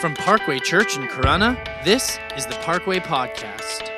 From 0.00 0.14
Parkway 0.14 0.58
Church 0.60 0.96
in 0.96 1.06
Corona, 1.08 1.62
this 1.84 2.18
is 2.34 2.46
the 2.46 2.54
Parkway 2.62 3.00
Podcast. 3.00 3.90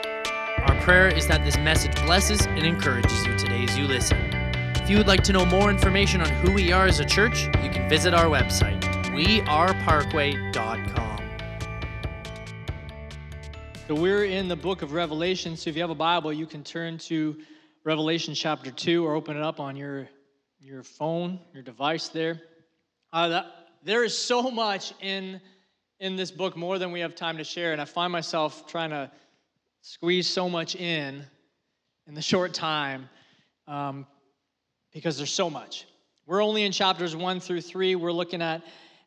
Our 0.68 0.74
prayer 0.80 1.06
is 1.06 1.28
that 1.28 1.44
this 1.44 1.56
message 1.58 1.94
blesses 2.04 2.44
and 2.44 2.66
encourages 2.66 3.24
you 3.24 3.38
today 3.38 3.62
as 3.62 3.78
you 3.78 3.84
listen. 3.84 4.18
If 4.82 4.90
you 4.90 4.96
would 4.96 5.06
like 5.06 5.22
to 5.22 5.32
know 5.32 5.46
more 5.46 5.70
information 5.70 6.20
on 6.20 6.28
who 6.28 6.50
we 6.50 6.72
are 6.72 6.86
as 6.86 6.98
a 6.98 7.04
church, 7.04 7.44
you 7.44 7.70
can 7.70 7.88
visit 7.88 8.14
our 8.14 8.24
website, 8.24 8.82
weareparkway.com. 9.14 11.18
So 13.86 13.94
we're 13.94 14.24
in 14.24 14.48
the 14.48 14.56
book 14.56 14.82
of 14.82 14.94
Revelation. 14.94 15.56
So 15.56 15.70
if 15.70 15.76
you 15.76 15.82
have 15.82 15.90
a 15.90 15.94
Bible, 15.94 16.32
you 16.32 16.46
can 16.46 16.64
turn 16.64 16.98
to 16.98 17.36
Revelation 17.84 18.34
chapter 18.34 18.72
2 18.72 19.06
or 19.06 19.14
open 19.14 19.36
it 19.36 19.42
up 19.44 19.60
on 19.60 19.76
your, 19.76 20.08
your 20.58 20.82
phone, 20.82 21.38
your 21.54 21.62
device 21.62 22.08
there. 22.08 22.42
Uh, 23.12 23.28
that, 23.28 23.46
there 23.84 24.02
is 24.02 24.18
so 24.18 24.50
much 24.50 24.94
in 25.00 25.40
in 26.02 26.16
this 26.16 26.32
book 26.32 26.56
more 26.56 26.80
than 26.80 26.90
we 26.90 26.98
have 26.98 27.14
time 27.14 27.36
to 27.36 27.44
share, 27.44 27.70
and 27.72 27.80
I 27.80 27.84
find 27.84 28.12
myself 28.12 28.66
trying 28.66 28.90
to 28.90 29.08
squeeze 29.82 30.28
so 30.28 30.48
much 30.48 30.74
in 30.74 31.24
in 32.08 32.14
the 32.14 32.20
short 32.20 32.52
time 32.52 33.08
um, 33.68 34.04
because 34.92 35.16
there's 35.16 35.32
so 35.32 35.48
much. 35.48 35.86
We're 36.26 36.42
only 36.42 36.64
in 36.64 36.72
chapters 36.72 37.14
one 37.14 37.38
through 37.38 37.60
three. 37.60 37.94
We're 37.94 38.10
looking 38.10 38.42
at, 38.42 38.62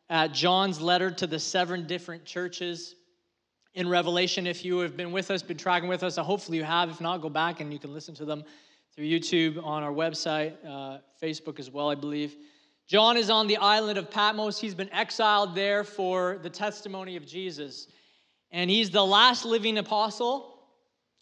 at 0.08 0.32
John's 0.32 0.80
letter 0.80 1.10
to 1.10 1.26
the 1.26 1.38
seven 1.38 1.86
different 1.86 2.24
churches 2.24 2.94
in 3.74 3.86
Revelation. 3.90 4.46
If 4.46 4.64
you 4.64 4.78
have 4.78 4.96
been 4.96 5.12
with 5.12 5.30
us, 5.30 5.42
been 5.42 5.58
tracking 5.58 5.90
with 5.90 6.02
us, 6.02 6.16
hopefully 6.16 6.56
you 6.56 6.64
have. 6.64 6.88
If 6.88 7.02
not, 7.02 7.20
go 7.20 7.28
back 7.28 7.60
and 7.60 7.74
you 7.74 7.78
can 7.78 7.92
listen 7.92 8.14
to 8.14 8.24
them 8.24 8.42
through 8.94 9.04
YouTube 9.04 9.62
on 9.62 9.82
our 9.82 9.92
website, 9.92 10.54
uh, 10.66 11.00
Facebook 11.22 11.60
as 11.60 11.70
well, 11.70 11.90
I 11.90 11.94
believe. 11.94 12.36
John 12.86 13.16
is 13.16 13.30
on 13.30 13.48
the 13.48 13.56
island 13.56 13.98
of 13.98 14.12
Patmos. 14.12 14.60
He's 14.60 14.74
been 14.74 14.92
exiled 14.92 15.56
there 15.56 15.82
for 15.82 16.38
the 16.42 16.50
testimony 16.50 17.16
of 17.16 17.26
Jesus. 17.26 17.88
And 18.52 18.70
he's 18.70 18.90
the 18.90 19.04
last 19.04 19.44
living 19.44 19.78
apostle. 19.78 20.60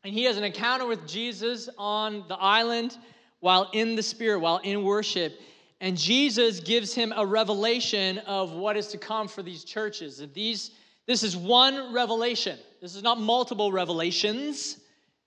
And 0.02 0.12
he 0.12 0.24
has 0.24 0.36
an 0.36 0.44
encounter 0.44 0.86
with 0.86 1.08
Jesus 1.08 1.70
on 1.78 2.24
the 2.28 2.34
island 2.34 2.98
while 3.40 3.70
in 3.72 3.96
the 3.96 4.02
Spirit, 4.02 4.40
while 4.40 4.58
in 4.58 4.82
worship. 4.82 5.40
And 5.80 5.96
Jesus 5.96 6.60
gives 6.60 6.94
him 6.94 7.14
a 7.16 7.24
revelation 7.24 8.18
of 8.18 8.52
what 8.52 8.76
is 8.76 8.88
to 8.88 8.98
come 8.98 9.26
for 9.26 9.42
these 9.42 9.64
churches. 9.64 10.20
And 10.20 10.34
these, 10.34 10.70
this 11.06 11.22
is 11.22 11.34
one 11.34 11.94
revelation. 11.94 12.58
This 12.82 12.94
is 12.94 13.02
not 13.02 13.18
multiple 13.18 13.72
revelations. 13.72 14.80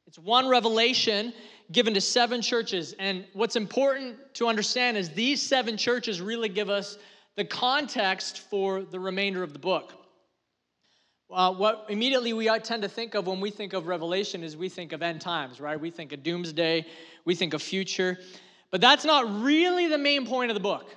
It's 0.05 0.19
one 0.19 0.47
revelation 0.47 1.33
given 1.71 1.93
to 1.93 2.01
seven 2.01 2.41
churches. 2.41 2.93
And 2.99 3.25
what's 3.33 3.55
important 3.55 4.17
to 4.35 4.47
understand 4.47 4.97
is 4.97 5.09
these 5.09 5.41
seven 5.41 5.77
churches 5.77 6.21
really 6.21 6.49
give 6.49 6.69
us 6.69 6.97
the 7.35 7.45
context 7.45 8.39
for 8.49 8.83
the 8.83 8.99
remainder 8.99 9.43
of 9.43 9.53
the 9.53 9.59
book. 9.59 9.93
Uh, 11.29 11.53
what 11.53 11.85
immediately 11.89 12.31
we 12.31 12.47
tend 12.59 12.81
to 12.81 12.87
think 12.87 13.13
of 13.13 13.27
when 13.27 13.41
we 13.41 13.51
think 13.51 13.73
of 13.73 13.87
Revelation 13.87 14.43
is 14.43 14.55
we 14.55 14.69
think 14.69 14.93
of 14.93 15.01
end 15.01 15.19
times, 15.19 15.59
right? 15.59 15.79
We 15.79 15.91
think 15.91 16.13
of 16.13 16.23
doomsday, 16.23 16.85
we 17.25 17.35
think 17.35 17.53
of 17.53 17.61
future. 17.61 18.17
But 18.71 18.79
that's 18.79 19.03
not 19.03 19.41
really 19.41 19.87
the 19.87 19.97
main 19.97 20.25
point 20.25 20.51
of 20.51 20.55
the 20.55 20.61
book. 20.61 20.89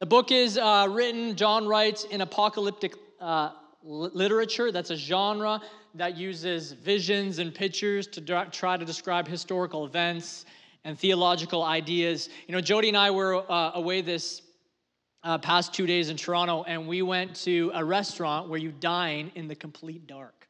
The 0.00 0.06
book 0.06 0.32
is 0.32 0.58
uh, 0.58 0.88
written, 0.90 1.36
John 1.36 1.66
writes, 1.66 2.04
in 2.04 2.22
apocalyptic 2.22 2.94
uh, 3.20 3.50
literature. 3.82 4.72
That's 4.72 4.90
a 4.90 4.96
genre 4.96 5.60
that 5.94 6.16
uses 6.16 6.72
visions 6.72 7.38
and 7.38 7.54
pictures 7.54 8.06
to 8.08 8.46
try 8.50 8.76
to 8.76 8.84
describe 8.84 9.28
historical 9.28 9.84
events 9.84 10.46
and 10.84 10.98
theological 10.98 11.62
ideas. 11.62 12.28
You 12.46 12.54
know, 12.54 12.60
Jody 12.60 12.88
and 12.88 12.96
I 12.96 13.10
were 13.10 13.50
uh, 13.50 13.72
away 13.74 14.00
this 14.00 14.42
uh, 15.22 15.38
past 15.38 15.72
two 15.72 15.86
days 15.86 16.10
in 16.10 16.16
Toronto, 16.16 16.64
and 16.64 16.88
we 16.88 17.02
went 17.02 17.36
to 17.36 17.70
a 17.74 17.84
restaurant 17.84 18.48
where 18.48 18.58
you 18.58 18.72
dine 18.72 19.30
in 19.34 19.46
the 19.48 19.54
complete 19.54 20.06
dark. 20.06 20.48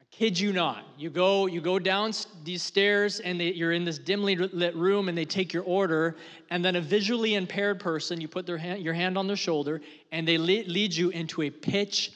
I 0.00 0.04
kid 0.10 0.38
you 0.38 0.52
not. 0.52 0.84
You 0.98 1.10
go, 1.10 1.46
you 1.46 1.60
go 1.60 1.78
down 1.78 2.12
these 2.42 2.62
stairs, 2.62 3.20
and 3.20 3.38
they, 3.38 3.52
you're 3.52 3.72
in 3.72 3.84
this 3.84 3.98
dimly 3.98 4.34
lit 4.34 4.74
room, 4.74 5.08
and 5.08 5.16
they 5.16 5.24
take 5.24 5.52
your 5.52 5.62
order, 5.62 6.16
and 6.50 6.64
then 6.64 6.74
a 6.74 6.80
visually 6.80 7.34
impaired 7.34 7.78
person, 7.78 8.20
you 8.20 8.26
put 8.26 8.46
their 8.46 8.58
hand, 8.58 8.82
your 8.82 8.94
hand 8.94 9.16
on 9.16 9.28
their 9.28 9.36
shoulder, 9.36 9.80
and 10.10 10.26
they 10.26 10.38
lead 10.38 10.92
you 10.92 11.10
into 11.10 11.42
a 11.42 11.50
pitch 11.50 12.12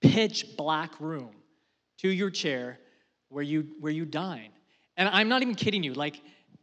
pitch 0.00 0.56
black 0.56 1.00
room 1.00 1.30
to 1.98 2.08
your 2.08 2.30
chair 2.30 2.78
where 3.28 3.42
you 3.42 3.68
where 3.80 3.92
you 3.92 4.04
dine. 4.04 4.50
And 4.96 5.08
I'm 5.08 5.28
not 5.28 5.42
even 5.42 5.54
kidding 5.54 5.82
you. 5.82 5.94
Like 5.94 6.20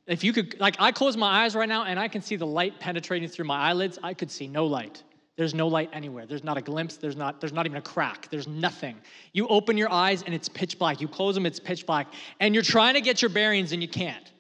if 0.08 0.24
you 0.24 0.34
could 0.34 0.60
like 0.60 0.76
I 0.80 0.92
close 0.92 1.18
my 1.18 1.44
eyes 1.44 1.56
right 1.56 1.70
now 1.70 1.84
and 1.84 2.00
I 2.00 2.08
can 2.08 2.22
see 2.22 2.36
the 2.36 2.48
light 2.48 2.80
penetrating 2.80 3.30
through 3.30 3.46
my 3.46 3.58
eyelids, 3.58 4.00
I 4.04 4.14
could 4.14 4.32
see 4.32 4.48
no 4.48 4.66
light. 4.66 5.04
There's 5.38 5.54
no 5.54 5.68
light 5.68 5.90
anywhere. 5.92 6.26
There's 6.26 6.44
not 6.46 6.58
a 6.58 6.62
glimpse. 6.62 6.96
There's 6.96 7.18
not, 7.18 7.42
there's 7.42 7.52
not 7.52 7.66
even 7.66 7.78
a 7.78 7.82
crack. 7.82 8.30
There's 8.32 8.48
nothing. 8.48 8.96
You 9.34 9.48
open 9.48 9.76
your 9.76 9.92
eyes 9.92 10.24
and 10.24 10.34
it's 10.34 10.48
pitch 10.48 10.80
black. 10.80 11.02
You 11.02 11.10
close 11.10 11.36
them, 11.36 11.46
it's 11.46 11.60
pitch 11.60 11.86
black. 11.86 12.08
And 12.40 12.54
you're 12.54 12.64
trying 12.64 12.94
to 12.94 13.02
get 13.02 13.22
your 13.22 13.30
bearings 13.30 13.74
and 13.74 13.82
you 13.82 13.90
can't. 13.90 14.32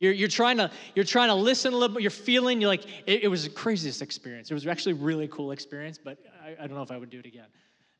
You're, 0.00 0.12
you're, 0.12 0.28
trying 0.28 0.56
to, 0.58 0.70
you're 0.94 1.04
trying 1.04 1.28
to 1.28 1.34
listen 1.34 1.72
a 1.72 1.76
little 1.76 1.94
bit. 1.94 2.02
You're 2.02 2.10
feeling, 2.10 2.60
you're 2.60 2.68
like, 2.68 2.84
it, 3.06 3.24
it 3.24 3.28
was 3.28 3.44
the 3.44 3.50
craziest 3.50 4.00
experience. 4.02 4.50
It 4.50 4.54
was 4.54 4.66
actually 4.66 4.92
really 4.92 5.28
cool 5.28 5.50
experience, 5.50 5.98
but 5.98 6.18
I, 6.42 6.64
I 6.64 6.66
don't 6.66 6.76
know 6.76 6.82
if 6.82 6.90
I 6.90 6.96
would 6.96 7.10
do 7.10 7.18
it 7.18 7.26
again. 7.26 7.46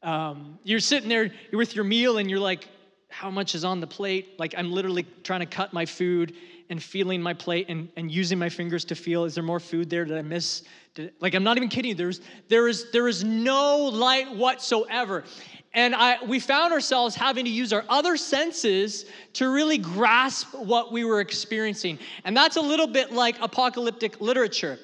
Um, 0.02 0.58
you're 0.62 0.80
sitting 0.80 1.08
there, 1.08 1.30
you're 1.50 1.58
with 1.58 1.74
your 1.74 1.84
meal, 1.84 2.18
and 2.18 2.30
you're 2.30 2.38
like, 2.38 2.68
how 3.08 3.30
much 3.30 3.54
is 3.54 3.64
on 3.64 3.80
the 3.80 3.86
plate? 3.86 4.38
Like, 4.38 4.54
I'm 4.56 4.70
literally 4.70 5.06
trying 5.22 5.40
to 5.40 5.46
cut 5.46 5.72
my 5.72 5.86
food 5.86 6.34
and 6.70 6.82
feeling 6.82 7.22
my 7.22 7.32
plate 7.32 7.66
and, 7.68 7.88
and 7.96 8.10
using 8.10 8.38
my 8.38 8.48
fingers 8.48 8.84
to 8.86 8.94
feel, 8.94 9.24
is 9.24 9.34
there 9.34 9.42
more 9.42 9.60
food 9.60 9.88
there? 9.88 10.04
Did 10.04 10.18
I 10.18 10.22
miss? 10.22 10.62
Did, 10.94 11.14
like, 11.20 11.34
I'm 11.34 11.42
not 11.42 11.56
even 11.56 11.68
kidding. 11.68 11.96
There's, 11.96 12.20
there, 12.48 12.68
is, 12.68 12.90
there 12.92 13.08
is 13.08 13.24
no 13.24 13.78
light 13.78 14.34
whatsoever. 14.34 15.24
And 15.72 15.94
I, 15.94 16.22
we 16.24 16.40
found 16.40 16.72
ourselves 16.72 17.14
having 17.14 17.44
to 17.46 17.50
use 17.50 17.72
our 17.72 17.84
other 17.88 18.16
senses 18.16 19.06
to 19.34 19.48
really 19.48 19.78
grasp 19.78 20.54
what 20.54 20.92
we 20.92 21.04
were 21.04 21.20
experiencing. 21.20 21.98
And 22.24 22.36
that's 22.36 22.56
a 22.56 22.60
little 22.60 22.86
bit 22.86 23.12
like 23.12 23.36
apocalyptic 23.40 24.20
literature. 24.20 24.78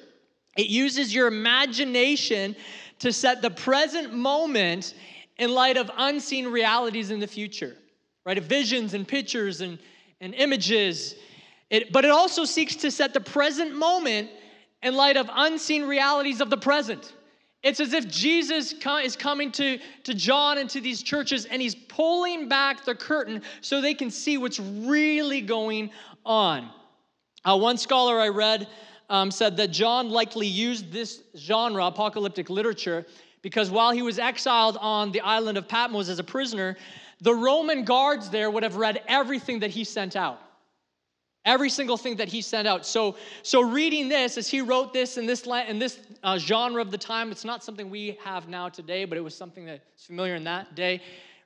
It 0.57 0.67
uses 0.67 1.13
your 1.13 1.27
imagination 1.27 2.55
to 2.99 3.11
set 3.11 3.41
the 3.41 3.49
present 3.49 4.13
moment 4.13 4.93
in 5.37 5.53
light 5.53 5.77
of 5.77 5.91
unseen 5.97 6.47
realities 6.47 7.11
in 7.11 7.19
the 7.19 7.27
future, 7.27 7.75
right? 8.25 8.37
Of 8.37 8.45
visions 8.45 8.93
and 8.93 9.07
pictures 9.07 9.61
and, 9.61 9.77
and 10.21 10.33
images. 10.33 11.15
It, 11.69 11.91
but 11.91 12.05
it 12.05 12.11
also 12.11 12.45
seeks 12.45 12.75
to 12.77 12.91
set 12.91 13.13
the 13.13 13.19
present 13.19 13.75
moment 13.75 14.29
in 14.81 14.95
light 14.95 15.17
of 15.17 15.29
unseen 15.33 15.83
realities 15.83 16.41
of 16.41 16.49
the 16.49 16.57
present. 16.57 17.13
It's 17.63 17.79
as 17.79 17.93
if 17.93 18.07
Jesus 18.07 18.75
is 19.03 19.15
coming 19.15 19.51
to, 19.53 19.79
to 20.03 20.13
John 20.13 20.59
and 20.59 20.69
to 20.69 20.79
these 20.79 21.01
churches 21.01 21.45
and 21.45 21.59
he's 21.59 21.73
pulling 21.73 22.47
back 22.47 22.85
the 22.85 22.93
curtain 22.93 23.41
so 23.61 23.81
they 23.81 23.95
can 23.95 24.11
see 24.11 24.37
what's 24.37 24.59
really 24.59 25.41
going 25.41 25.89
on. 26.23 26.69
Uh, 27.43 27.57
one 27.57 27.77
scholar 27.77 28.19
I 28.19 28.27
read 28.27 28.67
um, 29.09 29.31
said 29.31 29.57
that 29.57 29.71
John 29.71 30.09
likely 30.09 30.47
used 30.47 30.91
this 30.91 31.21
genre, 31.37 31.85
apocalyptic 31.85 32.49
literature, 32.49 33.05
because 33.41 33.69
while 33.69 33.91
he 33.91 34.01
was 34.01 34.17
exiled 34.17 34.77
on 34.81 35.11
the 35.11 35.21
island 35.21 35.57
of 35.57 35.67
Patmos 35.67 36.09
as 36.09 36.19
a 36.19 36.23
prisoner, 36.23 36.75
the 37.21 37.33
Roman 37.33 37.83
guards 37.83 38.29
there 38.29 38.49
would 38.49 38.63
have 38.63 38.75
read 38.75 39.01
everything 39.07 39.59
that 39.59 39.69
he 39.69 39.83
sent 39.83 40.15
out. 40.15 40.41
Every 41.45 41.69
single 41.69 41.95
thing 41.95 42.15
that 42.15 42.27
he 42.27 42.41
sent 42.41 42.67
out. 42.67 42.87
So, 42.87 43.17
so 43.43 43.61
reading 43.61 44.09
this, 44.09 44.35
as 44.39 44.47
he 44.47 44.61
wrote 44.61 44.93
this 44.93 45.17
in 45.17 45.27
this, 45.27 45.45
in 45.45 45.77
this 45.77 45.99
uh, 46.23 46.39
genre 46.39 46.81
of 46.81 46.89
the 46.89 46.97
time, 46.97 47.31
it's 47.31 47.45
not 47.45 47.63
something 47.63 47.91
we 47.91 48.17
have 48.23 48.49
now 48.49 48.67
today, 48.67 49.05
but 49.05 49.15
it 49.15 49.21
was 49.21 49.35
something 49.35 49.65
that's 49.65 50.05
familiar 50.05 50.33
in 50.33 50.43
that 50.45 50.73
day. 50.73 51.03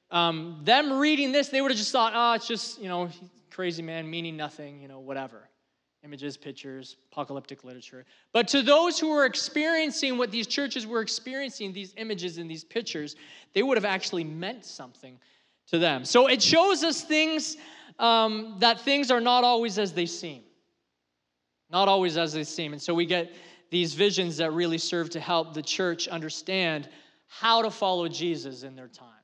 Um, 0.09 0.61
them 0.63 0.93
reading 0.93 1.33
this, 1.33 1.49
they 1.49 1.61
would 1.61 1.69
have 1.69 1.77
just 1.77 1.91
thought, 1.91 2.13
oh, 2.15 2.33
it's 2.33 2.47
just, 2.47 2.81
you 2.81 2.87
know, 2.87 3.09
crazy 3.51 3.81
man, 3.81 4.09
meaning 4.09 4.37
nothing, 4.37 4.81
you 4.81 4.87
know, 4.87 4.99
whatever 4.99 5.48
images, 6.03 6.37
pictures, 6.37 6.95
apocalyptic 7.11 7.63
literature. 7.63 8.05
But 8.31 8.47
to 8.49 8.61
those 8.61 8.99
who 8.99 9.09
were 9.09 9.25
experiencing 9.25 10.17
what 10.17 10.31
these 10.31 10.47
churches 10.47 10.87
were 10.87 11.01
experiencing, 11.01 11.73
these 11.73 11.93
images 11.97 12.37
and 12.37 12.49
these 12.49 12.63
pictures, 12.63 13.15
they 13.53 13.63
would 13.63 13.77
have 13.77 13.85
actually 13.85 14.23
meant 14.23 14.65
something 14.65 15.19
to 15.67 15.77
them. 15.77 16.05
So 16.05 16.27
it 16.27 16.41
shows 16.41 16.83
us 16.83 17.01
things 17.01 17.57
um, 17.99 18.55
that 18.59 18.81
things 18.81 19.11
are 19.11 19.21
not 19.21 19.43
always 19.43 19.77
as 19.77 19.93
they 19.93 20.05
seem. 20.05 20.41
Not 21.69 21.87
always 21.87 22.17
as 22.17 22.33
they 22.33 22.45
seem. 22.45 22.73
And 22.73 22.81
so 22.81 22.93
we 22.93 23.05
get 23.05 23.33
these 23.69 23.93
visions 23.93 24.37
that 24.37 24.51
really 24.53 24.77
serve 24.77 25.09
to 25.11 25.19
help 25.19 25.53
the 25.53 25.61
church 25.61 26.07
understand 26.07 26.89
how 27.27 27.61
to 27.61 27.69
follow 27.69 28.07
Jesus 28.07 28.63
in 28.63 28.75
their 28.75 28.87
time. 28.87 29.18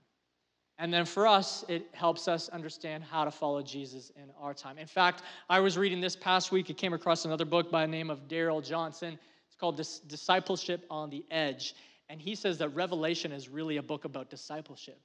And 0.77 0.93
then 0.93 1.05
for 1.05 1.25
us, 1.25 1.63
it 1.69 1.87
helps 1.93 2.27
us 2.27 2.49
understand 2.49 3.03
how 3.03 3.23
to 3.23 3.31
follow 3.31 3.61
Jesus 3.61 4.11
in 4.17 4.29
our 4.39 4.53
time. 4.53 4.77
In 4.77 4.87
fact, 4.87 5.23
I 5.49 5.61
was 5.61 5.77
reading 5.77 6.01
this 6.01 6.15
past 6.17 6.51
week, 6.51 6.69
I 6.69 6.73
came 6.73 6.93
across 6.93 7.23
another 7.23 7.45
book 7.45 7.71
by 7.71 7.85
the 7.85 7.91
name 7.91 8.09
of 8.09 8.27
Darrell 8.27 8.59
Johnson. 8.59 9.17
It's 9.47 9.55
called 9.55 9.77
Discipleship 9.77 10.85
on 10.89 11.09
the 11.09 11.23
Edge. 11.31 11.75
And 12.09 12.21
he 12.21 12.35
says 12.35 12.57
that 12.57 12.69
Revelation 12.69 13.31
is 13.31 13.47
really 13.47 13.77
a 13.77 13.83
book 13.83 14.03
about 14.03 14.29
discipleship. 14.29 14.99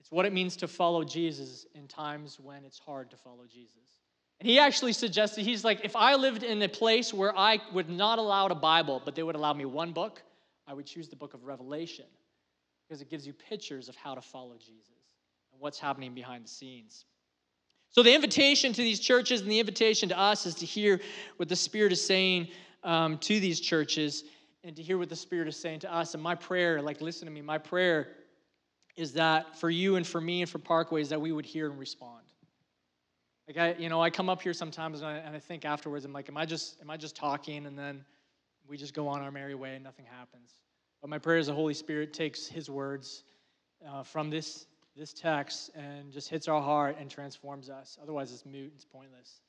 It's 0.00 0.10
what 0.10 0.26
it 0.26 0.32
means 0.32 0.56
to 0.56 0.68
follow 0.68 1.04
Jesus 1.04 1.64
in 1.74 1.86
times 1.86 2.38
when 2.40 2.64
it's 2.64 2.78
hard 2.78 3.10
to 3.10 3.16
follow 3.16 3.44
Jesus. 3.48 3.76
And 4.40 4.48
he 4.48 4.58
actually 4.58 4.92
suggested, 4.92 5.44
he's 5.44 5.64
like, 5.64 5.84
if 5.84 5.94
I 5.96 6.14
lived 6.16 6.42
in 6.42 6.60
a 6.62 6.68
place 6.68 7.14
where 7.14 7.36
I 7.36 7.60
would 7.72 7.88
not 7.88 8.18
allow 8.18 8.46
a 8.46 8.54
Bible, 8.54 9.00
but 9.04 9.14
they 9.14 9.22
would 9.22 9.34
allow 9.36 9.52
me 9.52 9.64
one 9.64 9.92
book, 9.92 10.22
I 10.66 10.74
would 10.74 10.86
choose 10.86 11.08
the 11.08 11.16
book 11.16 11.34
of 11.34 11.44
Revelation 11.44 12.04
because 12.88 13.02
it 13.02 13.10
gives 13.10 13.26
you 13.26 13.32
pictures 13.32 13.88
of 13.88 13.96
how 13.96 14.14
to 14.14 14.20
follow 14.20 14.56
Jesus 14.56 15.04
and 15.52 15.60
what's 15.60 15.78
happening 15.78 16.14
behind 16.14 16.44
the 16.44 16.48
scenes. 16.48 17.04
So, 17.90 18.02
the 18.02 18.14
invitation 18.14 18.72
to 18.72 18.82
these 18.82 19.00
churches 19.00 19.40
and 19.40 19.50
the 19.50 19.60
invitation 19.60 20.08
to 20.10 20.18
us 20.18 20.46
is 20.46 20.54
to 20.56 20.66
hear 20.66 21.00
what 21.36 21.48
the 21.48 21.56
Spirit 21.56 21.92
is 21.92 22.04
saying 22.04 22.48
um, 22.84 23.18
to 23.18 23.40
these 23.40 23.60
churches 23.60 24.24
and 24.64 24.76
to 24.76 24.82
hear 24.82 24.98
what 24.98 25.08
the 25.08 25.16
Spirit 25.16 25.48
is 25.48 25.56
saying 25.56 25.80
to 25.80 25.92
us. 25.92 26.14
And 26.14 26.22
my 26.22 26.34
prayer, 26.34 26.82
like, 26.82 27.00
listen 27.00 27.26
to 27.26 27.32
me, 27.32 27.40
my 27.40 27.58
prayer 27.58 28.08
is 28.96 29.12
that 29.12 29.58
for 29.58 29.70
you 29.70 29.96
and 29.96 30.06
for 30.06 30.20
me 30.20 30.42
and 30.42 30.50
for 30.50 30.58
Parkways, 30.58 31.08
that 31.08 31.20
we 31.20 31.32
would 31.32 31.46
hear 31.46 31.70
and 31.70 31.78
respond. 31.78 32.24
Like 33.46 33.56
I, 33.56 33.80
you 33.80 33.88
know, 33.88 34.02
I 34.02 34.10
come 34.10 34.28
up 34.28 34.42
here 34.42 34.52
sometimes 34.52 35.00
and 35.00 35.08
I, 35.08 35.14
and 35.14 35.34
I 35.34 35.38
think 35.38 35.64
afterwards, 35.64 36.04
I'm 36.04 36.12
like, 36.12 36.28
am 36.28 36.36
I 36.36 36.44
just, 36.44 36.80
am 36.82 36.90
I 36.90 36.98
just 36.98 37.16
talking 37.16 37.64
and 37.64 37.78
then 37.78 38.04
we 38.68 38.76
just 38.76 38.92
go 38.92 39.08
on 39.08 39.22
our 39.22 39.30
merry 39.30 39.54
way 39.54 39.76
and 39.76 39.84
nothing 39.84 40.04
happens? 40.04 40.52
But 41.00 41.10
my 41.10 41.18
prayer 41.18 41.38
is 41.38 41.46
the 41.46 41.54
Holy 41.54 41.74
Spirit 41.74 42.12
takes 42.12 42.46
His 42.46 42.68
words 42.68 43.24
uh, 43.86 44.02
from 44.02 44.30
this 44.30 44.66
this 44.96 45.12
text 45.12 45.70
and 45.76 46.12
just 46.12 46.28
hits 46.28 46.48
our 46.48 46.60
heart 46.60 46.96
and 46.98 47.08
transforms 47.08 47.70
us. 47.70 47.96
Otherwise, 48.02 48.32
it's 48.32 48.44
moot, 48.44 48.72
it's 48.74 48.84
pointless. 48.84 49.42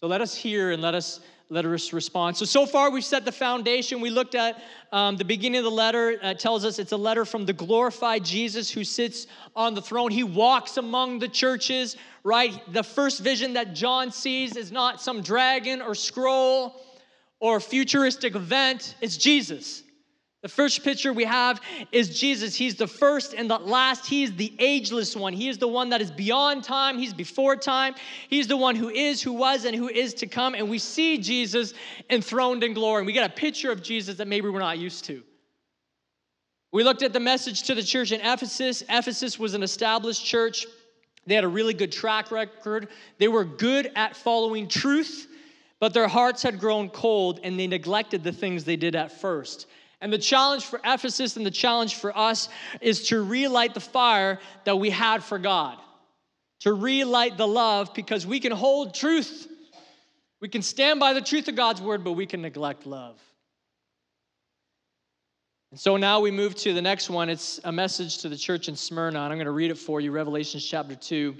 So 0.00 0.08
let 0.08 0.20
us 0.20 0.34
hear 0.34 0.72
and 0.72 0.82
let 0.82 0.94
us 0.94 1.20
let 1.48 1.64
us 1.64 1.92
respond. 1.92 2.36
So 2.36 2.44
so 2.44 2.66
far 2.66 2.90
we've 2.90 3.04
set 3.04 3.24
the 3.24 3.32
foundation. 3.32 4.00
We 4.00 4.10
looked 4.10 4.34
at 4.34 4.60
um, 4.92 5.16
the 5.16 5.24
beginning 5.24 5.58
of 5.58 5.64
the 5.64 5.70
letter. 5.70 6.18
Uh, 6.20 6.34
tells 6.34 6.64
us 6.64 6.78
it's 6.78 6.92
a 6.92 6.96
letter 6.96 7.24
from 7.24 7.46
the 7.46 7.52
glorified 7.52 8.24
Jesus 8.24 8.70
who 8.70 8.84
sits 8.84 9.26
on 9.54 9.74
the 9.74 9.80
throne. 9.80 10.10
He 10.10 10.24
walks 10.24 10.76
among 10.76 11.20
the 11.20 11.28
churches. 11.28 11.96
Right. 12.24 12.60
The 12.72 12.82
first 12.82 13.20
vision 13.20 13.54
that 13.54 13.72
John 13.72 14.10
sees 14.10 14.56
is 14.56 14.70
not 14.70 15.00
some 15.00 15.22
dragon 15.22 15.80
or 15.80 15.94
scroll 15.94 16.74
or 17.40 17.60
futuristic 17.60 18.34
event. 18.34 18.96
It's 19.00 19.16
Jesus. 19.16 19.82
The 20.46 20.52
first 20.52 20.84
picture 20.84 21.12
we 21.12 21.24
have 21.24 21.60
is 21.90 22.20
Jesus. 22.20 22.54
He's 22.54 22.76
the 22.76 22.86
first 22.86 23.34
and 23.34 23.50
the 23.50 23.58
last. 23.58 24.06
He 24.06 24.22
is 24.22 24.36
the 24.36 24.52
ageless 24.60 25.16
one. 25.16 25.32
He 25.32 25.48
is 25.48 25.58
the 25.58 25.66
one 25.66 25.88
that 25.88 26.00
is 26.00 26.12
beyond 26.12 26.62
time. 26.62 27.00
He's 27.00 27.12
before 27.12 27.56
time. 27.56 27.96
He's 28.30 28.46
the 28.46 28.56
one 28.56 28.76
who 28.76 28.88
is, 28.88 29.20
who 29.20 29.32
was, 29.32 29.64
and 29.64 29.74
who 29.74 29.88
is 29.88 30.14
to 30.14 30.28
come. 30.28 30.54
And 30.54 30.70
we 30.70 30.78
see 30.78 31.18
Jesus 31.18 31.74
enthroned 32.10 32.62
in 32.62 32.74
glory. 32.74 33.00
And 33.00 33.08
we 33.08 33.12
get 33.12 33.28
a 33.28 33.34
picture 33.34 33.72
of 33.72 33.82
Jesus 33.82 34.18
that 34.18 34.28
maybe 34.28 34.48
we're 34.48 34.60
not 34.60 34.78
used 34.78 35.04
to. 35.06 35.20
We 36.70 36.84
looked 36.84 37.02
at 37.02 37.12
the 37.12 37.18
message 37.18 37.64
to 37.64 37.74
the 37.74 37.82
church 37.82 38.12
in 38.12 38.20
Ephesus. 38.20 38.84
Ephesus 38.88 39.40
was 39.40 39.54
an 39.54 39.64
established 39.64 40.24
church. 40.24 40.64
They 41.26 41.34
had 41.34 41.42
a 41.42 41.48
really 41.48 41.74
good 41.74 41.90
track 41.90 42.30
record. 42.30 42.86
They 43.18 43.26
were 43.26 43.44
good 43.44 43.90
at 43.96 44.14
following 44.14 44.68
truth, 44.68 45.26
but 45.80 45.92
their 45.92 46.06
hearts 46.06 46.40
had 46.40 46.60
grown 46.60 46.88
cold 46.88 47.40
and 47.42 47.58
they 47.58 47.66
neglected 47.66 48.22
the 48.22 48.30
things 48.30 48.62
they 48.62 48.76
did 48.76 48.94
at 48.94 49.10
first. 49.10 49.66
And 50.00 50.12
the 50.12 50.18
challenge 50.18 50.64
for 50.64 50.80
Ephesus 50.84 51.36
and 51.36 51.46
the 51.46 51.50
challenge 51.50 51.94
for 51.94 52.16
us 52.16 52.48
is 52.80 53.08
to 53.08 53.22
relight 53.22 53.74
the 53.74 53.80
fire 53.80 54.38
that 54.64 54.76
we 54.76 54.90
had 54.90 55.24
for 55.24 55.38
God, 55.38 55.78
to 56.60 56.72
relight 56.74 57.38
the 57.38 57.48
love 57.48 57.94
because 57.94 58.26
we 58.26 58.40
can 58.40 58.52
hold 58.52 58.94
truth. 58.94 59.48
We 60.40 60.48
can 60.48 60.62
stand 60.62 61.00
by 61.00 61.14
the 61.14 61.22
truth 61.22 61.48
of 61.48 61.56
God's 61.56 61.80
word, 61.80 62.04
but 62.04 62.12
we 62.12 62.26
can 62.26 62.42
neglect 62.42 62.86
love. 62.86 63.18
And 65.70 65.80
so 65.80 65.96
now 65.96 66.20
we 66.20 66.30
move 66.30 66.54
to 66.56 66.74
the 66.74 66.82
next 66.82 67.10
one. 67.10 67.28
It's 67.28 67.58
a 67.64 67.72
message 67.72 68.18
to 68.18 68.28
the 68.28 68.36
church 68.36 68.68
in 68.68 68.76
Smyrna, 68.76 69.18
and 69.18 69.32
I'm 69.32 69.38
going 69.38 69.46
to 69.46 69.50
read 69.50 69.70
it 69.70 69.78
for 69.78 70.00
you 70.00 70.12
Revelation 70.12 70.60
chapter 70.60 70.94
2, 70.94 71.34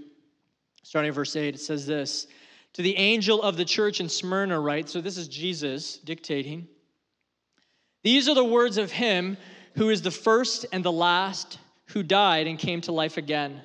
starting 0.82 1.10
at 1.10 1.14
verse 1.14 1.36
8. 1.36 1.54
It 1.54 1.60
says 1.60 1.86
this 1.86 2.26
To 2.72 2.82
the 2.82 2.96
angel 2.96 3.42
of 3.42 3.56
the 3.56 3.64
church 3.64 4.00
in 4.00 4.08
Smyrna, 4.08 4.58
write, 4.58 4.88
so 4.88 5.00
this 5.00 5.18
is 5.18 5.28
Jesus 5.28 5.98
dictating. 5.98 6.68
These 8.06 8.28
are 8.28 8.36
the 8.36 8.44
words 8.44 8.78
of 8.78 8.92
him 8.92 9.36
who 9.74 9.90
is 9.90 10.00
the 10.00 10.12
first 10.12 10.64
and 10.70 10.84
the 10.84 10.92
last, 10.92 11.58
who 11.86 12.04
died 12.04 12.46
and 12.46 12.56
came 12.56 12.80
to 12.82 12.92
life 12.92 13.16
again. 13.16 13.60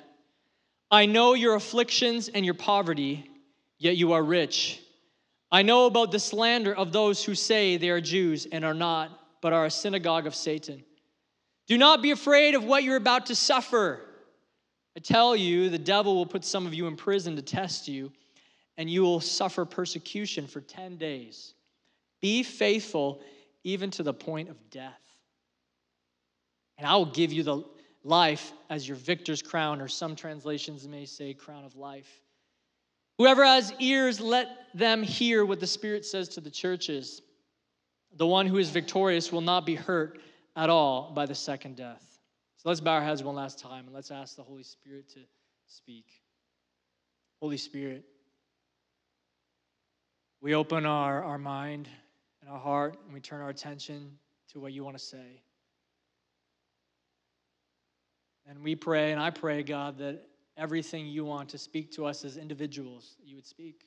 I 0.90 1.06
know 1.06 1.34
your 1.34 1.54
afflictions 1.54 2.26
and 2.26 2.44
your 2.44 2.54
poverty, 2.54 3.30
yet 3.78 3.96
you 3.96 4.14
are 4.14 4.22
rich. 4.24 4.80
I 5.52 5.62
know 5.62 5.86
about 5.86 6.10
the 6.10 6.18
slander 6.18 6.74
of 6.74 6.90
those 6.90 7.22
who 7.22 7.36
say 7.36 7.76
they 7.76 7.90
are 7.90 8.00
Jews 8.00 8.48
and 8.50 8.64
are 8.64 8.74
not, 8.74 9.16
but 9.42 9.52
are 9.52 9.66
a 9.66 9.70
synagogue 9.70 10.26
of 10.26 10.34
Satan. 10.34 10.82
Do 11.68 11.78
not 11.78 12.02
be 12.02 12.10
afraid 12.10 12.56
of 12.56 12.64
what 12.64 12.82
you're 12.82 12.96
about 12.96 13.26
to 13.26 13.36
suffer. 13.36 14.00
I 14.96 14.98
tell 14.98 15.36
you, 15.36 15.68
the 15.68 15.78
devil 15.78 16.16
will 16.16 16.26
put 16.26 16.44
some 16.44 16.66
of 16.66 16.74
you 16.74 16.88
in 16.88 16.96
prison 16.96 17.36
to 17.36 17.42
test 17.42 17.86
you, 17.86 18.10
and 18.76 18.90
you 18.90 19.02
will 19.02 19.20
suffer 19.20 19.64
persecution 19.64 20.48
for 20.48 20.60
10 20.60 20.96
days. 20.96 21.54
Be 22.20 22.42
faithful 22.42 23.20
even 23.64 23.90
to 23.92 24.02
the 24.02 24.14
point 24.14 24.48
of 24.48 24.70
death. 24.70 25.00
And 26.78 26.86
I 26.86 26.96
will 26.96 27.06
give 27.06 27.32
you 27.32 27.42
the 27.42 27.64
life 28.04 28.52
as 28.68 28.86
your 28.86 28.96
victor's 28.96 29.42
crown, 29.42 29.80
or 29.80 29.88
some 29.88 30.16
translations 30.16 30.88
may 30.88 31.04
say 31.04 31.34
crown 31.34 31.64
of 31.64 31.76
life. 31.76 32.10
Whoever 33.18 33.44
has 33.44 33.72
ears, 33.78 34.20
let 34.20 34.48
them 34.74 35.02
hear 35.02 35.44
what 35.44 35.60
the 35.60 35.66
Spirit 35.66 36.04
says 36.04 36.28
to 36.30 36.40
the 36.40 36.50
churches. 36.50 37.22
The 38.16 38.26
one 38.26 38.46
who 38.46 38.58
is 38.58 38.70
victorious 38.70 39.30
will 39.30 39.42
not 39.42 39.64
be 39.64 39.74
hurt 39.74 40.20
at 40.56 40.70
all 40.70 41.12
by 41.14 41.26
the 41.26 41.34
second 41.34 41.76
death. 41.76 42.18
So 42.56 42.68
let's 42.68 42.80
bow 42.80 42.94
our 42.94 43.02
heads 43.02 43.22
one 43.22 43.34
last 43.34 43.58
time 43.58 43.86
and 43.86 43.94
let's 43.94 44.10
ask 44.10 44.36
the 44.36 44.42
Holy 44.42 44.62
Spirit 44.62 45.08
to 45.10 45.20
speak. 45.66 46.06
Holy 47.40 47.56
Spirit, 47.56 48.04
we 50.40 50.54
open 50.54 50.86
our, 50.86 51.22
our 51.22 51.38
mind 51.38 51.88
in 52.42 52.48
our 52.48 52.58
heart 52.58 52.96
and 53.04 53.14
we 53.14 53.20
turn 53.20 53.40
our 53.40 53.48
attention 53.48 54.10
to 54.52 54.60
what 54.60 54.72
you 54.72 54.84
want 54.84 54.98
to 54.98 55.02
say. 55.02 55.42
And 58.48 58.62
we 58.62 58.74
pray, 58.74 59.12
and 59.12 59.20
I 59.20 59.30
pray, 59.30 59.62
God, 59.62 59.98
that 59.98 60.26
everything 60.56 61.06
you 61.06 61.24
want 61.24 61.48
to 61.50 61.58
speak 61.58 61.92
to 61.92 62.06
us 62.06 62.24
as 62.24 62.36
individuals, 62.36 63.16
you 63.24 63.36
would 63.36 63.46
speak. 63.46 63.84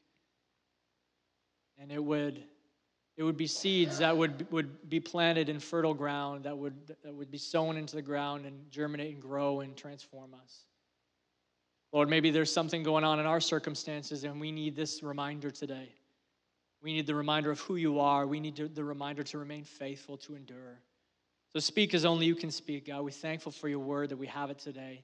And 1.78 1.92
it 1.92 2.04
would 2.04 2.44
it 3.18 3.24
would 3.24 3.38
be 3.38 3.48
seeds 3.48 4.00
that 4.00 4.16
would, 4.16 4.46
would 4.52 4.90
be 4.90 5.00
planted 5.00 5.48
in 5.48 5.60
fertile 5.60 5.94
ground, 5.94 6.44
that 6.44 6.58
would, 6.58 6.76
that 7.04 7.14
would 7.14 7.32
be 7.32 7.38
sown 7.38 7.78
into 7.78 7.96
the 7.96 8.02
ground 8.02 8.46
and 8.46 8.70
germinate 8.70 9.14
and 9.14 9.22
grow 9.22 9.62
and 9.62 9.76
transform 9.78 10.34
us. 10.34 10.66
Lord, 11.94 12.10
maybe 12.10 12.30
there's 12.30 12.52
something 12.52 12.84
going 12.84 13.06
on 13.06 13.22
in 13.22 13.26
our 13.26 13.40
circumstances, 13.40 14.26
and 14.26 14.42
we 14.42 14.52
need 14.52 14.76
this 14.76 15.02
reminder 15.02 15.50
today. 15.50 15.94
We 16.86 16.94
need 16.94 17.08
the 17.08 17.16
reminder 17.16 17.50
of 17.50 17.60
who 17.62 17.78
you 17.78 18.00
are. 18.00 18.28
We 18.28 18.40
need 18.40 18.58
to, 18.58 18.68
the 18.68 18.84
reminder 18.84 19.24
to 19.24 19.40
remain 19.40 19.64
faithful, 19.64 20.18
to 20.18 20.36
endure. 20.36 20.78
So 21.52 21.60
speak 21.60 21.96
as 21.96 22.06
only 22.06 22.28
you 22.28 22.36
can 22.36 22.52
speak, 22.52 22.86
God. 22.86 23.04
We're 23.04 23.10
thankful 23.10 23.52
for 23.52 23.68
your 23.68 23.80
word 23.80 24.10
that 24.10 24.18
we 24.18 24.28
have 24.28 24.52
it 24.52 24.60
today. 24.60 25.04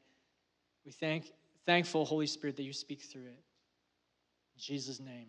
We 0.86 0.92
thank 0.92 1.32
thankful, 1.66 2.06
Holy 2.06 2.28
Spirit, 2.28 2.56
that 2.58 2.64
you 2.64 2.72
speak 2.72 3.02
through 3.02 3.24
it. 3.24 3.44
In 4.56 4.60
Jesus' 4.60 5.00
name. 5.00 5.26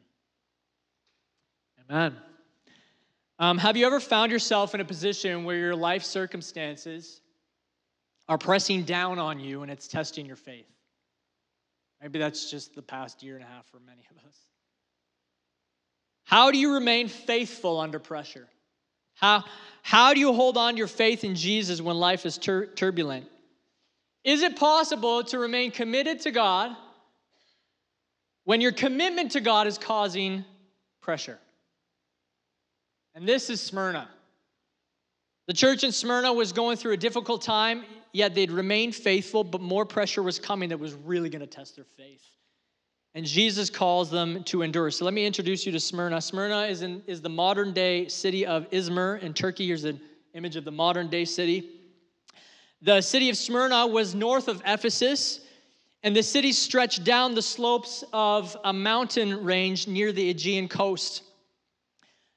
Amen. 1.88 2.16
Um, 3.38 3.56
have 3.56 3.78
you 3.78 3.87
ever 3.87 3.99
found 3.99 4.30
yourself 4.30 4.75
in 4.75 4.82
a 4.82 4.85
position 4.85 5.44
where 5.44 5.56
your 5.56 5.75
life 5.75 6.02
circumstances 6.02 7.23
are 8.28 8.37
pressing 8.37 8.82
down 8.82 9.18
on 9.18 9.40
you 9.40 9.62
and 9.62 9.73
it's 9.73 9.88
testing 9.88 10.26
your 10.26 10.37
faith? 10.37 10.68
Maybe 12.02 12.18
that's 12.18 12.50
just 12.50 12.75
the 12.75 12.82
past 12.82 13.23
year 13.23 13.37
and 13.37 13.42
a 13.42 13.49
half 13.49 13.64
for 13.68 13.80
many 13.80 14.06
of 14.11 14.18
us. 14.28 14.37
How 16.25 16.50
do 16.50 16.59
you 16.59 16.75
remain 16.75 17.09
faithful 17.09 17.81
under 17.81 17.99
pressure? 17.99 18.49
How, 19.14 19.45
how 19.83 20.14
do 20.14 20.21
you 20.21 20.33
hold 20.33 20.57
on 20.57 20.75
to 20.75 20.79
your 20.79 20.87
faith 20.87 21.25
in 21.25 21.35
Jesus 21.35 21.81
when 21.81 21.97
life 21.97 22.25
is 22.25 22.38
tur- 22.38 22.67
turbulent? 22.67 23.26
Is 24.25 24.43
it 24.43 24.57
possible 24.57 25.25
to 25.25 25.38
remain 25.38 25.71
committed 25.71 26.21
to 26.21 26.31
God 26.31 26.76
when 28.45 28.61
your 28.61 28.73
commitment 28.73 29.33
to 29.33 29.41
God 29.41 29.67
is 29.67 29.79
causing 29.79 30.45
pressure? 31.00 31.38
And 33.14 33.29
this 33.29 33.50
is 33.50 33.61
Smyrna. 33.61 34.09
The 35.49 35.55
church 35.55 35.85
in 35.85 35.93
Smyrna 35.93 36.33
was 36.33 36.52
going 36.52 36.76
through 36.76 36.93
a 36.93 36.97
difficult 36.97 37.43
time, 37.43 37.85
yet 38.12 38.35
they'd 38.35 38.50
remained 38.50 38.95
faithful, 38.95 39.43
but 39.43 39.61
more 39.61 39.85
pressure 39.85 40.23
was 40.23 40.38
coming 40.38 40.69
that 40.69 40.79
was 40.79 40.95
really 40.95 41.29
going 41.29 41.41
to 41.41 41.47
test 41.47 41.76
their 41.76 41.85
faith. 41.85 42.23
And 43.14 43.26
Jesus 43.26 43.69
calls 43.69 44.11
them 44.11 44.42
to 44.45 44.62
endure. 44.62 44.90
So 44.90 45.04
let 45.04 45.12
me 45.12 45.26
introduce 45.26 45.66
you 45.66 45.73
to 45.73 45.81
Smyrna. 45.81 46.21
Smyrna 46.21 46.62
is, 46.62 46.81
in, 46.81 47.02
is 47.07 47.21
the 47.21 47.28
modern 47.28 47.73
day 47.75 48.09
city 48.09 48.47
of 48.47 48.71
Izmir 48.71 49.21
in 49.21 49.35
Turkey. 49.35 49.66
Here's 49.66 49.85
an 49.85 50.00
image 50.35 50.57
of 50.57 50.64
the 50.64 50.71
modern 50.71 51.09
day 51.09 51.26
city. 51.26 51.69
The 52.81 53.00
city 53.00 53.28
of 53.28 53.37
Smyrna 53.37 53.87
was 53.87 54.14
north 54.14 54.49
of 54.49 54.62
Ephesus, 54.66 55.40
and 56.02 56.16
the 56.16 56.23
city 56.23 56.52
stretched 56.52 57.04
down 57.04 57.35
the 57.35 57.42
slopes 57.42 58.02
of 58.12 58.57
a 58.64 58.73
mountain 58.73 59.45
range 59.45 59.87
near 59.87 60.11
the 60.11 60.31
Aegean 60.31 60.66
coast. 60.66 61.23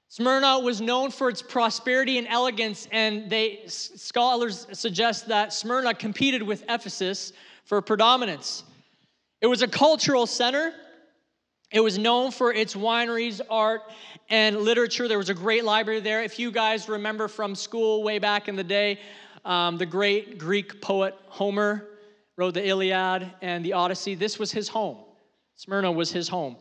Smyrna 0.09 0.59
was 0.59 0.81
known 0.81 1.09
for 1.09 1.29
its 1.29 1.41
prosperity 1.41 2.17
and 2.17 2.27
elegance, 2.27 2.87
and 2.91 3.29
they 3.29 3.63
scholars 3.65 4.67
suggest 4.71 5.27
that 5.29 5.51
Smyrna 5.51 5.93
competed 5.93 6.43
with 6.43 6.63
Ephesus 6.69 7.33
for 7.63 7.81
predominance. 7.81 8.63
It 9.45 9.47
was 9.47 9.61
a 9.61 9.67
cultural 9.67 10.25
center. 10.25 10.73
It 11.71 11.79
was 11.79 11.99
known 11.99 12.31
for 12.31 12.51
its 12.51 12.73
wineries, 12.73 13.41
art, 13.47 13.83
and 14.27 14.57
literature. 14.57 15.07
There 15.07 15.19
was 15.19 15.29
a 15.29 15.35
great 15.35 15.63
library 15.63 15.99
there. 15.99 16.23
If 16.23 16.39
you 16.39 16.49
guys 16.49 16.89
remember 16.89 17.27
from 17.27 17.53
school 17.53 18.01
way 18.01 18.17
back 18.17 18.47
in 18.47 18.55
the 18.55 18.63
day, 18.63 18.99
um, 19.45 19.77
the 19.77 19.85
great 19.85 20.39
Greek 20.39 20.81
poet 20.81 21.13
Homer 21.27 21.85
wrote 22.37 22.55
the 22.55 22.67
Iliad 22.67 23.31
and 23.43 23.63
the 23.63 23.73
Odyssey. 23.73 24.15
This 24.15 24.39
was 24.39 24.51
his 24.51 24.67
home. 24.67 24.97
Smyrna 25.57 25.91
was 25.91 26.11
his 26.11 26.27
home. 26.27 26.55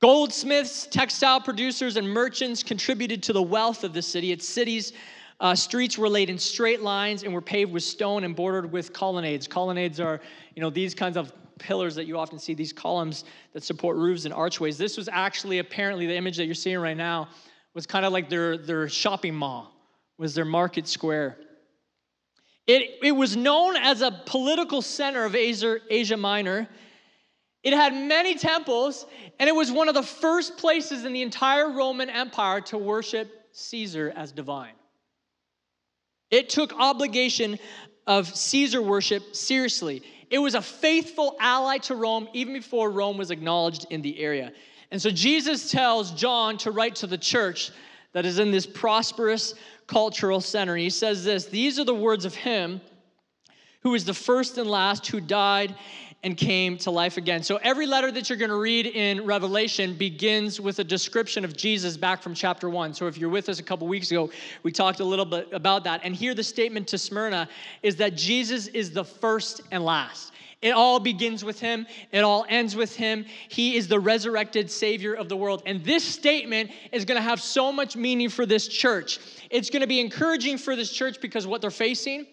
Goldsmiths, 0.00 0.88
textile 0.88 1.40
producers, 1.40 1.96
and 1.96 2.10
merchants 2.10 2.64
contributed 2.64 3.22
to 3.22 3.32
the 3.32 3.42
wealth 3.42 3.84
of 3.84 3.92
the 3.92 4.02
city. 4.02 4.32
Its 4.32 4.48
cities, 4.48 4.92
uh, 5.38 5.54
streets 5.54 5.96
were 5.96 6.08
laid 6.08 6.30
in 6.30 6.38
straight 6.38 6.82
lines 6.82 7.22
and 7.22 7.32
were 7.32 7.40
paved 7.40 7.70
with 7.70 7.84
stone 7.84 8.24
and 8.24 8.34
bordered 8.34 8.72
with 8.72 8.92
colonnades. 8.92 9.46
Colonnades 9.46 10.00
are, 10.00 10.20
you 10.56 10.62
know, 10.62 10.68
these 10.68 10.96
kinds 10.96 11.16
of 11.16 11.32
pillars 11.62 11.94
that 11.94 12.06
you 12.06 12.18
often 12.18 12.38
see, 12.38 12.54
these 12.54 12.72
columns 12.72 13.24
that 13.52 13.62
support 13.62 13.96
roofs 13.96 14.24
and 14.24 14.34
archways. 14.34 14.76
This 14.76 14.96
was 14.96 15.08
actually 15.10 15.60
apparently 15.60 16.06
the 16.06 16.16
image 16.16 16.36
that 16.36 16.46
you're 16.46 16.54
seeing 16.54 16.78
right 16.78 16.96
now 16.96 17.28
was 17.74 17.86
kind 17.86 18.04
of 18.04 18.12
like 18.12 18.28
their, 18.28 18.58
their 18.58 18.88
shopping 18.88 19.34
mall, 19.34 19.72
was 20.18 20.34
their 20.34 20.44
market 20.44 20.86
square. 20.88 21.38
It, 22.66 22.98
it 23.02 23.12
was 23.12 23.36
known 23.36 23.76
as 23.76 24.02
a 24.02 24.10
political 24.26 24.82
center 24.82 25.24
of 25.24 25.34
Asia, 25.34 25.78
Asia 25.88 26.16
Minor. 26.16 26.68
It 27.62 27.72
had 27.72 27.94
many 27.94 28.34
temples, 28.34 29.06
and 29.38 29.48
it 29.48 29.54
was 29.54 29.70
one 29.70 29.88
of 29.88 29.94
the 29.94 30.02
first 30.02 30.58
places 30.58 31.04
in 31.04 31.12
the 31.12 31.22
entire 31.22 31.70
Roman 31.70 32.10
Empire 32.10 32.60
to 32.62 32.78
worship 32.78 33.30
Caesar 33.52 34.12
as 34.16 34.32
divine. 34.32 34.74
It 36.30 36.48
took 36.48 36.72
obligation 36.72 37.58
of 38.06 38.26
Caesar 38.34 38.82
worship 38.82 39.36
seriously. 39.36 40.02
It 40.32 40.38
was 40.38 40.54
a 40.54 40.62
faithful 40.62 41.36
ally 41.38 41.76
to 41.78 41.94
Rome 41.94 42.26
even 42.32 42.54
before 42.54 42.90
Rome 42.90 43.18
was 43.18 43.30
acknowledged 43.30 43.86
in 43.90 44.00
the 44.00 44.18
area. 44.18 44.50
And 44.90 45.00
so 45.00 45.10
Jesus 45.10 45.70
tells 45.70 46.10
John 46.12 46.56
to 46.58 46.70
write 46.70 46.94
to 46.96 47.06
the 47.06 47.18
church 47.18 47.70
that 48.14 48.24
is 48.24 48.38
in 48.38 48.50
this 48.50 48.64
prosperous 48.64 49.52
cultural 49.86 50.40
center. 50.40 50.72
And 50.72 50.80
he 50.80 50.88
says 50.88 51.22
this 51.22 51.44
These 51.44 51.78
are 51.78 51.84
the 51.84 51.94
words 51.94 52.24
of 52.24 52.34
him 52.34 52.80
who 53.82 53.94
is 53.94 54.06
the 54.06 54.14
first 54.14 54.56
and 54.56 54.70
last, 54.70 55.06
who 55.06 55.20
died 55.20 55.74
and 56.22 56.36
came 56.36 56.76
to 56.78 56.90
life 56.90 57.16
again. 57.16 57.42
So 57.42 57.56
every 57.56 57.86
letter 57.86 58.12
that 58.12 58.28
you're 58.28 58.38
going 58.38 58.50
to 58.50 58.56
read 58.56 58.86
in 58.86 59.24
Revelation 59.24 59.94
begins 59.94 60.60
with 60.60 60.78
a 60.78 60.84
description 60.84 61.44
of 61.44 61.56
Jesus 61.56 61.96
back 61.96 62.22
from 62.22 62.34
chapter 62.34 62.70
1. 62.70 62.94
So 62.94 63.06
if 63.08 63.18
you're 63.18 63.30
with 63.30 63.48
us 63.48 63.58
a 63.58 63.62
couple 63.62 63.88
weeks 63.88 64.10
ago, 64.10 64.30
we 64.62 64.70
talked 64.70 65.00
a 65.00 65.04
little 65.04 65.24
bit 65.24 65.48
about 65.52 65.84
that. 65.84 66.00
And 66.04 66.14
here 66.14 66.34
the 66.34 66.44
statement 66.44 66.86
to 66.88 66.98
Smyrna 66.98 67.48
is 67.82 67.96
that 67.96 68.16
Jesus 68.16 68.68
is 68.68 68.92
the 68.92 69.04
first 69.04 69.62
and 69.72 69.84
last. 69.84 70.32
It 70.60 70.70
all 70.70 71.00
begins 71.00 71.44
with 71.44 71.58
him, 71.58 71.88
it 72.12 72.20
all 72.20 72.46
ends 72.48 72.76
with 72.76 72.94
him. 72.94 73.26
He 73.48 73.76
is 73.76 73.88
the 73.88 73.98
resurrected 73.98 74.70
Savior 74.70 75.12
of 75.12 75.28
the 75.28 75.36
world. 75.36 75.64
And 75.66 75.84
this 75.84 76.04
statement 76.04 76.70
is 76.92 77.04
going 77.04 77.16
to 77.16 77.22
have 77.22 77.42
so 77.42 77.72
much 77.72 77.96
meaning 77.96 78.28
for 78.28 78.46
this 78.46 78.68
church. 78.68 79.18
It's 79.50 79.70
going 79.70 79.80
to 79.80 79.88
be 79.88 79.98
encouraging 79.98 80.58
for 80.58 80.76
this 80.76 80.92
church 80.92 81.20
because 81.20 81.48
what 81.48 81.62
they're 81.62 81.70
facing 81.70 82.26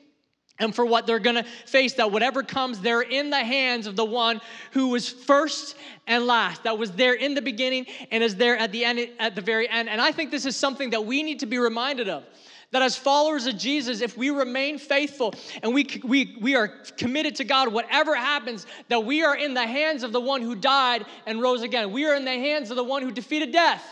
and 0.59 0.75
for 0.75 0.85
what 0.85 1.07
they're 1.07 1.19
going 1.19 1.37
to 1.37 1.43
face 1.43 1.93
that 1.93 2.11
whatever 2.11 2.43
comes 2.43 2.79
they're 2.79 3.01
in 3.01 3.29
the 3.29 3.43
hands 3.43 3.87
of 3.87 3.95
the 3.95 4.05
one 4.05 4.41
who 4.71 4.89
was 4.89 5.09
first 5.09 5.75
and 6.07 6.25
last 6.25 6.63
that 6.63 6.77
was 6.77 6.91
there 6.91 7.13
in 7.13 7.33
the 7.33 7.41
beginning 7.41 7.85
and 8.11 8.23
is 8.23 8.35
there 8.35 8.57
at 8.57 8.71
the 8.71 8.85
end 8.85 9.09
at 9.19 9.35
the 9.35 9.41
very 9.41 9.67
end. 9.69 9.89
And 9.89 10.01
i 10.01 10.11
think 10.11 10.31
this 10.31 10.45
is 10.45 10.55
something 10.55 10.89
that 10.91 11.05
we 11.05 11.23
need 11.23 11.39
to 11.39 11.45
be 11.45 11.57
reminded 11.57 12.09
of 12.09 12.23
that 12.71 12.81
as 12.81 12.95
followers 12.95 13.47
of 13.47 13.57
jesus 13.57 14.01
if 14.01 14.17
we 14.17 14.29
remain 14.29 14.77
faithful 14.77 15.33
and 15.63 15.73
we, 15.73 15.87
we, 16.03 16.37
we 16.39 16.55
are 16.55 16.67
committed 16.97 17.35
to 17.35 17.43
god 17.43 17.71
whatever 17.71 18.15
happens 18.15 18.67
that 18.89 19.03
we 19.03 19.23
are 19.23 19.35
in 19.35 19.53
the 19.53 19.65
hands 19.65 20.03
of 20.03 20.11
the 20.11 20.21
one 20.21 20.41
who 20.41 20.55
died 20.55 21.05
and 21.25 21.41
rose 21.41 21.61
again. 21.61 21.91
We 21.91 22.05
are 22.05 22.15
in 22.15 22.25
the 22.25 22.31
hands 22.31 22.69
of 22.69 22.75
the 22.75 22.83
one 22.83 23.01
who 23.01 23.11
defeated 23.11 23.51
death 23.51 23.83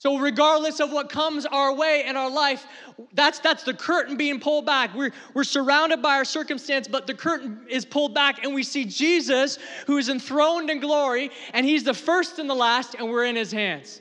so, 0.00 0.16
regardless 0.18 0.78
of 0.78 0.92
what 0.92 1.08
comes 1.08 1.44
our 1.44 1.74
way 1.74 2.04
in 2.06 2.16
our 2.16 2.30
life, 2.30 2.64
that's, 3.14 3.40
that's 3.40 3.64
the 3.64 3.74
curtain 3.74 4.16
being 4.16 4.38
pulled 4.38 4.64
back. 4.64 4.94
We're, 4.94 5.10
we're 5.34 5.42
surrounded 5.42 6.02
by 6.02 6.14
our 6.14 6.24
circumstance, 6.24 6.86
but 6.86 7.08
the 7.08 7.14
curtain 7.14 7.66
is 7.68 7.84
pulled 7.84 8.14
back, 8.14 8.44
and 8.44 8.54
we 8.54 8.62
see 8.62 8.84
Jesus, 8.84 9.58
who 9.88 9.98
is 9.98 10.08
enthroned 10.08 10.70
in 10.70 10.78
glory, 10.78 11.32
and 11.52 11.66
he's 11.66 11.82
the 11.82 11.94
first 11.94 12.38
and 12.38 12.48
the 12.48 12.54
last, 12.54 12.94
and 12.94 13.10
we're 13.10 13.24
in 13.24 13.34
his 13.34 13.50
hands. 13.50 14.00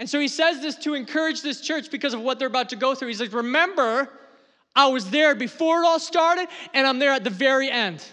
And 0.00 0.10
so 0.10 0.18
he 0.18 0.26
says 0.26 0.60
this 0.60 0.74
to 0.78 0.94
encourage 0.94 1.42
this 1.42 1.60
church 1.60 1.92
because 1.92 2.12
of 2.12 2.20
what 2.20 2.40
they're 2.40 2.48
about 2.48 2.70
to 2.70 2.76
go 2.76 2.96
through. 2.96 3.08
He's 3.08 3.20
like, 3.20 3.32
Remember, 3.32 4.10
I 4.74 4.88
was 4.88 5.10
there 5.10 5.36
before 5.36 5.82
it 5.82 5.86
all 5.86 6.00
started, 6.00 6.48
and 6.74 6.88
I'm 6.88 6.98
there 6.98 7.12
at 7.12 7.22
the 7.22 7.30
very 7.30 7.70
end. 7.70 8.04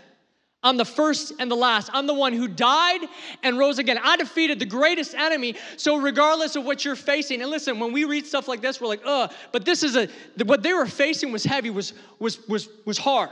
I'm 0.63 0.77
the 0.77 0.85
first 0.85 1.33
and 1.39 1.51
the 1.51 1.55
last. 1.55 1.89
I'm 1.93 2.07
the 2.07 2.13
one 2.13 2.31
who 2.31 2.47
died 2.47 3.01
and 3.43 3.59
rose 3.59 3.79
again. 3.79 3.99
I 4.01 4.15
defeated 4.15 4.59
the 4.59 4.65
greatest 4.65 5.13
enemy. 5.13 5.55
So, 5.75 5.97
regardless 5.97 6.55
of 6.55 6.63
what 6.63 6.85
you're 6.85 6.95
facing, 6.95 7.41
and 7.41 7.51
listen, 7.51 7.79
when 7.79 7.91
we 7.91 8.05
read 8.05 8.25
stuff 8.25 8.47
like 8.47 8.61
this, 8.61 8.79
we're 8.79 8.87
like, 8.87 9.01
ugh, 9.05 9.31
but 9.51 9.65
this 9.65 9.83
is 9.83 9.97
a, 9.97 10.07
what 10.45 10.63
they 10.63 10.73
were 10.73 10.85
facing 10.85 11.31
was 11.31 11.43
heavy, 11.43 11.69
was, 11.69 11.93
was, 12.19 12.47
was, 12.47 12.69
was 12.85 12.97
hard, 12.97 13.31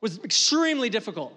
was 0.00 0.18
extremely 0.24 0.88
difficult. 0.88 1.36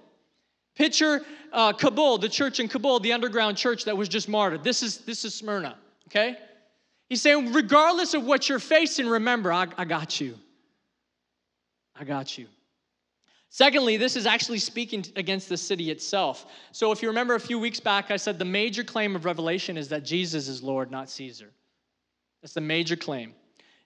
Picture 0.76 1.22
uh, 1.52 1.74
Kabul, 1.74 2.18
the 2.18 2.30
church 2.30 2.60
in 2.60 2.68
Kabul, 2.68 3.00
the 3.00 3.12
underground 3.14 3.58
church 3.58 3.84
that 3.86 3.96
was 3.96 4.08
just 4.08 4.30
martyred. 4.30 4.64
This 4.64 4.82
is, 4.82 5.00
this 5.00 5.26
is 5.26 5.36
Smyrna, 5.36 5.76
okay? 6.08 6.38
He's 7.10 7.22
saying, 7.22 7.54
regardless 7.54 8.14
of 8.14 8.26
what 8.26 8.48
you're 8.48 8.60
facing, 8.60 9.08
remember, 9.08 9.52
I, 9.52 9.68
I 9.78 9.86
got 9.86 10.20
you. 10.20 10.36
I 11.96 12.06
got 12.06 12.38
you. 12.38 12.48
Secondly, 13.54 13.98
this 13.98 14.16
is 14.16 14.26
actually 14.26 14.58
speaking 14.58 15.06
against 15.16 15.48
the 15.48 15.58
city 15.58 15.92
itself. 15.92 16.48
So, 16.72 16.92
if 16.92 17.04
you 17.04 17.08
remember 17.08 17.36
a 17.36 17.40
few 17.40 17.60
weeks 17.60 17.80
back, 17.80 18.10
I 18.10 18.18
said 18.18 18.40
the 18.40 18.46
major 18.46 18.84
claim 18.84 19.16
of 19.16 19.26
Revelation 19.26 19.78
is 19.78 19.88
that 19.90 20.04
Jesus 20.04 20.48
is 20.48 20.64
Lord, 20.64 20.90
not 20.90 21.08
Caesar. 21.08 21.52
That's 22.42 22.56
the 22.56 22.62
major 22.62 22.96
claim. 22.96 23.36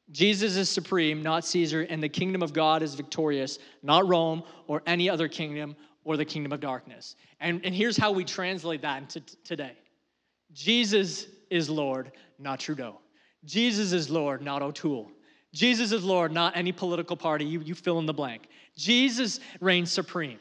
Jesus 0.10 0.56
is 0.56 0.70
supreme, 0.70 1.22
not 1.22 1.44
Caesar, 1.44 1.82
and 1.82 2.02
the 2.02 2.08
kingdom 2.08 2.42
of 2.42 2.54
God 2.54 2.82
is 2.82 2.96
victorious, 2.96 3.60
not 3.84 4.08
Rome 4.08 4.42
or 4.68 4.84
any 4.86 5.10
other 5.10 5.28
kingdom 5.28 5.76
or 6.06 6.16
the 6.16 6.24
kingdom 6.24 6.54
of 6.54 6.62
darkness. 6.62 7.18
And, 7.42 7.60
and 7.66 7.76
here's 7.76 7.98
how 7.98 8.14
we 8.14 8.24
translate 8.24 8.82
that 8.84 9.02
into 9.02 9.20
t- 9.20 9.38
today 9.44 9.74
Jesus 10.54 11.26
is 11.50 11.70
Lord, 11.70 12.14
not 12.40 12.62
Trudeau. 12.62 13.02
Jesus 13.44 13.92
is 13.92 14.10
Lord, 14.10 14.42
not 14.42 14.62
O'Toole. 14.62 15.12
Jesus 15.54 15.92
is 15.92 16.04
Lord, 16.04 16.32
not 16.32 16.56
any 16.56 16.72
political 16.72 17.18
party. 17.18 17.44
You, 17.44 17.62
you 17.62 17.74
fill 17.74 18.00
in 18.00 18.06
the 18.06 18.14
blank. 18.14 18.48
Jesus 18.78 19.40
reigns 19.60 19.92
supreme, 19.92 20.38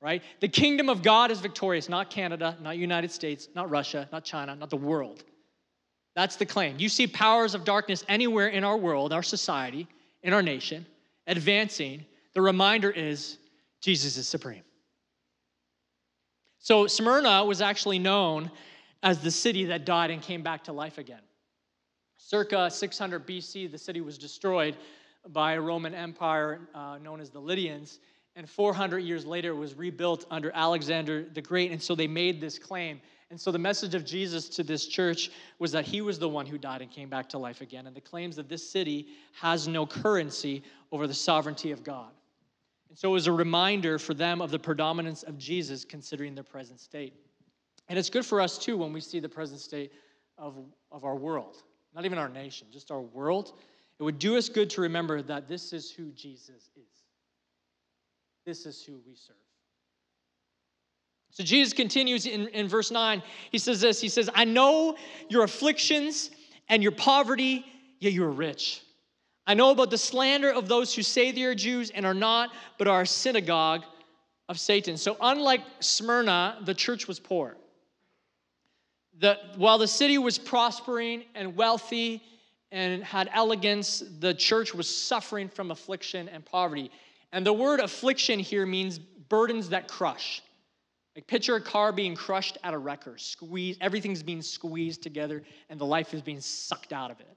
right? 0.00 0.22
The 0.40 0.48
kingdom 0.48 0.88
of 0.88 1.02
God 1.02 1.30
is 1.30 1.40
victorious, 1.40 1.88
not 1.88 2.10
Canada, 2.10 2.56
not 2.60 2.76
United 2.76 3.10
States, 3.10 3.48
not 3.54 3.70
Russia, 3.70 4.08
not 4.12 4.24
China, 4.24 4.54
not 4.54 4.70
the 4.70 4.76
world. 4.76 5.24
That's 6.14 6.36
the 6.36 6.46
claim. 6.46 6.76
You 6.78 6.88
see 6.88 7.06
powers 7.06 7.54
of 7.54 7.64
darkness 7.64 8.04
anywhere 8.08 8.48
in 8.48 8.62
our 8.62 8.76
world, 8.76 9.12
our 9.12 9.22
society, 9.22 9.88
in 10.22 10.32
our 10.32 10.42
nation, 10.42 10.86
advancing. 11.26 12.04
The 12.34 12.42
reminder 12.42 12.90
is 12.90 13.38
Jesus 13.80 14.16
is 14.16 14.28
supreme. 14.28 14.62
So 16.58 16.86
Smyrna 16.86 17.44
was 17.44 17.60
actually 17.60 17.98
known 17.98 18.50
as 19.02 19.18
the 19.18 19.30
city 19.30 19.66
that 19.66 19.84
died 19.84 20.10
and 20.10 20.22
came 20.22 20.42
back 20.42 20.64
to 20.64 20.72
life 20.72 20.98
again. 20.98 21.20
Circa 22.16 22.70
600 22.70 23.26
BC, 23.26 23.70
the 23.70 23.76
city 23.76 24.00
was 24.00 24.16
destroyed 24.16 24.76
by 25.28 25.54
a 25.54 25.60
Roman 25.60 25.94
Empire 25.94 26.60
uh, 26.74 26.98
known 27.02 27.20
as 27.20 27.30
the 27.30 27.40
Lydians. 27.40 28.00
And 28.36 28.48
400 28.48 28.98
years 28.98 29.24
later, 29.24 29.50
it 29.50 29.56
was 29.56 29.74
rebuilt 29.74 30.26
under 30.30 30.50
Alexander 30.54 31.24
the 31.32 31.40
Great. 31.40 31.70
And 31.70 31.82
so 31.82 31.94
they 31.94 32.08
made 32.08 32.40
this 32.40 32.58
claim. 32.58 33.00
And 33.30 33.40
so 33.40 33.50
the 33.50 33.58
message 33.58 33.94
of 33.94 34.04
Jesus 34.04 34.48
to 34.50 34.62
this 34.62 34.86
church 34.86 35.30
was 35.58 35.72
that 35.72 35.84
he 35.84 36.00
was 36.00 36.18
the 36.18 36.28
one 36.28 36.46
who 36.46 36.58
died 36.58 36.82
and 36.82 36.90
came 36.90 37.08
back 37.08 37.28
to 37.30 37.38
life 37.38 37.60
again. 37.60 37.86
And 37.86 37.96
the 37.96 38.00
claims 38.00 38.36
that 38.36 38.48
this 38.48 38.68
city 38.68 39.08
has 39.40 39.66
no 39.66 39.86
currency 39.86 40.62
over 40.92 41.06
the 41.06 41.14
sovereignty 41.14 41.70
of 41.70 41.82
God. 41.82 42.10
And 42.88 42.98
so 42.98 43.10
it 43.10 43.12
was 43.12 43.26
a 43.26 43.32
reminder 43.32 43.98
for 43.98 44.14
them 44.14 44.40
of 44.40 44.50
the 44.50 44.58
predominance 44.58 45.22
of 45.22 45.38
Jesus 45.38 45.84
considering 45.84 46.34
their 46.34 46.44
present 46.44 46.80
state. 46.80 47.14
And 47.88 47.98
it's 47.98 48.10
good 48.10 48.24
for 48.24 48.40
us 48.40 48.58
too 48.58 48.76
when 48.76 48.92
we 48.92 49.00
see 49.00 49.20
the 49.20 49.28
present 49.28 49.60
state 49.60 49.92
of, 50.38 50.56
of 50.90 51.04
our 51.04 51.16
world, 51.16 51.56
not 51.94 52.04
even 52.04 52.18
our 52.18 52.28
nation, 52.28 52.68
just 52.70 52.90
our 52.90 53.00
world 53.00 53.54
it 53.98 54.02
would 54.02 54.18
do 54.18 54.36
us 54.36 54.48
good 54.48 54.70
to 54.70 54.80
remember 54.80 55.22
that 55.22 55.48
this 55.48 55.72
is 55.72 55.90
who 55.90 56.10
Jesus 56.12 56.70
is. 56.76 57.04
This 58.44 58.66
is 58.66 58.82
who 58.82 59.00
we 59.06 59.14
serve. 59.14 59.36
So 61.30 61.42
Jesus 61.42 61.72
continues 61.72 62.26
in, 62.26 62.48
in 62.48 62.68
verse 62.68 62.90
9. 62.90 63.22
He 63.50 63.58
says 63.58 63.80
this 63.80 64.00
He 64.00 64.08
says, 64.08 64.30
I 64.34 64.44
know 64.44 64.96
your 65.28 65.44
afflictions 65.44 66.30
and 66.68 66.82
your 66.82 66.92
poverty, 66.92 67.64
yet 68.00 68.12
you 68.12 68.24
are 68.24 68.30
rich. 68.30 68.82
I 69.46 69.54
know 69.54 69.70
about 69.70 69.90
the 69.90 69.98
slander 69.98 70.50
of 70.50 70.68
those 70.68 70.94
who 70.94 71.02
say 71.02 71.30
they 71.30 71.42
are 71.42 71.54
Jews 71.54 71.90
and 71.90 72.06
are 72.06 72.14
not, 72.14 72.50
but 72.78 72.88
are 72.88 73.02
a 73.02 73.06
synagogue 73.06 73.84
of 74.48 74.58
Satan. 74.58 74.96
So, 74.96 75.16
unlike 75.20 75.60
Smyrna, 75.80 76.60
the 76.64 76.74
church 76.74 77.06
was 77.06 77.18
poor. 77.18 77.56
The, 79.18 79.38
while 79.56 79.78
the 79.78 79.88
city 79.88 80.18
was 80.18 80.38
prospering 80.38 81.24
and 81.34 81.56
wealthy 81.56 82.22
and 82.74 83.04
had 83.04 83.30
elegance, 83.32 84.02
the 84.18 84.34
church 84.34 84.74
was 84.74 84.94
suffering 84.94 85.48
from 85.48 85.70
affliction 85.70 86.28
and 86.28 86.44
poverty. 86.44 86.90
And 87.32 87.46
the 87.46 87.52
word 87.52 87.78
affliction 87.78 88.40
here 88.40 88.66
means 88.66 88.98
burdens 88.98 89.68
that 89.68 89.86
crush. 89.86 90.42
Like 91.14 91.28
picture 91.28 91.54
a 91.54 91.60
car 91.60 91.92
being 91.92 92.16
crushed 92.16 92.58
at 92.64 92.74
a 92.74 92.78
wrecker, 92.78 93.16
squeezed, 93.16 93.80
everything's 93.80 94.24
being 94.24 94.42
squeezed 94.42 95.04
together, 95.04 95.44
and 95.70 95.80
the 95.80 95.86
life 95.86 96.12
is 96.14 96.20
being 96.20 96.40
sucked 96.40 96.92
out 96.92 97.12
of 97.12 97.20
it. 97.20 97.36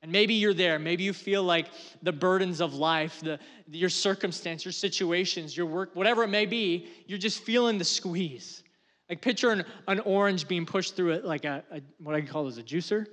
And 0.00 0.12
maybe 0.12 0.34
you're 0.34 0.54
there. 0.54 0.78
Maybe 0.78 1.02
you 1.02 1.12
feel 1.12 1.42
like 1.42 1.66
the 2.02 2.12
burdens 2.12 2.60
of 2.60 2.72
life, 2.72 3.20
the, 3.20 3.40
your 3.66 3.90
circumstance, 3.90 4.64
your 4.64 4.70
situations, 4.70 5.56
your 5.56 5.66
work, 5.66 5.90
whatever 5.94 6.22
it 6.22 6.28
may 6.28 6.46
be, 6.46 6.86
you're 7.08 7.18
just 7.18 7.40
feeling 7.42 7.78
the 7.78 7.84
squeeze. 7.84 8.62
Like 9.08 9.22
picture 9.22 9.50
an, 9.50 9.64
an 9.88 9.98
orange 10.00 10.46
being 10.46 10.66
pushed 10.66 10.94
through 10.94 11.14
it 11.14 11.24
like 11.24 11.44
a, 11.44 11.64
a 11.72 11.80
what 11.98 12.14
I 12.14 12.20
call 12.20 12.46
is 12.46 12.58
a 12.58 12.62
juicer. 12.62 13.06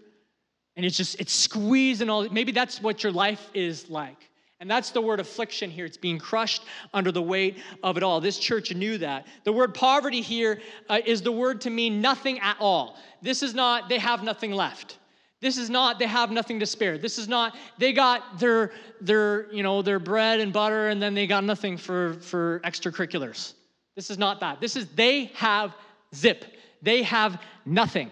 And 0.75 0.85
it's 0.85 0.97
just, 0.97 1.19
it's 1.19 1.33
squeezing 1.33 2.09
all, 2.09 2.27
maybe 2.29 2.51
that's 2.51 2.81
what 2.81 3.03
your 3.03 3.11
life 3.11 3.49
is 3.53 3.89
like. 3.89 4.17
And 4.59 4.69
that's 4.69 4.91
the 4.91 5.01
word 5.01 5.19
affliction 5.19 5.71
here. 5.71 5.85
It's 5.85 5.97
being 5.97 6.19
crushed 6.19 6.63
under 6.93 7.11
the 7.11 7.21
weight 7.21 7.57
of 7.81 7.97
it 7.97 8.03
all. 8.03 8.21
This 8.21 8.37
church 8.37 8.73
knew 8.73 8.97
that. 8.99 9.25
The 9.43 9.51
word 9.51 9.73
poverty 9.73 10.21
here 10.21 10.61
uh, 10.87 10.99
is 11.03 11.21
the 11.23 11.31
word 11.31 11.61
to 11.61 11.69
mean 11.71 11.99
nothing 11.99 12.39
at 12.39 12.57
all. 12.59 12.97
This 13.23 13.41
is 13.41 13.55
not, 13.55 13.89
they 13.89 13.97
have 13.97 14.23
nothing 14.23 14.51
left. 14.51 14.99
This 15.41 15.57
is 15.57 15.71
not 15.71 15.97
they 15.97 16.05
have 16.05 16.29
nothing 16.29 16.59
to 16.59 16.67
spare. 16.67 16.99
This 16.99 17.17
is 17.17 17.27
not 17.27 17.57
they 17.79 17.93
got 17.93 18.39
their 18.39 18.71
their 19.01 19.51
you 19.51 19.63
know 19.63 19.81
their 19.81 19.97
bread 19.97 20.39
and 20.39 20.53
butter 20.53 20.89
and 20.89 21.01
then 21.01 21.15
they 21.15 21.25
got 21.25 21.43
nothing 21.43 21.77
for 21.77 22.13
for 22.21 22.61
extracurriculars. 22.63 23.53
This 23.95 24.11
is 24.11 24.19
not 24.19 24.39
that. 24.41 24.61
This 24.61 24.75
is 24.75 24.87
they 24.89 25.25
have 25.33 25.75
zip. 26.13 26.45
They 26.83 27.01
have 27.01 27.41
nothing. 27.65 28.11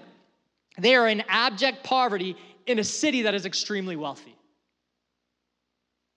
They 0.79 0.95
are 0.95 1.07
in 1.07 1.23
abject 1.27 1.83
poverty 1.83 2.35
in 2.69 2.77
a 2.77 2.83
city 2.83 3.23
that 3.23 3.33
is 3.33 3.47
extremely 3.47 3.95
wealthy. 3.95 4.35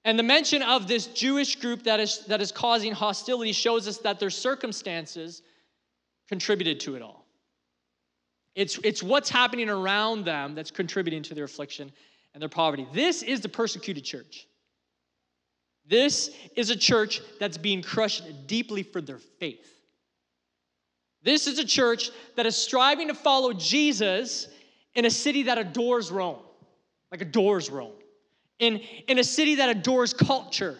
And 0.04 0.18
the 0.18 0.22
mention 0.22 0.62
of 0.62 0.86
this 0.86 1.06
Jewish 1.06 1.56
group 1.56 1.84
that 1.84 1.98
is, 1.98 2.26
that 2.26 2.42
is 2.42 2.52
causing 2.52 2.92
hostility 2.92 3.52
shows 3.52 3.88
us 3.88 3.98
that 3.98 4.20
their 4.20 4.28
circumstances 4.28 5.42
contributed 6.28 6.78
to 6.80 6.94
it 6.94 7.00
all. 7.00 7.24
It's, 8.54 8.78
it's 8.84 9.02
what's 9.02 9.30
happening 9.30 9.70
around 9.70 10.26
them 10.26 10.54
that's 10.54 10.70
contributing 10.70 11.22
to 11.22 11.34
their 11.34 11.44
affliction 11.44 11.90
and 12.34 12.42
their 12.42 12.50
poverty. 12.50 12.86
This 12.92 13.22
is 13.22 13.40
the 13.40 13.48
persecuted 13.48 14.04
church. 14.04 14.46
This 15.86 16.36
is 16.54 16.68
a 16.68 16.76
church 16.76 17.22
that's 17.40 17.56
being 17.56 17.80
crushed 17.80 18.24
deeply 18.46 18.82
for 18.82 19.00
their 19.00 19.18
faith. 19.18 19.66
This 21.22 21.46
is 21.46 21.58
a 21.58 21.64
church 21.64 22.10
that 22.36 22.44
is 22.44 22.56
striving 22.56 23.08
to 23.08 23.14
follow 23.14 23.54
Jesus 23.54 24.48
in 24.94 25.04
a 25.04 25.10
city 25.10 25.44
that 25.44 25.58
adores 25.58 26.10
Rome, 26.10 26.38
like 27.10 27.20
adores 27.20 27.70
Rome 27.70 27.92
in, 28.62 28.80
in 29.08 29.18
a 29.18 29.24
city 29.24 29.56
that 29.56 29.68
adores 29.68 30.14
culture 30.14 30.78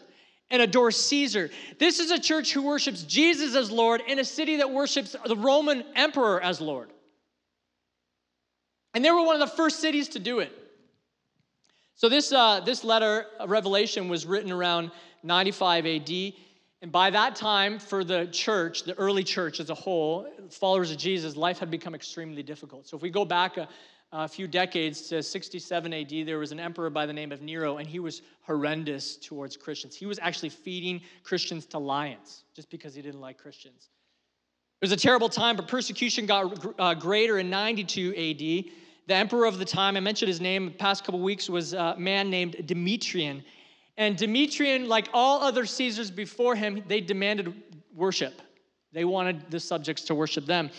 and 0.50 0.62
adores 0.62 0.97
Caesar. 0.97 1.50
This 1.78 1.99
is 1.99 2.11
a 2.11 2.19
church 2.19 2.52
who 2.52 2.62
worships 2.62 3.02
Jesus 3.02 3.57
as 3.57 3.71
Lord 3.71 4.00
in 4.07 4.21
a 4.21 4.25
city 4.25 4.57
that 4.59 4.71
worships 4.71 5.16
the 5.26 5.37
Roman 5.37 5.85
emperor 5.97 6.40
as 6.40 6.61
Lord. 6.61 6.90
And 8.95 9.04
they 9.04 9.11
were 9.11 9.25
one 9.25 9.35
of 9.35 9.40
the 9.40 9.57
first 9.57 9.81
cities 9.81 10.09
to 10.11 10.21
do 10.21 10.38
it. 10.38 10.52
So 11.97 12.09
this, 12.09 12.33
uh, 12.33 12.61
this 12.61 12.85
letter, 12.85 13.26
Revelation, 13.47 14.09
was 14.09 14.26
written 14.26 14.52
around 14.52 14.92
95 15.23 15.87
AD. 15.87 16.11
And 16.83 16.91
by 16.91 17.11
that 17.11 17.37
time, 17.37 17.79
for 17.79 18.03
the 18.03 18.27
church, 18.27 18.83
the 18.83 18.95
early 18.95 19.23
church 19.23 19.61
as 19.61 19.71
a 19.71 19.75
whole, 19.75 20.27
followers 20.51 20.91
of 20.91 20.99
Jesus, 20.99 21.37
life 21.37 21.61
had 21.61 21.71
become 21.71 21.95
extremely 21.95 22.43
difficult. 22.43 22.89
So 22.89 22.97
if 22.97 23.03
we 23.03 23.09
go 23.09 23.25
back 23.25 23.57
a, 23.57 23.69
a 24.11 24.27
few 24.27 24.49
decades 24.49 25.03
to 25.03 25.23
67 25.23 25.93
AD, 25.93 26.27
there 26.27 26.41
was 26.41 26.51
an 26.51 26.59
emperor 26.59 26.91
by 26.91 27.07
the 27.07 27.12
name 27.12 27.31
of 27.31 27.41
Nero, 27.41 27.77
and 27.77 27.89
he 27.89 28.01
was 28.01 28.23
horrendous 28.43 29.17
towards 29.17 29.57
Christians. 29.57 29.95
He 29.95 30.07
was 30.07 30.19
actually 30.19 30.49
feeding 30.49 31.01
Christians 31.23 31.67
to 31.67 31.79
lions 31.79 32.43
just 32.55 32.69
because 32.69 32.97
he 32.97 33.01
didn't 33.01 33.21
like 33.21 33.39
Christians. 33.39 33.91
It 34.81 34.87
was 34.87 34.93
a 34.93 34.97
terrible 34.97 35.29
time, 35.29 35.55
but 35.55 35.69
persecution 35.69 36.27
got 36.27 36.75
uh, 36.81 36.95
greater 36.95 37.38
in 37.38 37.49
92 37.49 38.11
AD. 38.11 38.73
The 39.07 39.14
emperor 39.14 39.47
of 39.47 39.61
the 39.61 39.64
time, 39.64 39.97
I 39.97 40.01
mentioned 40.01 40.27
his 40.27 40.40
name 40.40 40.64
the 40.64 40.73
past 40.73 41.05
couple 41.05 41.21
weeks, 41.21 41.49
was 41.49 41.75
a 41.75 41.95
man 41.97 42.29
named 42.29 42.66
Domitian. 42.66 43.45
And 44.03 44.17
Domitian, 44.17 44.88
like 44.88 45.09
all 45.15 45.41
other 45.43 45.65
Caesars 45.65 46.11
before 46.11 46.57
him, 46.57 46.83
they 46.88 47.01
demanded 47.01 47.55
worship. 47.95 48.43
They 48.93 49.05
wanted 49.05 49.49
the 49.49 49.61
subjects 49.61 50.03
to 50.07 50.15
worship 50.17 50.45
them. 50.45 50.71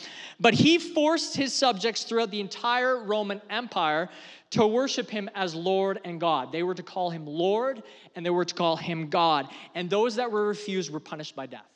But 0.41 0.53
he 0.53 0.77
forced 0.77 1.33
his 1.33 1.53
subjects 1.53 2.03
throughout 2.03 2.31
the 2.31 2.41
entire 2.41 3.01
Roman 3.01 3.41
Empire 3.49 4.09
to 4.49 4.67
worship 4.67 5.09
him 5.09 5.29
as 5.35 5.55
Lord 5.55 6.01
and 6.03 6.19
God. 6.19 6.51
They 6.51 6.63
were 6.63 6.75
to 6.75 6.83
call 6.83 7.11
him 7.11 7.25
Lord 7.25 7.83
and 8.13 8.25
they 8.25 8.29
were 8.29 8.43
to 8.43 8.53
call 8.53 8.75
him 8.75 9.07
God. 9.07 9.47
And 9.73 9.89
those 9.89 10.17
that 10.17 10.29
were 10.29 10.45
refused 10.45 10.91
were 10.91 10.99
punished 10.99 11.33
by 11.33 11.45
death. 11.45 11.71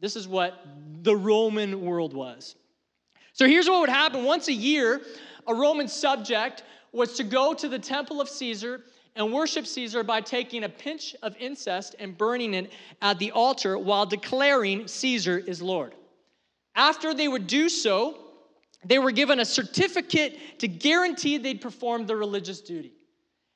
This 0.00 0.16
is 0.16 0.26
what 0.26 0.66
the 1.02 1.14
Roman 1.14 1.82
world 1.82 2.14
was. 2.14 2.56
So 3.34 3.46
here's 3.46 3.68
what 3.68 3.80
would 3.80 3.90
happen 3.90 4.24
once 4.24 4.48
a 4.48 4.52
year, 4.54 5.02
a 5.46 5.54
Roman 5.54 5.88
subject 5.88 6.62
was 6.90 7.16
to 7.16 7.22
go 7.22 7.52
to 7.52 7.68
the 7.68 7.78
temple 7.78 8.22
of 8.22 8.30
Caesar 8.30 8.80
and 9.16 9.32
worship 9.32 9.66
Caesar 9.66 10.02
by 10.02 10.20
taking 10.20 10.64
a 10.64 10.68
pinch 10.68 11.14
of 11.22 11.36
incest 11.38 11.94
and 11.98 12.16
burning 12.16 12.54
it 12.54 12.72
at 13.00 13.18
the 13.18 13.30
altar 13.30 13.78
while 13.78 14.06
declaring 14.06 14.88
Caesar 14.88 15.38
is 15.38 15.62
Lord. 15.62 15.94
After 16.74 17.14
they 17.14 17.28
would 17.28 17.46
do 17.46 17.68
so, 17.68 18.18
they 18.84 18.98
were 18.98 19.12
given 19.12 19.40
a 19.40 19.44
certificate 19.44 20.58
to 20.58 20.68
guarantee 20.68 21.38
they'd 21.38 21.60
performed 21.60 22.08
the 22.08 22.16
religious 22.16 22.60
duty. 22.60 22.92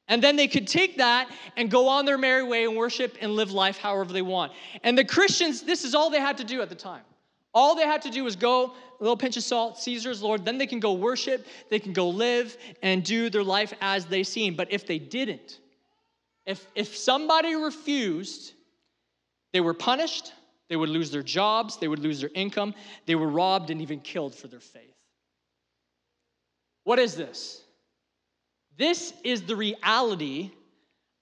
And 0.07 0.23
then 0.23 0.37
they 0.37 0.49
could 0.49 0.67
take 0.67 0.97
that 0.99 1.31
and 1.57 1.71
go 1.71 1.89
on 1.89 2.07
their 2.07 2.17
merry 2.17 2.43
way 2.43 2.65
and 2.65 2.77
worship 2.77 3.17
and 3.21 3.33
live 3.33 3.53
life 3.53 3.77
however 3.77 4.13
they 4.13 4.23
want. 4.23 4.53
And 4.83 4.97
the 4.97 5.05
Christians, 5.05 5.63
this 5.63 5.85
is 5.85 5.95
all 5.95 6.09
they 6.09 6.21
had 6.21 6.39
to 6.39 6.45
do 6.45 6.63
at 6.63 6.71
the 6.71 6.75
time. 6.75 7.03
All 7.55 7.75
they 7.75 7.87
had 7.87 8.03
to 8.03 8.11
do 8.11 8.25
was 8.25 8.37
go, 8.37 8.67
a 9.01 9.03
little 9.03 9.17
pinch 9.17 9.37
of 9.37 9.43
salt, 9.43 9.79
Caesar's 9.79 10.23
Lord, 10.23 10.45
then 10.45 10.59
they 10.59 10.67
can 10.67 10.81
go 10.81 10.93
worship, 10.93 11.47
they 11.71 11.79
can 11.79 11.93
go 11.93 12.09
live 12.09 12.57
and 12.83 13.03
do 13.03 13.31
their 13.31 13.45
life 13.45 13.73
as 13.81 14.07
they 14.07 14.23
seem. 14.23 14.55
But 14.55 14.73
if 14.73 14.87
they 14.87 14.99
didn't, 14.99 15.59
if, 16.47 16.67
if 16.75 16.97
somebody 16.97 17.55
refused, 17.55 18.53
they 19.53 19.61
were 19.61 19.75
punished, 19.75 20.33
they 20.69 20.77
would 20.77 20.89
lose 20.89 21.11
their 21.11 21.23
jobs, 21.23 21.79
they 21.79 21.89
would 21.89 21.99
lose 21.99 22.21
their 22.21 22.31
income, 22.35 22.75
they 23.07 23.15
were 23.15 23.29
robbed 23.29 23.71
and 23.71 23.81
even 23.81 24.01
killed 24.01 24.35
for 24.35 24.49
their 24.49 24.61
faith. 24.61 24.95
What 26.85 26.99
is 26.99 27.15
this? 27.15 27.63
This 28.77 29.13
is 29.25 29.43
the 29.43 29.57
reality 29.57 30.51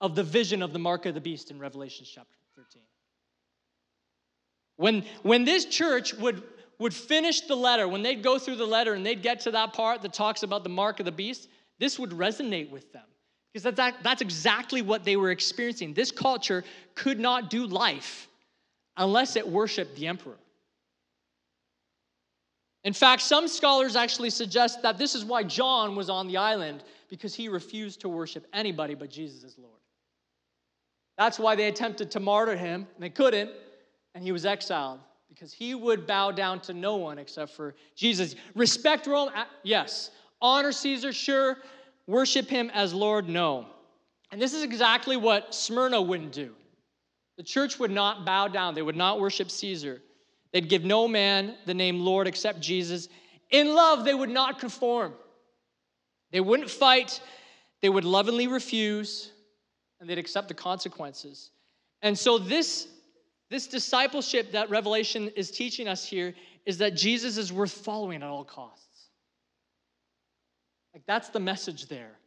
of 0.01 0.15
the 0.15 0.23
vision 0.23 0.63
of 0.63 0.73
the 0.73 0.79
mark 0.79 1.07
of 1.07 1.15
the 1.15 1.21
beast 1.21 1.51
in 1.51 1.59
Revelation 1.59 2.07
chapter 2.09 2.31
13. 2.31 2.46
When, 4.77 5.05
when 5.23 5.45
this 5.45 5.65
church 5.65 6.15
would, 6.15 6.43
would 6.79 6.95
finish 6.95 7.43
the 7.43 7.57
letter, 7.57 7.89
when 7.89 8.03
they'd 8.03 8.23
go 8.23 8.39
through 8.39 8.57
the 8.57 8.67
letter 8.67 8.95
and 8.95 9.05
they'd 9.05 9.23
get 9.23 9.41
to 9.41 9.51
that 9.53 9.73
part 9.73 10.03
that 10.03 10.13
talks 10.13 10.43
about 10.43 10.63
the 10.63 10.69
mark 10.69 11.01
of 11.01 11.07
the 11.07 11.13
beast, 11.13 11.49
this 11.79 11.99
would 11.99 12.11
resonate 12.11 12.71
with 12.71 12.93
them. 12.93 13.05
Because 13.53 13.75
that's, 13.75 13.97
that's 14.03 14.21
exactly 14.21 14.83
what 14.83 15.05
they 15.05 15.17
were 15.17 15.31
experiencing. 15.31 15.95
This 15.95 16.11
culture 16.11 16.63
could 16.95 17.19
not 17.19 17.49
do 17.49 17.67
life 17.67 18.29
unless 18.99 19.37
it 19.37 19.49
worshiped 19.49 19.97
the 19.97 20.07
emperor. 20.07 20.37
In 22.85 22.93
fact, 22.93 23.23
some 23.23 23.49
scholars 23.49 23.97
actually 23.97 24.31
suggest 24.31 24.83
that 24.83 24.99
this 24.99 25.15
is 25.15 25.25
why 25.25 25.43
John 25.43 25.97
was 25.97 26.09
on 26.09 26.29
the 26.29 26.37
island, 26.37 26.85
because 27.09 27.35
he 27.35 27.49
refused 27.49 28.01
to 28.03 28.09
worship 28.09 28.47
anybody 28.53 28.95
but 28.95 29.11
Jesus 29.11 29.43
as 29.43 29.59
Lord. 29.59 29.73
That's 31.19 31.39
why 31.39 31.57
they 31.57 31.67
attempted 31.67 32.11
to 32.13 32.21
martyr 32.21 32.57
him, 32.57 32.87
and 32.95 33.03
they 33.03 33.11
couldn't 33.11 33.51
and 34.17 34.25
he 34.25 34.33
was 34.33 34.47
exiled 34.47 34.99
because 35.29 35.53
he 35.53 35.75
would 35.75 36.07
bow 36.07 36.31
down 36.31 36.59
to 36.59 36.73
no 36.73 36.97
one 36.97 37.19
except 37.19 37.53
for 37.53 37.75
Jesus. 37.95 38.35
Respect 38.55 39.07
Rome? 39.07 39.29
Uh, 39.37 39.45
yes. 39.63 40.11
Honor 40.41 40.73
Caesar? 40.73 41.13
Sure. 41.13 41.59
Worship 42.07 42.49
him 42.49 42.71
as 42.73 42.95
Lord? 42.95 43.29
No. 43.29 43.67
And 44.33 44.41
this 44.41 44.55
is 44.55 44.63
exactly 44.63 45.19
what 45.19 45.55
Smyrna 45.55 46.01
wouldn't 46.01 46.33
do. 46.33 46.55
The 47.37 47.43
church 47.43 47.79
would 47.79 47.91
not 47.91 48.25
bow 48.25 48.49
down, 48.49 48.75
they 48.75 48.81
would 48.81 48.97
not 48.97 49.21
worship 49.21 49.51
Caesar. 49.51 50.01
They'd 50.51 50.71
give 50.71 50.83
no 50.83 51.07
man 51.07 51.55
the 51.67 51.75
name 51.75 52.01
Lord 52.01 52.27
except 52.27 52.61
Jesus. 52.61 53.11
In 53.51 53.75
love, 53.75 54.07
they 54.07 54.15
would 54.15 54.31
not 54.31 54.59
conform. 54.59 55.13
They 56.31 56.41
wouldn't 56.41 56.71
fight, 56.71 57.21
they 57.83 57.91
would 57.91 58.05
lovingly 58.05 58.47
refuse, 58.47 59.31
and 60.01 60.09
they'd 60.09 60.17
accept 60.17 60.49
the 60.49 60.55
consequences. 60.55 61.51
And 62.01 62.19
so, 62.19 62.39
this 62.39 62.89
this 63.51 63.67
discipleship 63.67 64.53
that 64.53 64.71
Revelation 64.71 65.31
is 65.37 65.51
teaching 65.51 65.87
us 65.87 66.07
here 66.07 66.35
is 66.65 66.79
that 66.79 66.97
Jesus 66.97 67.37
is 67.37 67.53
worth 67.53 67.73
following 67.73 68.23
at 68.23 68.29
all 68.29 68.45
costs. 68.45 69.09
Like, 70.93 71.05
that's 71.07 71.29
the 71.29 71.41
message 71.41 71.87
there. 71.87 72.19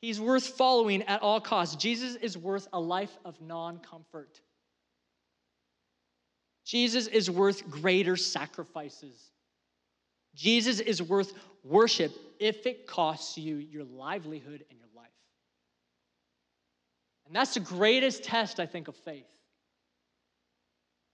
He's 0.00 0.20
worth 0.20 0.46
following 0.46 1.02
at 1.04 1.22
all 1.22 1.40
costs. 1.40 1.76
Jesus 1.76 2.16
is 2.16 2.36
worth 2.36 2.68
a 2.72 2.80
life 2.80 3.16
of 3.24 3.40
non 3.40 3.78
comfort. 3.78 4.40
Jesus 6.64 7.06
is 7.06 7.30
worth 7.30 7.68
greater 7.70 8.16
sacrifices. 8.16 9.30
Jesus 10.34 10.80
is 10.80 11.00
worth 11.00 11.32
worship 11.64 12.12
if 12.38 12.66
it 12.66 12.86
costs 12.86 13.38
you 13.38 13.56
your 13.56 13.84
livelihood 13.84 14.64
and 14.68 14.78
your 14.78 14.88
life. 14.94 15.06
And 17.26 17.34
that's 17.34 17.54
the 17.54 17.60
greatest 17.60 18.24
test, 18.24 18.60
I 18.60 18.66
think, 18.66 18.88
of 18.88 18.96
faith. 18.96 19.26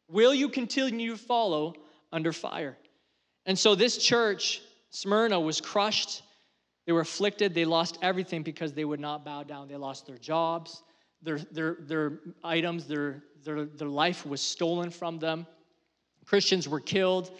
Will 0.08 0.34
you 0.34 0.48
continue 0.48 1.12
to 1.12 1.16
follow 1.16 1.74
under 2.12 2.32
fire? 2.32 2.76
And 3.46 3.58
so 3.58 3.74
this 3.74 3.98
church, 3.98 4.60
Smyrna, 4.90 5.40
was 5.40 5.60
crushed. 5.60 6.22
They 6.86 6.92
were 6.92 7.00
afflicted. 7.00 7.54
They 7.54 7.64
lost 7.64 7.98
everything 8.02 8.42
because 8.42 8.72
they 8.72 8.84
would 8.84 9.00
not 9.00 9.24
bow 9.24 9.42
down. 9.42 9.68
They 9.68 9.76
lost 9.76 10.06
their 10.06 10.18
jobs, 10.18 10.82
their, 11.22 11.38
their, 11.50 11.76
their 11.80 12.20
items, 12.44 12.86
their, 12.86 13.22
their, 13.44 13.64
their 13.64 13.88
life 13.88 14.26
was 14.26 14.40
stolen 14.40 14.90
from 14.90 15.18
them. 15.18 15.46
Christians 16.24 16.68
were 16.68 16.80
killed, 16.80 17.32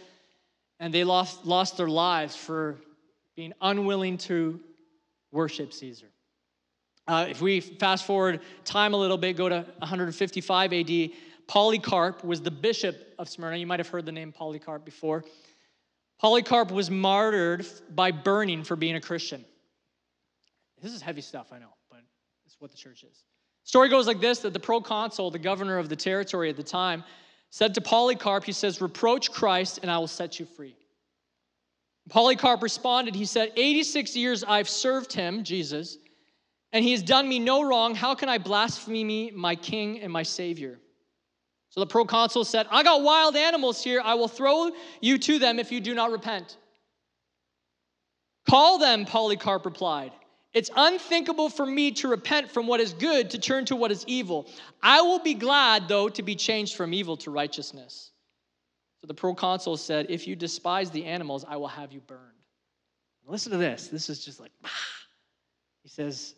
and 0.81 0.93
they 0.93 1.05
lost, 1.05 1.45
lost 1.45 1.77
their 1.77 1.89
lives 1.89 2.35
for 2.35 2.79
being 3.37 3.53
unwilling 3.61 4.19
to 4.19 4.61
worship 5.31 5.73
Caesar. 5.73 6.09
Uh, 7.07 7.27
if 7.29 7.41
we 7.41 7.61
fast 7.61 8.05
forward 8.07 8.41
time 8.65 8.95
a 8.95 8.97
little 8.97 9.19
bit, 9.19 9.37
go 9.37 9.49
to 9.49 9.67
155 9.79 10.73
AD, 10.73 11.11
Polycarp 11.49 12.25
was 12.25 12.41
the 12.41 12.51
bishop 12.51 13.15
of 13.19 13.29
Smyrna. 13.29 13.57
You 13.57 13.67
might 13.67 13.81
have 13.81 13.89
heard 13.89 14.07
the 14.07 14.13
name 14.13 14.33
Polycarp 14.33 14.85
before. 14.85 15.25
Polycarp 16.21 16.71
was 16.71 16.91
martyred 16.91 17.67
by 17.91 18.13
burning 18.13 18.65
for 18.65 18.77
being 18.77 18.97
a 18.97 19.01
Christian. 19.01 19.45
This 20.81 20.93
is 20.93 21.03
heavy 21.03 21.21
stuff, 21.21 21.49
I 21.53 21.59
know, 21.59 21.75
but 21.91 22.01
it's 22.47 22.57
what 22.59 22.71
the 22.71 22.77
church 22.77 23.05
is. 23.05 23.25
Story 23.65 23.89
goes 23.89 24.07
like 24.07 24.21
this 24.21 24.41
that 24.41 24.53
the 24.53 24.61
proconsul, 24.61 25.31
the 25.31 25.39
governor 25.39 25.79
of 25.79 25.89
the 25.89 25.97
territory 25.97 26.51
at 26.51 26.57
the 26.57 26.63
time, 26.63 27.05
said 27.51 27.75
to 27.75 27.81
Polycarp, 27.81 28.45
he 28.45 28.53
says, 28.53 28.81
Reproach 28.81 29.31
Christ 29.31 29.81
and 29.83 29.91
I 29.91 29.99
will 29.99 30.09
set 30.09 30.41
you 30.41 30.47
free. 30.47 30.75
Polycarp 32.09 32.63
responded, 32.63 33.15
he 33.15 33.25
said, 33.25 33.53
86 33.57 34.17
years 34.17 34.43
I've 34.43 34.69
served 34.69 35.13
him, 35.13 35.45
Jesus, 35.45 35.99
and 36.73 36.85
he 36.85 36.93
has 36.93 37.03
done 37.03 37.29
me 37.29 37.39
no 37.39 37.63
wrong. 37.63 37.95
How 37.95 38.15
can 38.15 38.29
I 38.29 38.39
blaspheme 38.39 39.37
my 39.37 39.55
king 39.55 40.01
and 40.01 40.13
my 40.13 40.23
savior? 40.23 40.81
So 41.73 41.81
the 41.81 41.87
proconsul 41.87 42.45
said, 42.45 42.67
I 42.71 42.83
got 42.83 43.03
wild 43.03 43.35
animals 43.35 43.83
here. 43.83 44.03
I 44.05 44.13
will 44.13 44.29
throw 44.29 44.73
you 45.01 45.17
to 45.17 45.39
them 45.39 45.59
if 45.59 45.73
you 45.73 45.81
do 45.81 45.95
not 45.95 46.11
repent. 46.13 46.59
Call 48.47 48.77
them, 48.77 49.07
Polycarp 49.07 49.65
replied. 49.65 50.13
It's 50.53 50.69
unthinkable 50.77 51.49
for 51.49 51.65
me 51.65 51.93
to 51.93 52.09
repent 52.09 52.51
from 52.51 52.67
what 52.67 52.81
is 52.81 52.93
good 52.93 53.31
to 53.31 53.39
turn 53.39 53.65
to 53.67 53.77
what 53.77 53.91
is 53.91 54.05
evil. 54.07 54.51
I 54.83 55.01
will 55.01 55.21
be 55.21 55.33
glad, 55.33 55.89
though, 55.89 56.11
to 56.11 56.23
be 56.23 56.35
changed 56.35 56.77
from 56.77 56.93
evil 56.93 57.17
to 57.17 57.31
righteousness. 57.31 58.11
So 59.01 59.07
the 59.07 59.15
proconsul 59.15 59.79
said, 59.79 60.07
If 60.11 60.27
you 60.27 60.37
despise 60.37 60.91
the 60.91 61.07
animals, 61.07 61.43
I 61.49 61.57
will 61.57 61.69
have 61.69 61.91
you 61.91 62.01
burned. 62.01 62.21
Listen 63.27 63.51
to 63.53 63.59
this. 63.59 63.89
This 63.89 64.11
is 64.11 64.23
just 64.23 64.41
like, 64.41 64.53
ah. 64.63 64.71
he 65.85 65.89
says, 65.89 66.35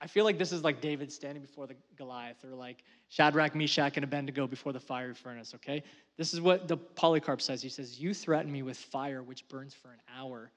I 0.00 0.06
feel 0.06 0.24
like 0.24 0.38
this 0.38 0.52
is 0.52 0.64
like 0.64 0.80
David 0.80 1.12
standing 1.12 1.42
before 1.42 1.66
the 1.66 1.76
Goliath 1.96 2.44
or 2.44 2.54
like 2.54 2.84
Shadrach, 3.08 3.54
Meshach, 3.54 3.96
and 3.96 4.04
Abednego 4.04 4.46
before 4.46 4.72
the 4.72 4.80
fiery 4.80 5.14
furnace, 5.14 5.54
okay? 5.54 5.82
This 6.16 6.34
is 6.34 6.40
what 6.40 6.68
the 6.68 6.76
Polycarp 6.76 7.40
says. 7.40 7.62
He 7.62 7.68
says, 7.68 8.00
You 8.00 8.14
threaten 8.14 8.50
me 8.50 8.62
with 8.62 8.76
fire 8.76 9.22
which 9.22 9.46
burns 9.48 9.74
for 9.74 9.92
an 9.92 10.00
hour 10.16 10.50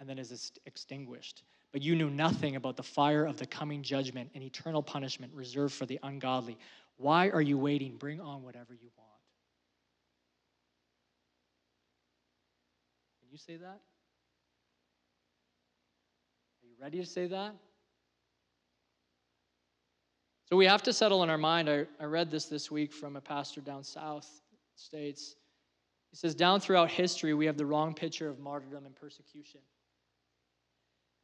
and 0.00 0.08
then 0.08 0.18
is 0.18 0.52
extinguished. 0.66 1.42
But 1.72 1.82
you 1.82 1.94
knew 1.94 2.10
nothing 2.10 2.56
about 2.56 2.76
the 2.76 2.82
fire 2.82 3.24
of 3.24 3.36
the 3.36 3.46
coming 3.46 3.82
judgment 3.82 4.30
and 4.34 4.42
eternal 4.42 4.82
punishment 4.82 5.32
reserved 5.34 5.74
for 5.74 5.86
the 5.86 5.98
ungodly. 6.02 6.56
Why 6.96 7.28
are 7.30 7.42
you 7.42 7.58
waiting? 7.58 7.96
Bring 7.96 8.20
on 8.20 8.42
whatever 8.42 8.72
you 8.72 8.88
want. 8.96 9.10
Can 13.20 13.28
you 13.30 13.38
say 13.38 13.56
that? 13.56 13.80
Are 16.62 16.66
you 16.66 16.74
ready 16.80 16.98
to 16.98 17.06
say 17.06 17.26
that? 17.26 17.54
So 20.48 20.56
we 20.56 20.66
have 20.66 20.82
to 20.84 20.92
settle 20.92 21.22
in 21.24 21.30
our 21.30 21.38
mind. 21.38 21.68
I, 21.68 21.86
I 22.00 22.04
read 22.04 22.30
this 22.30 22.46
this 22.46 22.70
week 22.70 22.92
from 22.92 23.16
a 23.16 23.20
pastor 23.20 23.60
down 23.60 23.82
south 23.82 24.28
states. 24.76 25.34
He 26.10 26.16
says, 26.16 26.34
down 26.34 26.60
throughout 26.60 26.90
history, 26.90 27.34
we 27.34 27.46
have 27.46 27.56
the 27.56 27.66
wrong 27.66 27.94
picture 27.94 28.28
of 28.28 28.38
martyrdom 28.38 28.86
and 28.86 28.94
persecution. 28.94 29.60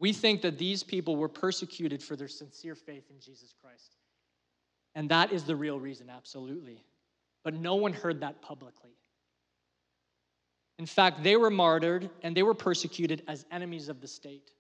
We 0.00 0.12
think 0.12 0.42
that 0.42 0.58
these 0.58 0.82
people 0.82 1.14
were 1.14 1.28
persecuted 1.28 2.02
for 2.02 2.16
their 2.16 2.26
sincere 2.26 2.74
faith 2.74 3.04
in 3.10 3.20
Jesus 3.20 3.54
Christ. 3.62 3.94
And 4.96 5.08
that 5.10 5.32
is 5.32 5.44
the 5.44 5.54
real 5.54 5.78
reason, 5.78 6.10
absolutely. 6.10 6.84
But 7.44 7.54
no 7.54 7.76
one 7.76 7.92
heard 7.92 8.20
that 8.20 8.42
publicly. 8.42 8.90
In 10.78 10.86
fact, 10.86 11.22
they 11.22 11.36
were 11.36 11.50
martyred 11.50 12.10
and 12.22 12.36
they 12.36 12.42
were 12.42 12.54
persecuted 12.54 13.22
as 13.28 13.46
enemies 13.52 13.88
of 13.88 14.00
the 14.00 14.08
state, 14.08 14.50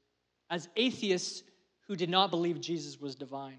as 0.50 0.68
atheists 0.76 1.42
who 1.88 1.96
did 1.96 2.08
not 2.08 2.30
believe 2.30 2.60
Jesus 2.60 3.00
was 3.00 3.16
divine. 3.16 3.58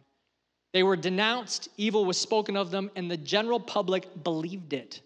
They 0.74 0.84
were 0.84 0.96
denounced, 0.96 1.70
evil 1.78 2.04
was 2.04 2.18
spoken 2.18 2.58
of 2.58 2.72
them, 2.72 2.90
and 2.96 3.10
the 3.10 3.18
general 3.18 3.60
public 3.60 4.24
believed 4.24 4.74
it. 4.74 5.02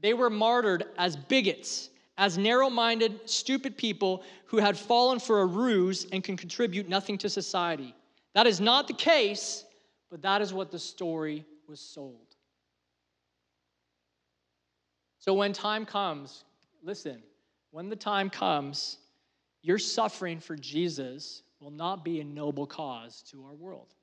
They 0.00 0.14
were 0.14 0.30
martyred 0.30 0.84
as 0.96 1.16
bigots, 1.16 1.90
as 2.16 2.38
narrow 2.38 2.70
minded, 2.70 3.28
stupid 3.28 3.76
people 3.76 4.22
who 4.46 4.56
had 4.56 4.78
fallen 4.78 5.20
for 5.20 5.42
a 5.42 5.46
ruse 5.46 6.06
and 6.12 6.24
can 6.24 6.36
contribute 6.36 6.88
nothing 6.88 7.18
to 7.18 7.28
society. 7.28 7.94
That 8.34 8.46
is 8.46 8.60
not 8.60 8.88
the 8.88 8.94
case, 8.94 9.64
but 10.10 10.22
that 10.22 10.40
is 10.40 10.52
what 10.54 10.70
the 10.70 10.78
story 10.78 11.44
was 11.68 11.80
sold. 11.80 12.34
So 15.18 15.34
when 15.34 15.52
time 15.52 15.84
comes, 15.84 16.44
listen, 16.82 17.22
when 17.70 17.90
the 17.90 17.96
time 17.96 18.30
comes, 18.30 18.96
your 19.62 19.78
suffering 19.78 20.40
for 20.40 20.56
Jesus 20.56 21.42
will 21.60 21.70
not 21.70 22.02
be 22.02 22.20
a 22.20 22.24
noble 22.24 22.66
cause 22.66 23.22
to 23.30 23.44
our 23.44 23.54
world. 23.54 23.94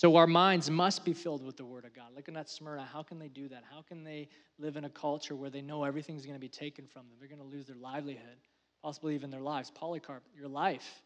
So 0.00 0.16
our 0.16 0.26
minds 0.26 0.70
must 0.70 1.04
be 1.04 1.12
filled 1.12 1.44
with 1.44 1.58
the 1.58 1.64
Word 1.66 1.84
of 1.84 1.92
God. 1.92 2.06
Looking 2.16 2.34
at 2.34 2.48
Smyrna, 2.48 2.88
how 2.90 3.02
can 3.02 3.18
they 3.18 3.28
do 3.28 3.48
that? 3.48 3.64
How 3.70 3.82
can 3.82 4.02
they 4.02 4.30
live 4.58 4.78
in 4.78 4.86
a 4.86 4.88
culture 4.88 5.36
where 5.36 5.50
they 5.50 5.60
know 5.60 5.84
everything's 5.84 6.24
going 6.24 6.36
to 6.36 6.40
be 6.40 6.48
taken 6.48 6.86
from 6.86 7.02
them? 7.02 7.18
They're 7.18 7.28
going 7.28 7.46
to 7.46 7.54
lose 7.54 7.66
their 7.66 7.76
livelihood, 7.76 8.38
possibly 8.82 9.14
even 9.14 9.28
their 9.28 9.42
lives. 9.42 9.70
Polycarp, 9.70 10.22
your 10.34 10.48
life 10.48 11.02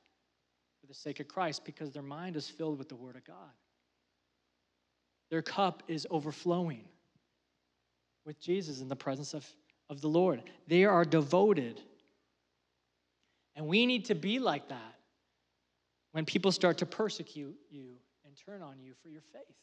for 0.81 0.87
the 0.87 0.95
sake 0.95 1.19
of 1.19 1.27
Christ, 1.27 1.65
because 1.65 1.91
their 1.91 2.05
mind 2.05 2.37
is 2.37 2.49
filled 2.49 2.79
with 2.79 2.89
the 2.89 2.95
Word 2.95 3.17
of 3.17 3.25
God. 3.25 3.51
Their 5.29 5.43
cup 5.43 5.83
is 5.89 6.07
overflowing 6.09 6.85
with 8.25 8.39
Jesus 8.39 8.81
in 8.81 8.87
the 8.87 8.95
presence 8.95 9.35
of, 9.35 9.45
of 9.91 10.03
the 10.03 10.09
Lord. 10.09 10.41
They 10.69 10.85
are 10.85 11.05
devoted. 11.05 11.81
And 13.57 13.67
we 13.67 13.87
need 13.87 14.05
to 14.05 14.15
be 14.15 14.39
like 14.39 14.69
that 14.69 14.95
when 16.13 16.25
people 16.25 16.53
start 16.53 16.79
to 16.79 16.87
persecute 16.87 17.57
you 17.73 17.97
and 18.35 18.47
turn 18.47 18.63
on 18.63 18.81
you 18.81 18.95
for 19.01 19.09
your 19.09 19.23
faith. 19.33 19.57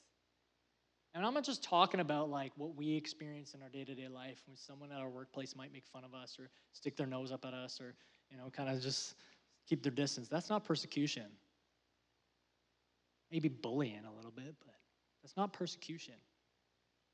And 1.13 1.25
I'm 1.25 1.34
not 1.34 1.43
just 1.43 1.62
talking 1.62 1.99
about 1.99 2.29
like 2.29 2.53
what 2.55 2.75
we 2.75 2.95
experience 2.95 3.53
in 3.53 3.62
our 3.62 3.67
day-to-day 3.67 4.07
life 4.07 4.41
when 4.47 4.55
someone 4.55 4.91
at 4.91 4.99
our 4.99 5.10
workplace 5.10 5.55
might 5.55 5.73
make 5.73 5.86
fun 5.86 6.05
of 6.05 6.13
us 6.13 6.38
or 6.39 6.49
stick 6.71 6.95
their 6.95 7.07
nose 7.07 7.31
up 7.34 7.43
at 7.43 7.53
us 7.53 7.81
or, 7.81 7.95
you 8.29 8.38
know, 8.38 8.49
kind 8.49 8.69
of 8.69 8.81
just 8.81 9.15
keep 9.67 9.84
their 9.84 9.91
distance. 9.91 10.29
That's 10.29 10.49
not 10.49 10.63
persecution. 10.63 11.25
Maybe 13.29 13.49
bullying 13.49 14.05
a 14.05 14.15
little 14.15 14.31
bit, 14.31 14.55
but 14.65 14.75
that's 15.21 15.36
not 15.36 15.51
persecution. 15.51 16.15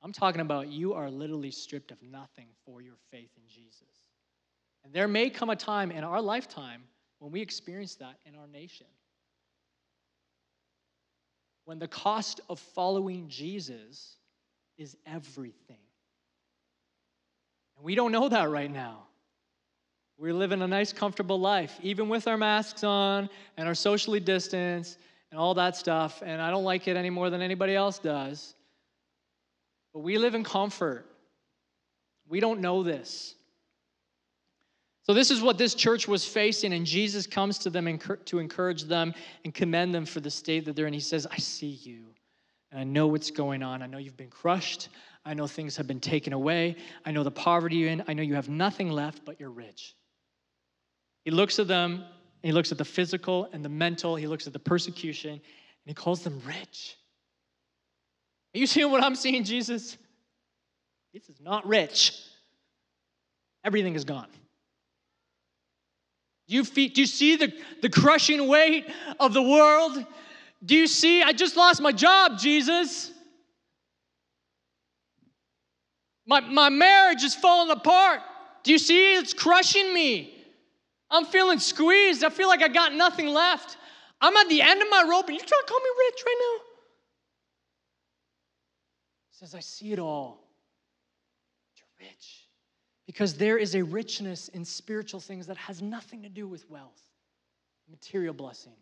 I'm 0.04 0.14
talking 0.14 0.42
about 0.42 0.68
you 0.68 0.94
are 0.94 1.10
literally 1.10 1.50
stripped 1.50 1.92
of 1.92 1.98
nothing 2.04 2.50
for 2.66 2.82
your 2.82 2.98
faith 3.10 3.32
in 3.36 3.44
Jesus. 3.48 4.06
And 4.84 4.94
there 4.94 5.08
may 5.08 5.32
come 5.32 5.50
a 5.50 5.56
time 5.56 5.90
in 5.90 6.04
our 6.04 6.22
lifetime 6.22 6.84
when 7.18 7.32
we 7.32 7.42
experience 7.42 7.96
that 7.96 8.20
in 8.28 8.36
our 8.36 8.48
nation 8.48 8.86
when 11.68 11.80
the 11.80 11.88
cost 11.88 12.40
of 12.50 12.62
following 12.62 13.28
Jesus 13.28 14.16
is 14.78 14.96
everything. 15.06 15.84
And 17.76 17.84
we 17.84 17.94
don't 17.94 18.14
know 18.14 18.30
that 18.30 18.50
right 18.50 18.72
now. 18.72 19.04
We're 20.18 20.34
living 20.34 20.62
a 20.62 20.68
nice, 20.68 20.94
comfortable 20.94 21.42
life, 21.42 21.78
even 21.84 22.08
with 22.08 22.26
our 22.26 22.38
masks 22.38 22.86
on 22.86 23.30
and 23.58 23.68
our 23.68 23.76
socially 23.76 24.22
distanced 24.22 24.98
and 25.30 25.38
all 25.42 25.56
that 25.56 25.76
stuff. 25.76 26.24
And 26.26 26.42
I 26.42 26.52
don't 26.52 26.64
like 26.64 26.88
it 26.88 26.96
any 26.96 27.10
more 27.10 27.30
than 27.30 27.42
anybody 27.42 27.76
else 27.76 28.00
does. 28.00 28.56
But 29.94 30.00
we 30.00 30.18
live 30.18 30.36
in 30.36 30.46
comfort. 30.46 31.06
We 32.30 32.40
don't 32.40 32.62
know 32.62 32.82
this. 32.82 33.36
So, 35.08 35.14
this 35.14 35.32
is 35.32 35.42
what 35.42 35.58
this 35.58 35.74
church 35.74 36.06
was 36.06 36.26
facing, 36.26 36.74
and 36.74 36.86
Jesus 36.86 37.26
comes 37.26 37.58
to 37.60 37.70
them 37.70 37.98
to 38.26 38.40
encourage 38.40 38.84
them 38.84 39.14
and 39.46 39.54
commend 39.54 39.96
them 39.96 40.06
for 40.06 40.20
the 40.20 40.30
state 40.30 40.66
that 40.66 40.76
they're 40.76 40.86
in. 40.86 40.94
He 40.94 41.00
says, 41.00 41.26
I 41.32 41.38
see 41.38 41.80
you, 41.82 42.08
and 42.72 42.80
I 42.82 42.84
know 42.84 43.08
what's 43.08 43.32
going 43.32 43.64
on. 43.64 43.82
I 43.82 43.88
know 43.88 44.00
you've 44.00 44.18
been 44.18 44.30
crushed. 44.30 44.90
I 45.24 45.34
know 45.34 45.48
things 45.48 45.78
have 45.78 45.88
been 45.88 46.02
taken 46.02 46.34
away. 46.34 46.76
I 47.06 47.12
know 47.12 47.24
the 47.24 47.32
poverty 47.32 47.78
you're 47.78 47.90
in. 47.90 48.04
I 48.10 48.14
know 48.14 48.22
you 48.22 48.36
have 48.36 48.50
nothing 48.50 48.90
left, 48.90 49.24
but 49.24 49.40
you're 49.40 49.50
rich. 49.50 49.96
He 51.24 51.32
looks 51.32 51.58
at 51.58 51.70
them, 51.70 52.04
he 52.44 52.52
looks 52.52 52.74
at 52.74 52.78
the 52.78 52.86
physical 52.86 53.50
and 53.54 53.64
the 53.64 53.70
mental, 53.70 54.18
he 54.18 54.28
looks 54.28 54.46
at 54.46 54.54
the 54.54 54.60
persecution, 54.60 55.32
and 55.32 55.42
he 55.86 55.94
calls 55.94 56.22
them 56.22 56.42
rich. 56.46 56.98
Are 58.54 58.60
you 58.60 58.68
seeing 58.68 58.92
what 58.92 59.04
I'm 59.04 59.16
seeing, 59.16 59.46
Jesus? 59.46 59.98
This 61.14 61.30
is 61.30 61.40
not 61.40 61.66
rich. 61.66 62.14
Everything 63.64 63.96
is 63.96 64.04
gone. 64.04 64.28
Do 66.48 66.56
you, 66.56 66.64
feel, 66.64 66.90
do 66.94 67.02
you 67.02 67.08
see 67.08 67.36
the, 67.36 67.52
the 67.82 67.90
crushing 67.90 68.48
weight 68.48 68.86
of 69.20 69.34
the 69.34 69.42
world? 69.42 70.06
Do 70.64 70.76
you 70.76 70.88
see? 70.88 71.22
I 71.22 71.34
just 71.34 71.58
lost 71.58 71.82
my 71.82 71.92
job, 71.92 72.40
Jesus. 72.40 73.12
My, 76.26 76.40
my 76.40 76.70
marriage 76.70 77.24
is 77.24 77.36
falling 77.36 77.72
apart. 77.72 78.22
Do 78.64 78.72
you 78.72 78.80
see? 78.80 79.16
It's 79.16 79.34
crushing 79.34 79.94
me. 79.94 80.34
I'm 81.10 81.26
feeling 81.26 81.60
squeezed. 81.60 82.24
I 82.24 82.30
feel 82.30 82.48
like 82.48 82.62
I 82.62 82.68
got 82.68 82.94
nothing 82.94 83.28
left. 83.28 83.78
I'm 84.20 84.36
at 84.36 84.50
the 84.50 84.62
end 84.62 84.82
of 84.82 84.88
my 84.90 85.06
rope, 85.10 85.28
and 85.28 85.38
you're 85.38 85.46
trying 85.46 85.62
to 85.62 85.68
call 85.68 85.80
me 85.80 85.90
rich 86.06 86.24
right 86.26 86.36
now? 86.40 86.64
He 89.30 89.38
says, 89.38 89.56
I 89.56 89.60
see 89.60 89.94
it 89.94 90.00
all. 90.00 90.44
You're 91.78 92.08
rich. 92.08 92.48
Because 93.08 93.36
there 93.36 93.58
is 93.58 93.74
a 93.74 93.84
richness 93.84 94.50
in 94.50 94.64
spiritual 94.64 95.20
things 95.20 95.48
that 95.48 95.58
has 95.58 95.82
nothing 95.82 96.22
to 96.24 96.30
do 96.30 96.48
with 96.48 96.70
wealth, 96.70 97.02
material 97.90 98.34
blessing, 98.34 98.76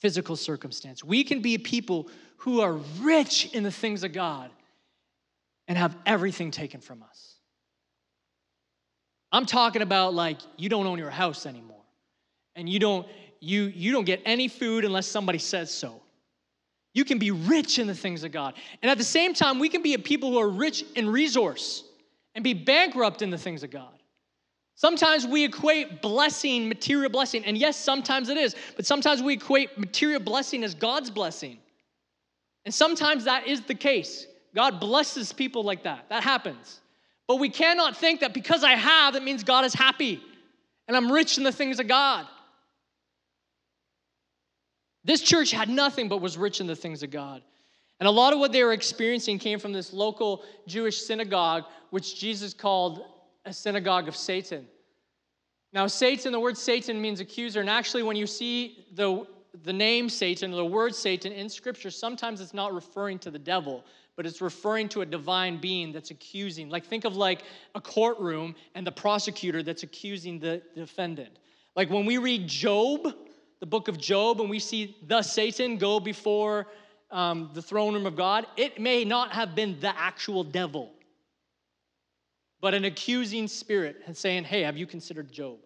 physical 0.00 0.34
circumstance. 0.34 1.04
We 1.04 1.22
can 1.22 1.42
be 1.42 1.58
people 1.58 2.08
who 2.38 2.62
are 2.62 2.72
rich 3.00 3.50
in 3.52 3.62
the 3.62 3.70
things 3.70 4.02
of 4.02 4.14
God 4.14 4.50
and 5.68 5.76
have 5.76 5.94
everything 6.06 6.50
taken 6.50 6.80
from 6.80 7.02
us. 7.02 7.36
I'm 9.30 9.46
talking 9.46 9.82
about 9.82 10.14
like 10.14 10.38
you 10.56 10.68
don't 10.68 10.86
own 10.86 10.98
your 10.98 11.10
house 11.10 11.46
anymore. 11.46 11.76
And 12.56 12.68
you 12.68 12.78
don't 12.78 13.06
you 13.40 13.64
you 13.64 13.92
don't 13.92 14.04
get 14.04 14.22
any 14.24 14.48
food 14.48 14.84
unless 14.84 15.06
somebody 15.06 15.38
says 15.38 15.72
so. 15.72 16.00
You 16.92 17.04
can 17.04 17.18
be 17.18 17.30
rich 17.30 17.78
in 17.78 17.86
the 17.86 17.94
things 17.94 18.24
of 18.24 18.32
God. 18.32 18.54
And 18.82 18.90
at 18.90 18.98
the 18.98 19.04
same 19.04 19.32
time, 19.32 19.60
we 19.60 19.68
can 19.68 19.82
be 19.82 19.94
a 19.94 19.98
people 19.98 20.32
who 20.32 20.38
are 20.38 20.48
rich 20.48 20.84
in 20.96 21.08
resource 21.08 21.84
and 22.34 22.44
be 22.44 22.54
bankrupt 22.54 23.22
in 23.22 23.30
the 23.30 23.38
things 23.38 23.62
of 23.62 23.70
God. 23.70 24.02
Sometimes 24.76 25.26
we 25.26 25.44
equate 25.44 26.00
blessing, 26.00 26.68
material 26.68 27.10
blessing, 27.10 27.44
and 27.44 27.58
yes, 27.58 27.76
sometimes 27.76 28.28
it 28.30 28.38
is, 28.38 28.56
but 28.76 28.86
sometimes 28.86 29.22
we 29.22 29.34
equate 29.34 29.78
material 29.78 30.20
blessing 30.20 30.64
as 30.64 30.74
God's 30.74 31.10
blessing. 31.10 31.58
And 32.64 32.72
sometimes 32.72 33.24
that 33.24 33.46
is 33.46 33.60
the 33.62 33.74
case. 33.74 34.26
God 34.54 34.80
blesses 34.80 35.32
people 35.32 35.64
like 35.64 35.82
that. 35.82 36.06
That 36.08 36.22
happens. 36.22 36.80
But 37.28 37.36
we 37.36 37.48
cannot 37.48 37.96
think 37.96 38.20
that 38.20 38.34
because 38.34 38.64
I 38.64 38.72
have, 38.72 39.14
it 39.14 39.22
means 39.22 39.44
God 39.44 39.64
is 39.64 39.74
happy 39.74 40.20
and 40.88 40.96
I'm 40.96 41.12
rich 41.12 41.38
in 41.38 41.44
the 41.44 41.52
things 41.52 41.78
of 41.78 41.86
God. 41.86 42.26
This 45.04 45.22
church 45.22 45.50
had 45.50 45.68
nothing 45.68 46.08
but 46.08 46.20
was 46.20 46.36
rich 46.36 46.60
in 46.60 46.66
the 46.66 46.74
things 46.74 47.02
of 47.02 47.10
God. 47.10 47.42
And 48.00 48.06
a 48.06 48.10
lot 48.10 48.32
of 48.32 48.38
what 48.38 48.50
they 48.50 48.64
were 48.64 48.72
experiencing 48.72 49.38
came 49.38 49.58
from 49.58 49.72
this 49.72 49.92
local 49.92 50.42
Jewish 50.66 51.02
synagogue, 51.02 51.64
which 51.90 52.18
Jesus 52.18 52.54
called 52.54 53.04
a 53.44 53.52
synagogue 53.52 54.08
of 54.08 54.16
Satan. 54.16 54.66
Now, 55.72 55.86
Satan, 55.86 56.32
the 56.32 56.40
word 56.40 56.56
Satan 56.56 57.00
means 57.00 57.20
accuser. 57.20 57.60
And 57.60 57.68
actually, 57.68 58.02
when 58.02 58.16
you 58.16 58.26
see 58.26 58.86
the, 58.94 59.26
the 59.64 59.72
name 59.72 60.08
Satan, 60.08 60.50
the 60.50 60.64
word 60.64 60.94
Satan 60.94 61.30
in 61.32 61.48
Scripture, 61.48 61.90
sometimes 61.90 62.40
it's 62.40 62.54
not 62.54 62.72
referring 62.72 63.18
to 63.20 63.30
the 63.30 63.38
devil, 63.38 63.84
but 64.16 64.24
it's 64.26 64.40
referring 64.40 64.88
to 64.88 65.02
a 65.02 65.06
divine 65.06 65.60
being 65.60 65.92
that's 65.92 66.10
accusing. 66.10 66.70
Like, 66.70 66.86
think 66.86 67.04
of 67.04 67.16
like 67.16 67.42
a 67.74 67.80
courtroom 67.80 68.56
and 68.74 68.86
the 68.86 68.92
prosecutor 68.92 69.62
that's 69.62 69.82
accusing 69.82 70.40
the 70.40 70.62
defendant. 70.74 71.38
Like, 71.76 71.90
when 71.90 72.06
we 72.06 72.16
read 72.16 72.48
Job, 72.48 73.14
the 73.60 73.66
book 73.66 73.88
of 73.88 73.98
Job, 73.98 74.40
and 74.40 74.48
we 74.48 74.58
see 74.58 74.96
the 75.06 75.22
Satan 75.22 75.76
go 75.76 76.00
before 76.00 76.66
um, 77.10 77.50
the 77.54 77.62
throne 77.62 77.94
room 77.94 78.06
of 78.06 78.16
God, 78.16 78.46
it 78.56 78.80
may 78.80 79.04
not 79.04 79.32
have 79.32 79.54
been 79.54 79.78
the 79.80 79.96
actual 79.98 80.44
devil, 80.44 80.90
but 82.60 82.74
an 82.74 82.84
accusing 82.84 83.48
spirit 83.48 83.96
and 84.06 84.16
saying, 84.16 84.44
Hey, 84.44 84.62
have 84.62 84.76
you 84.76 84.86
considered 84.86 85.32
Job? 85.32 85.58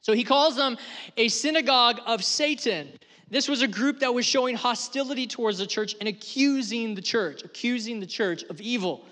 So 0.00 0.12
he 0.12 0.22
calls 0.22 0.54
them 0.54 0.76
a 1.16 1.28
synagogue 1.28 1.98
of 2.04 2.22
Satan. 2.22 2.90
This 3.30 3.48
was 3.48 3.62
a 3.62 3.68
group 3.68 4.00
that 4.00 4.12
was 4.12 4.26
showing 4.26 4.54
hostility 4.54 5.26
towards 5.26 5.58
the 5.58 5.66
church 5.66 5.96
and 5.98 6.08
accusing 6.08 6.94
the 6.94 7.00
church, 7.00 7.42
accusing 7.42 8.00
the 8.00 8.06
church 8.06 8.44
of 8.44 8.60
evil. 8.60 9.06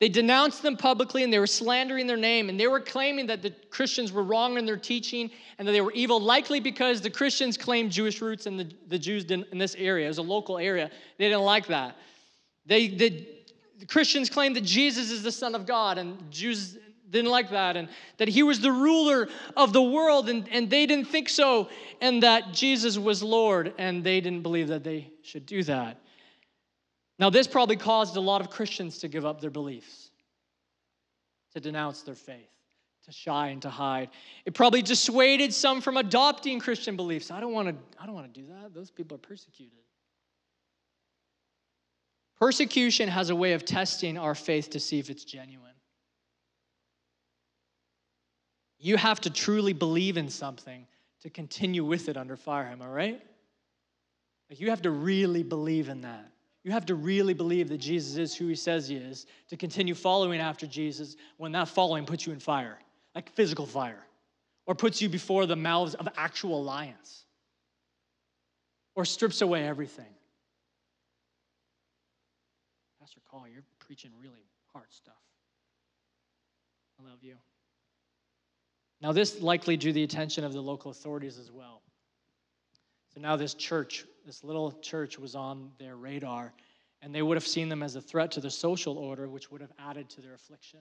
They 0.00 0.08
denounced 0.08 0.62
them 0.62 0.76
publicly 0.76 1.22
and 1.22 1.32
they 1.32 1.38
were 1.38 1.46
slandering 1.46 2.06
their 2.06 2.16
name 2.16 2.48
and 2.48 2.58
they 2.58 2.66
were 2.66 2.80
claiming 2.80 3.26
that 3.28 3.42
the 3.42 3.50
Christians 3.70 4.12
were 4.12 4.24
wrong 4.24 4.58
in 4.58 4.66
their 4.66 4.76
teaching 4.76 5.30
and 5.58 5.66
that 5.66 5.72
they 5.72 5.80
were 5.80 5.92
evil, 5.92 6.20
likely 6.20 6.60
because 6.60 7.00
the 7.00 7.10
Christians 7.10 7.56
claimed 7.56 7.92
Jewish 7.92 8.20
roots 8.20 8.46
and 8.46 8.58
the, 8.58 8.70
the 8.88 8.98
Jews 8.98 9.24
didn't 9.24 9.48
in 9.52 9.58
this 9.58 9.74
area. 9.76 10.06
It 10.06 10.08
was 10.08 10.18
a 10.18 10.22
local 10.22 10.58
area. 10.58 10.90
They 11.18 11.28
didn't 11.28 11.44
like 11.44 11.68
that. 11.68 11.96
They, 12.66 12.88
the, 12.88 13.26
the 13.78 13.86
Christians 13.86 14.28
claimed 14.28 14.56
that 14.56 14.64
Jesus 14.64 15.10
is 15.10 15.22
the 15.22 15.32
Son 15.32 15.54
of 15.54 15.64
God 15.64 15.98
and 15.98 16.18
Jews 16.30 16.76
didn't 17.14 17.30
like 17.30 17.50
that 17.50 17.76
and 17.76 17.88
that 18.18 18.28
he 18.28 18.42
was 18.42 18.60
the 18.60 18.72
ruler 18.72 19.28
of 19.56 19.72
the 19.72 19.82
world 19.82 20.28
and, 20.28 20.48
and 20.50 20.68
they 20.68 20.84
didn't 20.84 21.06
think 21.06 21.28
so 21.28 21.68
and 22.00 22.22
that 22.24 22.52
jesus 22.52 22.98
was 22.98 23.22
lord 23.22 23.72
and 23.78 24.02
they 24.02 24.20
didn't 24.20 24.42
believe 24.42 24.66
that 24.66 24.82
they 24.82 25.12
should 25.22 25.46
do 25.46 25.62
that 25.62 26.00
now 27.18 27.30
this 27.30 27.46
probably 27.46 27.76
caused 27.76 28.16
a 28.16 28.20
lot 28.20 28.40
of 28.40 28.50
christians 28.50 28.98
to 28.98 29.08
give 29.08 29.24
up 29.24 29.40
their 29.40 29.50
beliefs 29.50 30.10
to 31.52 31.60
denounce 31.60 32.02
their 32.02 32.14
faith 32.14 32.50
to 33.04 33.12
shy 33.12 33.48
and 33.48 33.62
to 33.62 33.70
hide 33.70 34.08
it 34.44 34.54
probably 34.54 34.82
dissuaded 34.82 35.52
some 35.52 35.80
from 35.80 35.96
adopting 35.96 36.58
christian 36.58 36.96
beliefs 36.96 37.30
i 37.30 37.40
don't 37.40 37.52
want 37.52 37.68
to 37.68 37.74
i 38.00 38.06
don't 38.06 38.14
want 38.14 38.32
to 38.32 38.40
do 38.40 38.46
that 38.46 38.74
those 38.74 38.90
people 38.90 39.14
are 39.14 39.18
persecuted 39.18 39.78
persecution 42.38 43.08
has 43.08 43.30
a 43.30 43.36
way 43.36 43.52
of 43.52 43.64
testing 43.64 44.18
our 44.18 44.34
faith 44.34 44.70
to 44.70 44.80
see 44.80 44.98
if 44.98 45.10
it's 45.10 45.24
genuine 45.24 45.74
You 48.84 48.98
have 48.98 49.18
to 49.22 49.30
truly 49.30 49.72
believe 49.72 50.18
in 50.18 50.28
something 50.28 50.86
to 51.22 51.30
continue 51.30 51.82
with 51.82 52.10
it 52.10 52.18
under 52.18 52.36
fire. 52.36 52.66
Am 52.66 52.82
I 52.82 52.86
right? 52.86 53.22
You 54.50 54.68
have 54.68 54.82
to 54.82 54.90
really 54.90 55.42
believe 55.42 55.88
in 55.88 56.02
that. 56.02 56.30
You 56.64 56.72
have 56.72 56.86
to 56.86 56.94
really 56.94 57.34
believe 57.34 57.68
that 57.68 57.78
Jesus 57.78 58.16
is 58.16 58.34
who 58.34 58.48
he 58.48 58.54
says 58.54 58.88
he 58.88 58.96
is 58.96 59.26
to 59.50 59.56
continue 59.56 59.94
following 59.94 60.40
after 60.40 60.66
Jesus 60.66 61.14
when 61.36 61.52
that 61.52 61.68
following 61.68 62.06
puts 62.06 62.26
you 62.26 62.32
in 62.32 62.40
fire, 62.40 62.78
like 63.14 63.30
physical 63.30 63.66
fire, 63.66 64.02
or 64.66 64.74
puts 64.74 65.02
you 65.02 65.10
before 65.10 65.44
the 65.44 65.56
mouths 65.56 65.94
of 65.94 66.08
actual 66.16 66.64
lions, 66.64 67.26
or 68.96 69.04
strips 69.04 69.42
away 69.42 69.66
everything. 69.66 70.06
Pastor 72.98 73.20
Call, 73.30 73.46
you're 73.46 73.62
preaching 73.78 74.10
really 74.18 74.46
hard 74.72 74.90
stuff. 74.90 75.14
I 76.98 77.08
love 77.10 77.18
you. 77.22 77.36
Now, 79.02 79.12
this 79.12 79.42
likely 79.42 79.76
drew 79.76 79.92
the 79.92 80.02
attention 80.02 80.44
of 80.44 80.54
the 80.54 80.62
local 80.62 80.90
authorities 80.90 81.38
as 81.38 81.52
well. 81.52 81.82
So 83.14 83.20
now 83.20 83.36
this 83.36 83.54
church, 83.54 84.04
this 84.26 84.42
little 84.42 84.72
church, 84.72 85.18
was 85.18 85.36
on 85.36 85.70
their 85.78 85.96
radar, 85.96 86.52
and 87.00 87.14
they 87.14 87.22
would 87.22 87.36
have 87.36 87.46
seen 87.46 87.68
them 87.68 87.82
as 87.82 87.94
a 87.94 88.00
threat 88.00 88.32
to 88.32 88.40
the 88.40 88.50
social 88.50 88.98
order, 88.98 89.28
which 89.28 89.50
would 89.52 89.60
have 89.60 89.72
added 89.78 90.10
to 90.10 90.20
their 90.20 90.34
affliction. 90.34 90.80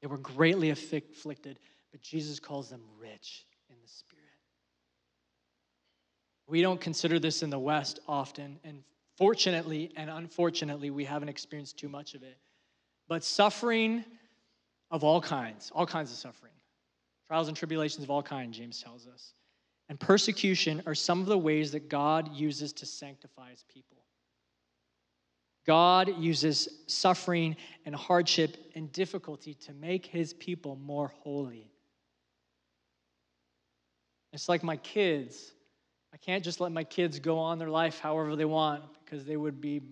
They 0.00 0.06
were 0.06 0.18
greatly 0.18 0.70
afflicted, 0.70 1.58
but 1.90 2.00
Jesus 2.00 2.40
calls 2.40 2.70
them 2.70 2.80
rich 2.98 3.44
in 3.68 3.76
the 3.82 3.88
Spirit. 3.88 4.24
We 6.48 6.62
don't 6.62 6.80
consider 6.80 7.18
this 7.18 7.42
in 7.42 7.50
the 7.50 7.58
West 7.58 8.00
often, 8.08 8.58
and 8.64 8.82
fortunately 9.16 9.92
and 9.96 10.08
unfortunately, 10.08 10.90
we 10.90 11.04
haven't 11.04 11.28
experienced 11.28 11.78
too 11.78 11.88
much 11.88 12.14
of 12.14 12.22
it. 12.22 12.38
But 13.08 13.24
suffering 13.24 14.04
of 14.90 15.04
all 15.04 15.20
kinds, 15.20 15.70
all 15.74 15.86
kinds 15.86 16.10
of 16.10 16.16
suffering, 16.16 16.52
trials 17.26 17.48
and 17.48 17.56
tribulations 17.56 18.04
of 18.04 18.10
all 18.10 18.22
kinds, 18.22 18.56
James 18.56 18.82
tells 18.82 19.06
us. 19.06 19.34
And 19.92 20.00
persecution 20.00 20.82
are 20.86 20.94
some 20.94 21.20
of 21.20 21.26
the 21.26 21.36
ways 21.36 21.72
that 21.72 21.90
God 21.90 22.34
uses 22.34 22.72
to 22.72 22.86
sanctify 22.86 23.50
his 23.50 23.62
people. 23.64 23.98
God 25.66 26.18
uses 26.18 26.66
suffering 26.86 27.56
and 27.84 27.94
hardship 27.94 28.56
and 28.74 28.90
difficulty 28.90 29.52
to 29.52 29.74
make 29.74 30.06
his 30.06 30.32
people 30.32 30.76
more 30.76 31.12
holy. 31.22 31.70
It's 34.32 34.48
like 34.48 34.62
my 34.62 34.78
kids. 34.78 35.52
I 36.14 36.16
can't 36.16 36.42
just 36.42 36.58
let 36.58 36.72
my 36.72 36.84
kids 36.84 37.18
go 37.18 37.38
on 37.38 37.58
their 37.58 37.68
life 37.68 37.98
however 37.98 38.34
they 38.34 38.46
want 38.46 38.84
because 39.04 39.26
they 39.26 39.36
would 39.36 39.60
be 39.60 39.82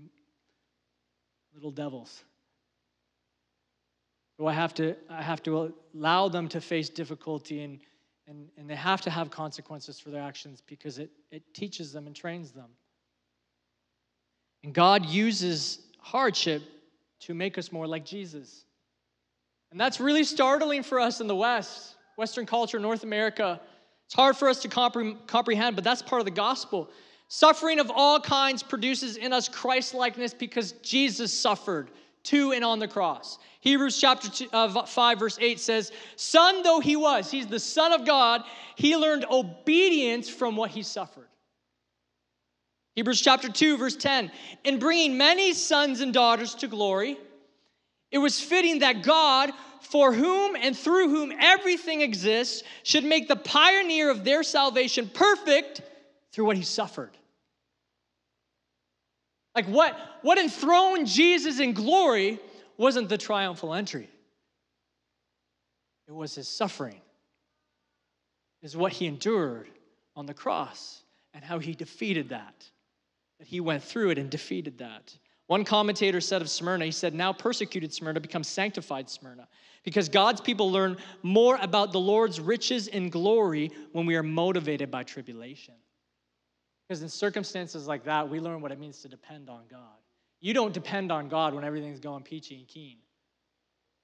little 1.53 1.73
devils. 1.73 2.25
So 4.39 4.47
I 4.47 4.55
have 4.55 4.73
to, 4.77 4.97
I 5.11 5.21
have 5.21 5.43
to 5.43 5.75
allow 5.95 6.31
them 6.31 6.49
to 6.49 6.63
face 6.63 6.89
difficulty 6.89 7.63
and, 7.65 7.81
and, 8.31 8.49
and 8.57 8.71
they 8.71 8.77
have 8.77 9.01
to 9.03 9.11
have 9.11 9.31
consequences 9.31 9.99
for 9.99 10.11
their 10.11 10.23
actions 10.23 10.63
because 10.67 10.99
it, 10.99 11.11
it 11.33 11.43
teaches 11.53 11.93
them 11.93 12.07
and 12.07 12.15
trains 12.15 12.53
them. 12.53 12.71
And 14.63 14.73
God 14.73 15.05
uses 15.05 15.81
hardship 15.99 16.63
to 17.21 17.35
make 17.35 17.59
us 17.59 17.73
more 17.73 17.87
like 17.87 18.05
Jesus. 18.05 18.65
And 19.73 19.81
that's 19.81 20.01
really 20.01 20.25
startling 20.25 20.83
for 20.83 21.01
us 21.01 21.21
in 21.21 21.27
the 21.27 21.35
West, 21.35 21.97
Western 22.17 22.47
culture, 22.47 22.79
North 22.79 23.03
America. 23.03 23.61
It's 24.07 24.15
hard 24.15 24.37
for 24.37 24.49
us 24.49 24.63
to 24.63 24.69
compre- 24.69 25.17
comprehend, 25.27 25.75
but 25.75 25.85
that's 25.85 26.03
part 26.03 26.21
of 26.21 26.25
the 26.25 26.31
gospel. 26.31 26.89
Suffering 27.29 27.81
of 27.81 27.91
all 27.95 28.21
kinds 28.21 28.63
produces 28.63 29.17
in 29.17 29.33
us 29.33 29.49
Christ 29.49 29.93
likeness 29.93 30.35
because 30.35 30.73
Jesus 30.83 31.33
suffered 31.33 31.91
to 32.25 32.53
and 32.53 32.65
on 32.65 32.79
the 32.79 32.89
cross. 32.89 33.39
Hebrews 33.61 34.01
chapter 34.01 34.29
two, 34.31 34.49
uh, 34.53 34.85
5, 34.85 35.19
verse 35.19 35.39
8 35.41 35.61
says, 35.61 35.93
Son 36.17 36.63
though 36.63 36.81
he 36.81 36.97
was, 36.97 37.31
he's 37.31 37.47
the 37.47 37.61
Son 37.61 37.93
of 37.93 38.07
God, 38.07 38.43
he 38.77 38.97
learned 38.97 39.27
obedience 39.31 40.29
from 40.29 40.57
what 40.57 40.71
he 40.71 40.83
suffered. 40.83 41.29
Hebrews 42.97 43.21
chapter 43.21 43.49
2, 43.49 43.77
verse 43.77 43.97
10 43.97 44.31
In 44.65 44.79
bringing 44.79 45.17
many 45.17 45.53
sons 45.53 46.01
and 46.01 46.13
daughters 46.13 46.55
to 46.57 46.69
glory, 46.69 47.17
it 48.11 48.19
was 48.19 48.41
fitting 48.41 48.81
that 48.81 49.03
God, 49.03 49.53
for 49.81 50.13
whom 50.13 50.57
and 50.57 50.77
through 50.77 51.09
whom 51.09 51.33
everything 51.39 52.01
exists, 52.01 52.63
should 52.83 53.05
make 53.05 53.29
the 53.29 53.37
pioneer 53.37 54.11
of 54.11 54.25
their 54.25 54.43
salvation 54.43 55.09
perfect 55.13 55.83
through 56.33 56.47
what 56.47 56.57
he 56.57 56.63
suffered. 56.63 57.17
Like 59.55 59.67
what, 59.67 59.97
what 60.23 60.39
enthroned 60.39 61.07
Jesus 61.07 61.61
in 61.61 61.73
glory 61.73 62.39
wasn't 62.77 63.09
the 63.09 63.19
triumphal 63.19 63.75
entry. 63.75 64.09
It 66.09 66.13
was 66.13 66.35
his 66.35 66.49
suffering. 66.49 67.01
Is 68.63 68.77
what 68.77 68.93
he 68.93 69.07
endured 69.07 69.69
on 70.15 70.27
the 70.27 70.35
cross 70.35 71.03
and 71.33 71.43
how 71.43 71.59
he 71.59 71.75
defeated 71.75 72.29
that. 72.29 72.69
That 73.39 73.49
he 73.49 73.61
went 73.61 73.83
through 73.83 74.11
it 74.11 74.19
and 74.19 74.29
defeated 74.29 74.79
that. 74.79 75.17
One 75.47 75.65
commentator 75.65 76.21
said 76.21 76.43
of 76.43 76.51
Smyrna, 76.51 76.85
he 76.85 76.91
said, 76.91 77.15
Now 77.15 77.33
persecuted 77.33 77.93
Smyrna 77.93 78.21
becomes 78.21 78.49
sanctified 78.49 79.09
Smyrna 79.09 79.49
because 79.83 80.09
God's 80.09 80.41
people 80.41 80.71
learn 80.71 80.97
more 81.23 81.59
about 81.61 81.91
the 81.91 81.99
Lord's 81.99 82.39
riches 82.39 82.87
and 82.87 83.11
glory 83.11 83.73
when 83.93 84.07
we 84.07 84.15
are 84.15 84.23
motivated 84.23 84.91
by 84.91 85.03
tribulation. 85.03 85.75
Because 86.91 87.03
in 87.05 87.09
circumstances 87.09 87.87
like 87.87 88.03
that, 88.03 88.29
we 88.29 88.41
learn 88.41 88.61
what 88.61 88.73
it 88.73 88.81
means 88.81 88.99
to 89.03 89.09
depend 89.09 89.49
on 89.49 89.61
God. 89.71 89.79
You 90.41 90.53
don't 90.53 90.75
depend 90.75 91.13
on 91.13 91.29
God 91.29 91.55
when 91.55 91.63
everything's 91.63 92.01
going 92.01 92.25
peachy 92.25 92.57
and 92.57 92.67
keen. 92.67 92.97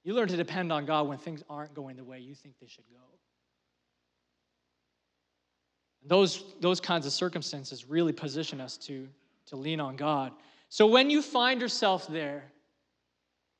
You 0.05 0.13
learn 0.13 0.29
to 0.29 0.37
depend 0.37 0.71
on 0.71 0.85
God 0.85 1.05
when 1.05 1.17
things 1.17 1.43
aren't 1.49 1.73
going 1.73 1.97
the 1.97 2.05
way 2.05 2.19
you 2.19 2.33
think 2.33 2.55
they 2.61 2.67
should 2.67 2.85
go. 2.89 3.03
Those, 6.05 6.45
those 6.61 6.79
kinds 6.79 7.05
of 7.05 7.11
circumstances 7.11 7.83
really 7.83 8.13
position 8.13 8.61
us 8.61 8.77
to, 8.77 9.09
to 9.47 9.57
lean 9.57 9.81
on 9.81 9.97
God. 9.97 10.31
So 10.69 10.87
when 10.87 11.09
you 11.09 11.21
find 11.21 11.59
yourself 11.59 12.07
there, 12.07 12.45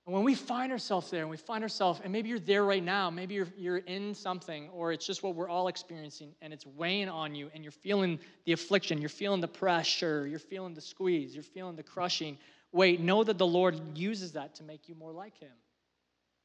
and 0.07 0.15
when 0.15 0.23
we 0.23 0.35
find 0.35 0.71
ourselves 0.71 1.11
there 1.11 1.19
and 1.19 1.29
we 1.29 1.35
find 1.35 1.63
ourselves, 1.63 1.99
and 2.01 2.13
maybe 2.13 2.29
you're 2.29 2.39
there 2.39 2.63
right 2.63 2.81
now, 2.83 3.09
maybe 3.09 3.35
you're, 3.35 3.49
you're 3.57 3.79
in 3.79 4.15
something, 4.15 4.69
or 4.69 4.93
it's 4.93 5.05
just 5.05 5.21
what 5.21 5.35
we're 5.35 5.49
all 5.49 5.67
experiencing, 5.67 6.33
and 6.41 6.53
it's 6.53 6.65
weighing 6.65 7.09
on 7.09 7.35
you, 7.35 7.51
and 7.53 7.61
you're 7.61 7.73
feeling 7.73 8.17
the 8.45 8.53
affliction, 8.53 9.01
you're 9.01 9.09
feeling 9.09 9.41
the 9.41 9.49
pressure, 9.49 10.25
you're 10.25 10.39
feeling 10.39 10.73
the 10.73 10.79
squeeze, 10.79 11.35
you're 11.35 11.43
feeling 11.43 11.75
the 11.75 11.83
crushing. 11.83 12.37
Wait, 12.71 13.01
know 13.01 13.21
that 13.21 13.37
the 13.37 13.45
Lord 13.45 13.97
uses 13.97 14.31
that 14.31 14.55
to 14.55 14.63
make 14.63 14.87
you 14.87 14.95
more 14.95 15.11
like 15.11 15.37
Him 15.39 15.51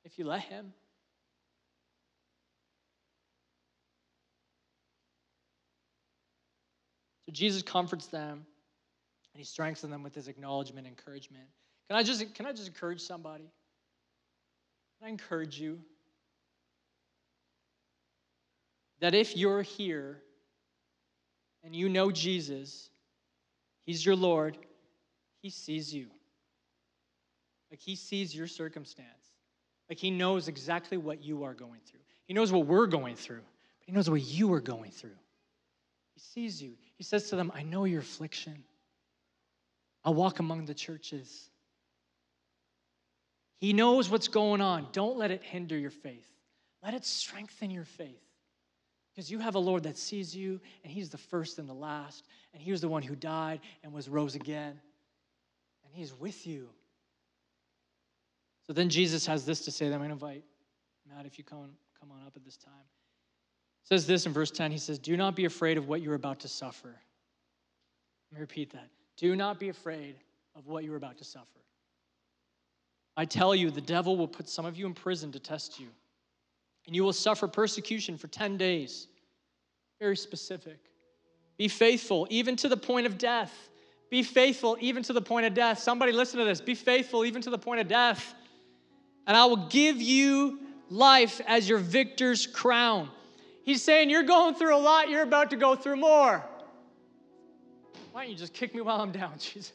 if 0.04 0.18
you 0.18 0.24
let 0.24 0.40
Him. 0.40 0.72
So 7.26 7.32
Jesus 7.32 7.62
comforts 7.62 8.08
them 8.08 8.44
and 9.34 9.40
he 9.40 9.44
strengthens 9.44 9.88
them 9.88 10.02
with 10.02 10.16
his 10.16 10.26
acknowledgement, 10.26 10.88
encouragement. 10.88 11.46
Can 11.92 11.98
I 11.98 12.04
just, 12.04 12.34
can 12.34 12.46
I 12.46 12.52
just 12.52 12.68
encourage 12.68 13.02
somebody? 13.02 13.44
Can 14.98 15.08
I 15.08 15.10
encourage 15.10 15.60
you 15.60 15.78
that 19.00 19.12
if 19.12 19.36
you're 19.36 19.60
here 19.60 20.22
and 21.62 21.76
you 21.76 21.90
know 21.90 22.10
Jesus, 22.10 22.88
He's 23.84 24.06
your 24.06 24.16
Lord, 24.16 24.56
He 25.42 25.50
sees 25.50 25.92
you. 25.92 26.06
Like 27.70 27.80
He 27.80 27.94
sees 27.94 28.34
your 28.34 28.46
circumstance. 28.46 29.28
Like 29.90 29.98
He 29.98 30.10
knows 30.10 30.48
exactly 30.48 30.96
what 30.96 31.22
you 31.22 31.44
are 31.44 31.52
going 31.52 31.80
through. 31.84 32.00
He 32.24 32.32
knows 32.32 32.50
what 32.50 32.66
we're 32.66 32.86
going 32.86 33.16
through, 33.16 33.42
but 33.80 33.84
He 33.84 33.92
knows 33.92 34.08
what 34.08 34.22
you 34.22 34.50
are 34.54 34.62
going 34.62 34.92
through. 34.92 35.18
He 36.14 36.20
sees 36.20 36.62
you. 36.62 36.72
He 36.96 37.04
says 37.04 37.28
to 37.28 37.36
them, 37.36 37.52
I 37.54 37.64
know 37.64 37.84
your 37.84 38.00
affliction. 38.00 38.64
I'll 40.06 40.14
walk 40.14 40.38
among 40.38 40.64
the 40.64 40.72
churches. 40.72 41.50
He 43.62 43.72
knows 43.72 44.10
what's 44.10 44.26
going 44.26 44.60
on. 44.60 44.88
Don't 44.90 45.16
let 45.16 45.30
it 45.30 45.40
hinder 45.40 45.78
your 45.78 45.92
faith. 45.92 46.26
Let 46.82 46.94
it 46.94 47.04
strengthen 47.04 47.70
your 47.70 47.84
faith. 47.84 48.20
Because 49.14 49.30
you 49.30 49.38
have 49.38 49.54
a 49.54 49.60
Lord 49.60 49.84
that 49.84 49.96
sees 49.96 50.34
you, 50.34 50.60
and 50.82 50.92
He's 50.92 51.10
the 51.10 51.18
first 51.18 51.60
and 51.60 51.68
the 51.68 51.72
last, 51.72 52.26
and 52.52 52.60
He 52.60 52.72
was 52.72 52.80
the 52.80 52.88
one 52.88 53.04
who 53.04 53.14
died 53.14 53.60
and 53.84 53.92
was 53.92 54.08
rose 54.08 54.34
again, 54.34 54.80
and 55.84 55.94
He's 55.94 56.12
with 56.12 56.44
you. 56.44 56.70
So 58.66 58.72
then 58.72 58.88
Jesus 58.88 59.26
has 59.26 59.46
this 59.46 59.64
to 59.66 59.70
say. 59.70 59.88
That 59.88 59.94
I'm 59.94 60.00
going 60.00 60.08
to 60.08 60.14
invite 60.14 60.42
Matt 61.08 61.24
if 61.24 61.38
you 61.38 61.44
come, 61.44 61.70
come 62.00 62.10
on 62.10 62.26
up 62.26 62.32
at 62.34 62.44
this 62.44 62.56
time. 62.56 62.74
Says 63.84 64.08
this 64.08 64.26
in 64.26 64.32
verse 64.32 64.50
10. 64.50 64.72
He 64.72 64.78
says, 64.78 64.98
Do 64.98 65.16
not 65.16 65.36
be 65.36 65.44
afraid 65.44 65.78
of 65.78 65.86
what 65.86 66.02
you're 66.02 66.16
about 66.16 66.40
to 66.40 66.48
suffer. 66.48 66.88
Let 66.88 68.34
me 68.34 68.40
repeat 68.40 68.72
that. 68.72 68.88
Do 69.16 69.36
not 69.36 69.60
be 69.60 69.68
afraid 69.68 70.16
of 70.56 70.66
what 70.66 70.82
you're 70.82 70.96
about 70.96 71.18
to 71.18 71.24
suffer. 71.24 71.46
I 73.16 73.24
tell 73.24 73.54
you, 73.54 73.70
the 73.70 73.80
devil 73.80 74.16
will 74.16 74.28
put 74.28 74.48
some 74.48 74.64
of 74.64 74.76
you 74.76 74.86
in 74.86 74.94
prison 74.94 75.32
to 75.32 75.38
test 75.38 75.78
you, 75.78 75.88
and 76.86 76.96
you 76.96 77.04
will 77.04 77.12
suffer 77.12 77.46
persecution 77.46 78.16
for 78.16 78.28
10 78.28 78.56
days. 78.56 79.08
Very 80.00 80.16
specific. 80.16 80.78
Be 81.58 81.68
faithful, 81.68 82.26
even 82.30 82.56
to 82.56 82.68
the 82.68 82.76
point 82.76 83.06
of 83.06 83.18
death. 83.18 83.52
Be 84.10 84.22
faithful, 84.22 84.76
even 84.80 85.02
to 85.04 85.12
the 85.12 85.22
point 85.22 85.46
of 85.46 85.54
death. 85.54 85.78
Somebody 85.78 86.12
listen 86.12 86.38
to 86.38 86.44
this. 86.44 86.60
Be 86.60 86.74
faithful, 86.74 87.24
even 87.24 87.40
to 87.42 87.50
the 87.50 87.58
point 87.58 87.80
of 87.80 87.88
death. 87.88 88.34
And 89.26 89.36
I 89.36 89.44
will 89.46 89.68
give 89.68 90.00
you 90.00 90.58
life 90.90 91.40
as 91.46 91.68
your 91.68 91.78
victor's 91.78 92.46
crown. 92.46 93.08
He's 93.62 93.82
saying, 93.82 94.10
You're 94.10 94.24
going 94.24 94.54
through 94.54 94.74
a 94.74 94.78
lot, 94.78 95.08
you're 95.08 95.22
about 95.22 95.50
to 95.50 95.56
go 95.56 95.76
through 95.76 95.96
more. 95.96 96.44
Why 98.12 98.22
don't 98.22 98.30
you 98.30 98.36
just 98.36 98.52
kick 98.52 98.74
me 98.74 98.80
while 98.80 99.00
I'm 99.00 99.12
down, 99.12 99.32
Jesus? 99.38 99.72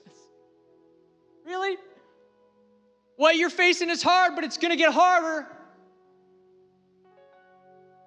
Really? 1.45 1.77
What 3.17 3.35
you're 3.35 3.49
facing 3.49 3.89
is 3.89 4.01
hard, 4.01 4.35
but 4.35 4.43
it's 4.43 4.57
going 4.57 4.71
to 4.71 4.77
get 4.77 4.93
harder. 4.93 5.47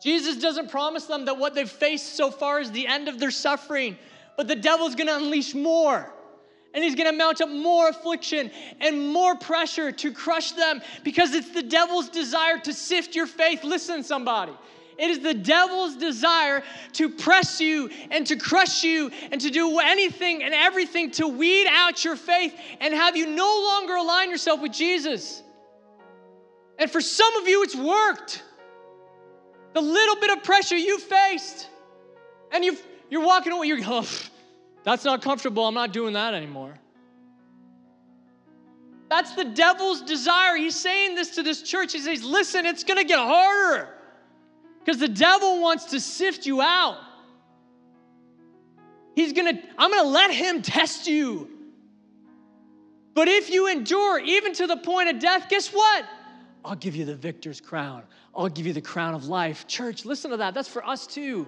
Jesus 0.02 0.36
doesn't 0.36 0.70
promise 0.70 1.04
them 1.04 1.26
that 1.26 1.36
what 1.36 1.54
they've 1.54 1.68
faced 1.68 2.16
so 2.16 2.30
far 2.30 2.60
is 2.60 2.70
the 2.70 2.86
end 2.86 3.08
of 3.08 3.18
their 3.18 3.30
suffering, 3.30 3.98
but 4.36 4.48
the 4.48 4.56
devil's 4.56 4.94
going 4.94 5.08
to 5.08 5.16
unleash 5.16 5.54
more. 5.54 6.10
And 6.72 6.84
he's 6.84 6.94
going 6.94 7.10
to 7.10 7.16
mount 7.16 7.40
up 7.40 7.48
more 7.50 7.88
affliction 7.88 8.50
and 8.80 9.12
more 9.12 9.34
pressure 9.34 9.90
to 9.90 10.12
crush 10.12 10.52
them 10.52 10.80
because 11.02 11.34
it's 11.34 11.50
the 11.50 11.64
devil's 11.64 12.08
desire 12.08 12.58
to 12.58 12.72
sift 12.72 13.16
your 13.16 13.26
faith. 13.26 13.64
Listen, 13.64 14.04
somebody. 14.04 14.52
It 15.00 15.10
is 15.10 15.20
the 15.20 15.32
devil's 15.32 15.96
desire 15.96 16.62
to 16.92 17.08
press 17.08 17.58
you 17.58 17.88
and 18.10 18.26
to 18.26 18.36
crush 18.36 18.84
you 18.84 19.10
and 19.32 19.40
to 19.40 19.48
do 19.48 19.78
anything 19.78 20.42
and 20.42 20.52
everything 20.52 21.10
to 21.12 21.26
weed 21.26 21.66
out 21.70 22.04
your 22.04 22.16
faith 22.16 22.54
and 22.80 22.92
have 22.92 23.16
you 23.16 23.26
no 23.26 23.62
longer 23.70 23.94
align 23.94 24.28
yourself 24.28 24.60
with 24.60 24.72
Jesus. 24.72 25.42
And 26.78 26.90
for 26.90 27.00
some 27.00 27.34
of 27.36 27.48
you, 27.48 27.62
it's 27.62 27.74
worked. 27.74 28.42
The 29.72 29.80
little 29.80 30.16
bit 30.16 30.36
of 30.36 30.42
pressure 30.42 30.76
you 30.76 30.98
faced, 30.98 31.68
and 32.52 32.62
you 32.62 32.76
you're 33.08 33.24
walking 33.24 33.52
away, 33.52 33.68
you're, 33.68 33.78
oh, 33.84 34.08
that's 34.84 35.04
not 35.04 35.22
comfortable. 35.22 35.66
I'm 35.66 35.74
not 35.74 35.92
doing 35.92 36.12
that 36.12 36.34
anymore. 36.34 36.74
That's 39.08 39.34
the 39.34 39.44
devil's 39.44 40.02
desire. 40.02 40.56
He's 40.56 40.76
saying 40.76 41.14
this 41.14 41.34
to 41.36 41.42
this 41.42 41.62
church. 41.62 41.92
He 41.92 42.00
says, 42.00 42.22
Listen, 42.22 42.66
it's 42.66 42.84
going 42.84 42.98
to 42.98 43.04
get 43.04 43.18
harder. 43.18 43.88
Because 44.80 44.98
the 44.98 45.08
devil 45.08 45.60
wants 45.60 45.86
to 45.86 46.00
sift 46.00 46.46
you 46.46 46.60
out. 46.60 46.98
He's 49.14 49.32
gonna, 49.32 49.60
I'm 49.78 49.90
gonna 49.90 50.08
let 50.08 50.30
him 50.32 50.62
test 50.62 51.06
you. 51.06 51.48
But 53.14 53.28
if 53.28 53.50
you 53.50 53.68
endure 53.68 54.18
even 54.18 54.54
to 54.54 54.66
the 54.66 54.76
point 54.76 55.10
of 55.10 55.18
death, 55.18 55.48
guess 55.48 55.68
what? 55.72 56.04
I'll 56.64 56.76
give 56.76 56.96
you 56.96 57.04
the 57.04 57.14
victor's 57.14 57.60
crown. 57.60 58.02
I'll 58.34 58.48
give 58.48 58.66
you 58.66 58.72
the 58.72 58.80
crown 58.80 59.14
of 59.14 59.26
life. 59.26 59.66
Church, 59.66 60.04
listen 60.04 60.30
to 60.30 60.36
that. 60.38 60.54
That's 60.54 60.68
for 60.68 60.86
us 60.86 61.06
too. 61.06 61.46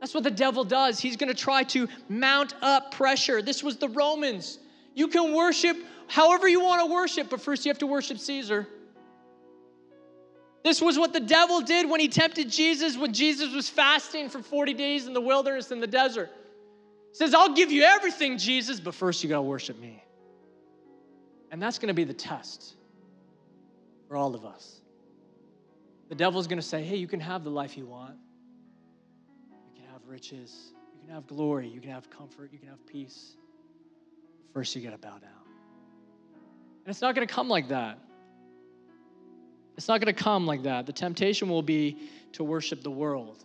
That's 0.00 0.14
what 0.14 0.22
the 0.22 0.30
devil 0.30 0.64
does. 0.64 1.00
He's 1.00 1.16
to 1.16 1.34
try 1.34 1.62
to 1.64 1.88
mount 2.08 2.54
up 2.62 2.92
pressure. 2.92 3.42
This 3.42 3.62
was 3.62 3.76
the 3.76 3.88
Romans. 3.88 4.58
You 4.94 5.08
can 5.08 5.34
worship 5.34 5.76
however 6.08 6.46
you 6.46 6.60
want 6.60 6.86
to 6.86 6.92
worship, 6.92 7.30
but 7.30 7.40
first 7.40 7.64
you 7.64 7.70
have 7.70 7.78
to 7.78 7.86
worship 7.86 8.18
Caesar. 8.18 8.68
This 10.64 10.80
was 10.80 10.98
what 10.98 11.12
the 11.12 11.20
devil 11.20 11.60
did 11.60 11.88
when 11.88 12.00
he 12.00 12.08
tempted 12.08 12.50
Jesus 12.50 12.96
when 12.96 13.12
Jesus 13.12 13.54
was 13.54 13.68
fasting 13.68 14.30
for 14.30 14.40
40 14.40 14.72
days 14.72 15.06
in 15.06 15.12
the 15.12 15.20
wilderness 15.20 15.70
in 15.70 15.78
the 15.78 15.86
desert. 15.86 16.30
He 17.10 17.16
says, 17.16 17.34
I'll 17.34 17.54
give 17.54 17.70
you 17.70 17.82
everything, 17.82 18.38
Jesus, 18.38 18.80
but 18.80 18.94
first 18.94 19.22
you 19.22 19.28
got 19.28 19.36
to 19.36 19.42
worship 19.42 19.78
me. 19.78 20.02
And 21.50 21.62
that's 21.62 21.78
going 21.78 21.88
to 21.88 21.94
be 21.94 22.04
the 22.04 22.14
test 22.14 22.74
for 24.08 24.16
all 24.16 24.34
of 24.34 24.46
us. 24.46 24.80
The 26.08 26.14
devil's 26.14 26.46
going 26.46 26.60
to 26.60 26.66
say, 26.66 26.82
hey, 26.82 26.96
you 26.96 27.06
can 27.06 27.20
have 27.20 27.44
the 27.44 27.50
life 27.50 27.76
you 27.76 27.84
want. 27.84 28.16
You 29.74 29.82
can 29.82 29.92
have 29.92 30.00
riches. 30.06 30.72
You 30.94 31.06
can 31.06 31.14
have 31.14 31.26
glory. 31.26 31.68
You 31.68 31.80
can 31.80 31.90
have 31.90 32.08
comfort. 32.08 32.50
You 32.52 32.58
can 32.58 32.68
have 32.68 32.84
peace. 32.86 33.36
But 34.40 34.60
first, 34.60 34.74
you 34.74 34.82
got 34.82 34.92
to 34.92 34.98
bow 34.98 35.18
down. 35.18 35.30
And 36.84 36.88
it's 36.90 37.02
not 37.02 37.14
going 37.14 37.26
to 37.26 37.32
come 37.32 37.48
like 37.48 37.68
that. 37.68 37.98
It's 39.76 39.88
not 39.88 40.00
going 40.00 40.14
to 40.14 40.22
come 40.22 40.46
like 40.46 40.62
that. 40.64 40.86
The 40.86 40.92
temptation 40.92 41.48
will 41.48 41.62
be 41.62 41.98
to 42.32 42.44
worship 42.44 42.82
the 42.82 42.90
world, 42.90 43.44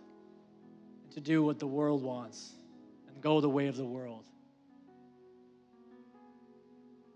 to 1.13 1.19
do 1.19 1.43
what 1.43 1.59
the 1.59 1.67
world 1.67 2.03
wants, 2.03 2.53
and 3.07 3.21
go 3.21 3.41
the 3.41 3.49
way 3.49 3.67
of 3.67 3.77
the 3.77 3.86
world. 3.86 4.25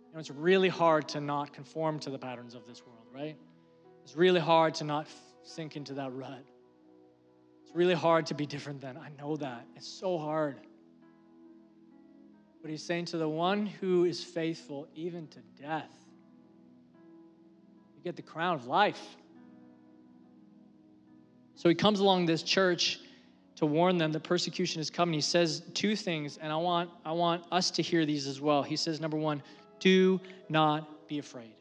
You 0.08 0.14
know, 0.14 0.20
it's 0.20 0.32
really 0.32 0.70
hard 0.70 1.08
to 1.10 1.22
not 1.22 1.54
conform 1.54 2.00
to 2.00 2.10
the 2.10 2.20
patterns 2.20 2.56
of 2.56 2.68
this 2.68 2.86
world, 2.86 3.06
right? 3.14 3.36
It's 4.04 4.16
really 4.16 4.40
hard 4.40 4.76
to 4.76 4.84
not 4.84 5.08
sink 5.44 5.76
into 5.76 5.94
that 5.96 6.14
rut. 6.14 6.44
It's 7.64 7.76
really 7.76 7.94
hard 7.94 8.26
to 8.28 8.34
be 8.34 8.46
different 8.46 8.82
than. 8.82 8.98
I 8.98 9.10
know 9.22 9.36
that. 9.38 9.66
It's 9.76 9.88
so 9.88 10.18
hard. 10.18 10.60
But 12.62 12.72
he's 12.72 12.84
saying 12.84 13.06
to 13.06 13.18
the 13.18 13.28
one 13.28 13.66
who 13.66 14.06
is 14.06 14.24
faithful 14.24 14.88
even 14.96 15.28
to 15.28 15.40
death, 15.62 15.92
you 18.04 18.12
get 18.12 18.18
the 18.18 18.22
crown 18.22 18.56
of 18.56 18.68
life. 18.68 19.02
So 21.56 21.70
he 21.70 21.76
comes 21.76 22.02
along 22.02 22.26
this 22.26 22.44
church 22.44 23.00
to 23.56 23.66
warn 23.66 23.98
them 23.98 24.12
that 24.12 24.24
persecution 24.24 24.82
is 24.82 24.90
coming. 24.90 25.14
He 25.14 25.22
says 25.22 25.62
two 25.74 25.96
things, 25.96 26.38
and 26.38 26.52
I 26.52 26.58
want, 26.58 26.90
I 27.06 27.14
want 27.14 27.46
us 27.52 27.72
to 27.72 27.82
hear 27.82 28.06
these 28.06 28.28
as 28.28 28.42
well. 28.42 28.62
He 28.62 28.76
says, 28.76 29.00
number 29.00 29.16
one, 29.16 29.42
do 29.80 30.20
not 30.50 31.08
be 31.08 31.20
afraid. 31.20 31.54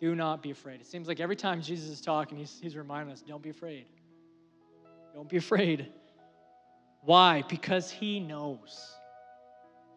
Do 0.00 0.14
not 0.14 0.42
be 0.42 0.50
afraid. 0.50 0.80
It 0.80 0.86
seems 0.86 1.08
like 1.08 1.18
every 1.18 1.36
time 1.36 1.62
Jesus 1.62 1.88
is 1.88 2.00
talking, 2.00 2.38
he's, 2.38 2.60
he's 2.62 2.76
reminding 2.76 3.12
us 3.12 3.22
don't 3.22 3.42
be 3.42 3.50
afraid. 3.50 3.86
Don't 5.14 5.28
be 5.28 5.38
afraid. 5.38 5.88
Why? 7.02 7.42
Because 7.48 7.90
he 7.90 8.20
knows. 8.20 8.94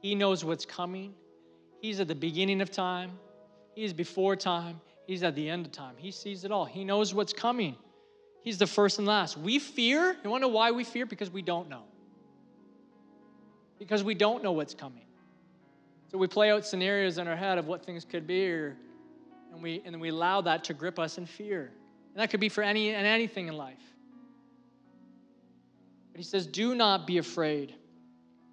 He 0.02 0.16
knows 0.16 0.46
what's 0.46 0.66
coming. 0.66 1.14
He's 1.82 2.00
at 2.00 2.08
the 2.08 2.16
beginning 2.16 2.62
of 2.62 2.72
time, 2.72 3.12
He's 3.76 3.94
before 3.94 4.36
time, 4.36 4.82
He's 5.08 5.24
at 5.24 5.34
the 5.34 5.50
end 5.50 5.66
of 5.66 5.72
time. 5.72 5.96
He 5.98 6.12
sees 6.12 6.46
it 6.46 6.52
all. 6.52 6.66
He 6.66 6.84
knows 6.84 7.16
what's 7.16 7.34
coming. 7.34 7.76
He's 8.44 8.60
the 8.60 8.68
first 8.68 9.00
and 9.00 9.08
last. 9.08 9.38
We 9.38 9.58
fear. 9.58 10.16
You 10.24 10.30
want 10.30 10.44
to 10.44 10.48
know 10.48 10.54
why 10.54 10.70
we 10.70 10.84
fear? 10.84 11.08
Because 11.08 11.32
we 11.32 11.42
don't 11.42 11.68
know. 11.68 11.84
Because 13.80 14.04
we 14.04 14.14
don't 14.14 14.44
know 14.44 14.52
what's 14.52 14.76
coming. 14.76 15.06
So 16.12 16.20
we 16.20 16.28
play 16.28 16.52
out 16.52 16.64
scenarios 16.66 17.18
in 17.18 17.28
our 17.28 17.36
head 17.36 17.58
of 17.58 17.68
what 17.68 17.84
things 17.84 18.06
could 18.06 18.28
be, 18.28 18.52
or, 18.52 18.78
and 19.52 19.64
we 19.64 19.82
and 19.84 20.00
we 20.00 20.10
allow 20.10 20.42
that 20.42 20.64
to 20.66 20.74
grip 20.76 21.00
us 21.00 21.18
in 21.18 21.26
fear. 21.26 21.72
And 22.14 22.22
that 22.22 22.30
could 22.30 22.40
be 22.40 22.50
for 22.50 22.64
any 22.64 22.94
and 22.94 23.08
anything 23.08 23.48
in 23.48 23.58
life. 23.58 23.82
But 26.12 26.20
he 26.20 26.24
says, 26.24 26.46
"Do 26.46 26.76
not 26.76 27.08
be 27.08 27.18
afraid." 27.18 27.74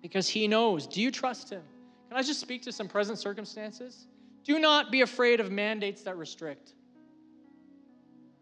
because 0.07 0.29
he 0.29 0.47
knows. 0.47 0.87
Do 0.87 1.03
you 1.03 1.11
trust 1.11 1.51
him? 1.51 1.63
Can 2.09 2.17
I 2.17 2.23
just 2.23 2.39
speak 2.39 2.63
to 2.63 2.73
some 2.73 2.87
present 2.87 3.19
circumstances? 3.19 4.07
Do 4.47 4.61
not 4.61 4.93
be 4.93 5.01
afraid 5.01 5.41
of 5.41 5.51
mandates 5.51 6.03
that 6.03 6.17
restrict. 6.17 6.73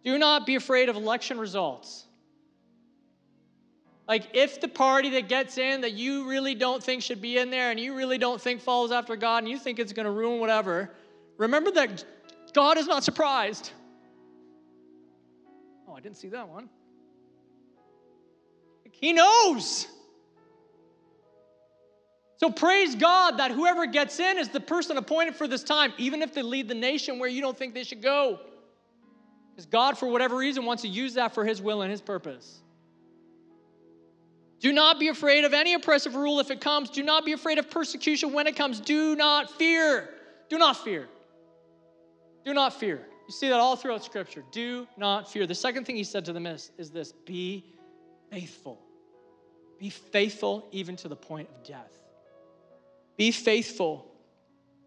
Do 0.04 0.18
not 0.18 0.44
be 0.44 0.54
afraid 0.54 0.90
of 0.90 0.96
election 0.96 1.38
results. 1.38 2.04
Like, 4.06 4.28
if 4.34 4.60
the 4.60 4.68
party 4.68 5.08
that 5.10 5.30
gets 5.30 5.56
in 5.56 5.80
that 5.80 5.94
you 5.94 6.28
really 6.28 6.54
don't 6.54 6.82
think 6.82 7.02
should 7.02 7.22
be 7.22 7.38
in 7.38 7.48
there 7.48 7.70
and 7.70 7.80
you 7.80 7.96
really 7.96 8.18
don't 8.18 8.38
think 8.38 8.60
follows 8.60 8.92
after 8.92 9.16
God 9.16 9.44
and 9.44 9.48
you 9.48 9.58
think 9.58 9.78
it's 9.78 9.94
going 9.94 10.04
to 10.04 10.12
ruin 10.12 10.40
whatever, 10.40 10.90
remember 11.38 11.70
that 11.70 12.04
God 12.52 12.76
is 12.76 12.86
not 12.86 13.02
surprised. 13.02 13.72
Oh, 15.88 15.94
I 15.94 16.00
didn't 16.00 16.18
see 16.18 16.28
that 16.28 16.46
one. 16.46 16.68
He 18.90 19.14
knows. 19.14 19.86
So 22.44 22.50
praise 22.50 22.94
God 22.94 23.38
that 23.38 23.52
whoever 23.52 23.86
gets 23.86 24.20
in 24.20 24.36
is 24.36 24.50
the 24.50 24.60
person 24.60 24.98
appointed 24.98 25.34
for 25.34 25.48
this 25.48 25.64
time, 25.64 25.94
even 25.96 26.20
if 26.20 26.34
they 26.34 26.42
lead 26.42 26.68
the 26.68 26.74
nation 26.74 27.18
where 27.18 27.30
you 27.30 27.40
don't 27.40 27.56
think 27.56 27.72
they 27.72 27.84
should 27.84 28.02
go. 28.02 28.38
Because 29.50 29.64
God, 29.64 29.96
for 29.96 30.08
whatever 30.08 30.36
reason, 30.36 30.66
wants 30.66 30.82
to 30.82 30.88
use 30.88 31.14
that 31.14 31.32
for 31.32 31.46
His 31.46 31.62
will 31.62 31.80
and 31.80 31.90
His 31.90 32.02
purpose. 32.02 32.60
Do 34.60 34.74
not 34.74 35.00
be 35.00 35.08
afraid 35.08 35.46
of 35.46 35.54
any 35.54 35.72
oppressive 35.72 36.14
rule 36.14 36.38
if 36.38 36.50
it 36.50 36.60
comes. 36.60 36.90
Do 36.90 37.02
not 37.02 37.24
be 37.24 37.32
afraid 37.32 37.56
of 37.56 37.70
persecution 37.70 38.34
when 38.34 38.46
it 38.46 38.56
comes. 38.56 38.78
Do 38.78 39.16
not 39.16 39.50
fear. 39.50 40.10
Do 40.50 40.58
not 40.58 40.76
fear. 40.76 41.08
Do 42.44 42.52
not 42.52 42.78
fear. 42.78 43.06
You 43.26 43.32
see 43.32 43.48
that 43.48 43.58
all 43.58 43.74
throughout 43.74 44.04
Scripture. 44.04 44.44
Do 44.52 44.86
not 44.98 45.32
fear. 45.32 45.46
The 45.46 45.54
second 45.54 45.86
thing 45.86 45.96
he 45.96 46.04
said 46.04 46.26
to 46.26 46.34
them 46.34 46.44
is, 46.44 46.72
is 46.76 46.90
this 46.90 47.10
be 47.10 47.64
faithful. 48.30 48.82
Be 49.78 49.88
faithful 49.88 50.68
even 50.72 50.94
to 50.96 51.08
the 51.08 51.16
point 51.16 51.48
of 51.48 51.66
death. 51.66 52.03
Be 53.16 53.30
faithful. 53.30 54.10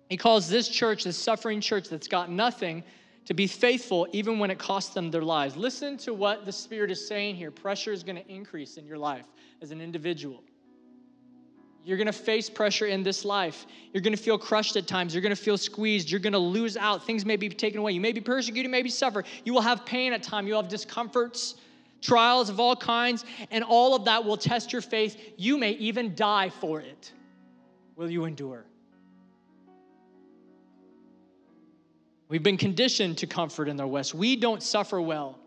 He 0.09 0.17
calls 0.17 0.49
this 0.49 0.67
church, 0.67 1.03
this 1.03 1.17
suffering 1.17 1.61
church 1.61 1.89
that's 1.89 2.07
got 2.07 2.31
nothing, 2.31 2.83
to 3.25 3.33
be 3.33 3.45
faithful 3.45 4.07
even 4.13 4.39
when 4.39 4.49
it 4.49 4.57
costs 4.57 4.93
them 4.93 5.11
their 5.11 5.21
lives. 5.21 5.57
Listen 5.57 5.97
to 5.97 6.13
what 6.13 6.45
the 6.45 6.51
Spirit 6.51 6.91
is 6.91 7.05
saying 7.05 7.35
here. 7.35 7.51
Pressure 7.51 7.91
is 7.91 8.03
going 8.03 8.15
to 8.15 8.27
increase 8.31 8.77
in 8.77 8.85
your 8.85 8.97
life 8.97 9.25
as 9.61 9.71
an 9.71 9.81
individual. 9.81 10.41
You're 11.83 11.97
going 11.97 12.07
to 12.07 12.13
face 12.13 12.49
pressure 12.49 12.85
in 12.85 13.03
this 13.03 13.23
life. 13.23 13.65
You're 13.93 14.01
going 14.01 14.15
to 14.15 14.21
feel 14.21 14.37
crushed 14.37 14.75
at 14.75 14.87
times. 14.87 15.13
You're 15.13 15.21
going 15.21 15.35
to 15.35 15.41
feel 15.41 15.57
squeezed. 15.57 16.09
You're 16.09 16.19
going 16.19 16.33
to 16.33 16.39
lose 16.39 16.75
out. 16.75 17.05
Things 17.05 17.25
may 17.25 17.37
be 17.37 17.49
taken 17.49 17.79
away. 17.79 17.93
You 17.93 18.01
may 18.01 18.11
be 18.11 18.21
persecuted, 18.21 18.69
maybe 18.69 18.89
suffer. 18.89 19.23
You 19.45 19.53
will 19.53 19.61
have 19.61 19.85
pain 19.85 20.11
at 20.13 20.23
times. 20.23 20.47
You'll 20.47 20.61
have 20.61 20.69
discomforts, 20.69 21.55
trials 22.01 22.49
of 22.49 22.59
all 22.59 22.75
kinds, 22.75 23.23
and 23.51 23.63
all 23.63 23.95
of 23.95 24.05
that 24.05 24.23
will 24.23 24.35
test 24.35 24.73
your 24.73 24.81
faith. 24.81 25.17
You 25.37 25.57
may 25.57 25.71
even 25.71 26.13
die 26.13 26.49
for 26.49 26.81
it 26.81 27.13
will 27.97 28.09
you 28.09 28.23
endure? 28.23 28.63
We've 32.29 32.43
been 32.43 32.57
conditioned 32.57 33.17
to 33.19 33.27
comfort 33.27 33.67
in 33.67 33.75
the 33.75 33.87
West. 33.87 34.13
We 34.13 34.35
don't 34.35 34.61
suffer 34.61 35.01
well. 35.01 35.39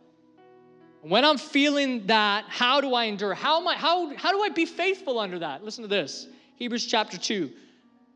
When 1.02 1.24
I'm 1.24 1.38
feeling 1.38 2.06
that, 2.06 2.44
how 2.48 2.80
do 2.80 2.94
I 2.94 3.04
endure? 3.04 3.32
How, 3.32 3.60
am 3.60 3.68
I, 3.68 3.74
how, 3.74 4.14
how 4.16 4.32
do 4.32 4.42
I 4.42 4.50
be 4.50 4.66
faithful 4.66 5.18
under 5.18 5.38
that? 5.38 5.64
Listen 5.64 5.82
to 5.82 5.88
this 5.88 6.26
Hebrews 6.56 6.86
chapter 6.86 7.16
2, 7.16 7.50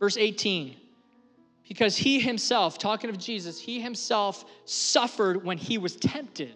verse 0.01 0.17
18. 0.19 0.77
Because 1.67 1.97
he 1.97 2.21
himself, 2.21 2.79
talking 2.79 3.09
of 3.09 3.17
Jesus, 3.19 3.59
he 3.59 3.81
himself 3.81 4.45
suffered 4.67 5.43
when 5.43 5.57
he 5.57 5.79
was 5.79 5.97
tempted. 5.97 6.55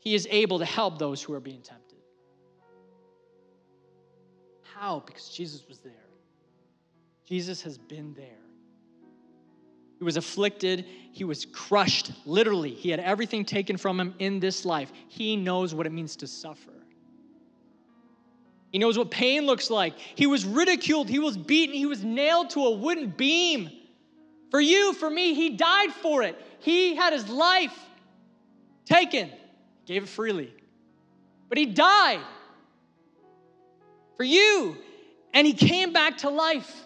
He 0.00 0.14
is 0.14 0.26
able 0.30 0.58
to 0.58 0.64
help 0.64 0.98
those 0.98 1.22
who 1.22 1.32
are 1.34 1.40
being 1.40 1.60
tempted. 1.60 1.87
How? 4.78 5.02
Because 5.04 5.28
Jesus 5.28 5.64
was 5.68 5.78
there. 5.78 5.92
Jesus 7.26 7.62
has 7.62 7.76
been 7.76 8.14
there. 8.14 8.26
He 9.98 10.04
was 10.04 10.16
afflicted. 10.16 10.84
He 11.12 11.24
was 11.24 11.46
crushed, 11.46 12.12
literally. 12.24 12.70
He 12.70 12.90
had 12.90 13.00
everything 13.00 13.44
taken 13.44 13.76
from 13.76 13.98
him 13.98 14.14
in 14.20 14.38
this 14.38 14.64
life. 14.64 14.92
He 15.08 15.36
knows 15.36 15.74
what 15.74 15.86
it 15.86 15.90
means 15.90 16.14
to 16.16 16.28
suffer. 16.28 16.70
He 18.70 18.78
knows 18.78 18.96
what 18.96 19.10
pain 19.10 19.46
looks 19.46 19.68
like. 19.68 19.98
He 19.98 20.28
was 20.28 20.44
ridiculed. 20.44 21.08
He 21.08 21.18
was 21.18 21.36
beaten. 21.36 21.74
He 21.74 21.86
was 21.86 22.04
nailed 22.04 22.50
to 22.50 22.60
a 22.66 22.70
wooden 22.70 23.10
beam. 23.10 23.70
For 24.52 24.60
you, 24.60 24.92
for 24.92 25.10
me, 25.10 25.34
he 25.34 25.50
died 25.50 25.90
for 25.90 26.22
it. 26.22 26.40
He 26.60 26.94
had 26.94 27.12
his 27.12 27.28
life 27.28 27.76
taken, 28.84 29.30
gave 29.86 30.04
it 30.04 30.08
freely. 30.08 30.52
But 31.48 31.58
he 31.58 31.66
died 31.66 32.20
for 34.18 34.24
you. 34.24 34.76
And 35.32 35.46
he 35.46 35.54
came 35.54 35.94
back 35.94 36.18
to 36.18 36.28
life. 36.28 36.84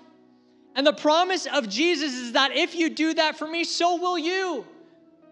And 0.77 0.87
the 0.87 0.93
promise 0.93 1.47
of 1.47 1.69
Jesus 1.69 2.13
is 2.13 2.33
that 2.33 2.55
if 2.55 2.77
you 2.77 2.89
do 2.89 3.15
that 3.15 3.37
for 3.37 3.49
me, 3.49 3.65
so 3.65 3.97
will 3.97 4.19
you. 4.19 4.65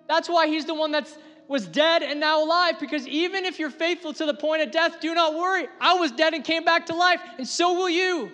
That's 0.09 0.29
why 0.29 0.49
he's 0.49 0.65
the 0.65 0.75
one 0.75 0.93
that 0.93 1.09
was 1.47 1.67
dead 1.67 2.03
and 2.03 2.19
now 2.21 2.45
alive, 2.45 2.81
because 2.81 3.07
even 3.07 3.45
if 3.45 3.59
you're 3.59 3.71
faithful 3.71 4.13
to 4.15 4.27
the 4.27 4.35
point 4.35 4.63
of 4.63 4.71
death, 4.71 5.01
do 5.01 5.15
not 5.15 5.35
worry. 5.35 5.67
I 5.81 5.95
was 5.95 6.13
dead 6.13 6.35
and 6.35 6.45
came 6.45 6.65
back 6.65 6.87
to 6.87 6.95
life, 6.95 7.21
and 7.39 7.47
so 7.47 7.75
will 7.75 7.89
you. 7.89 8.31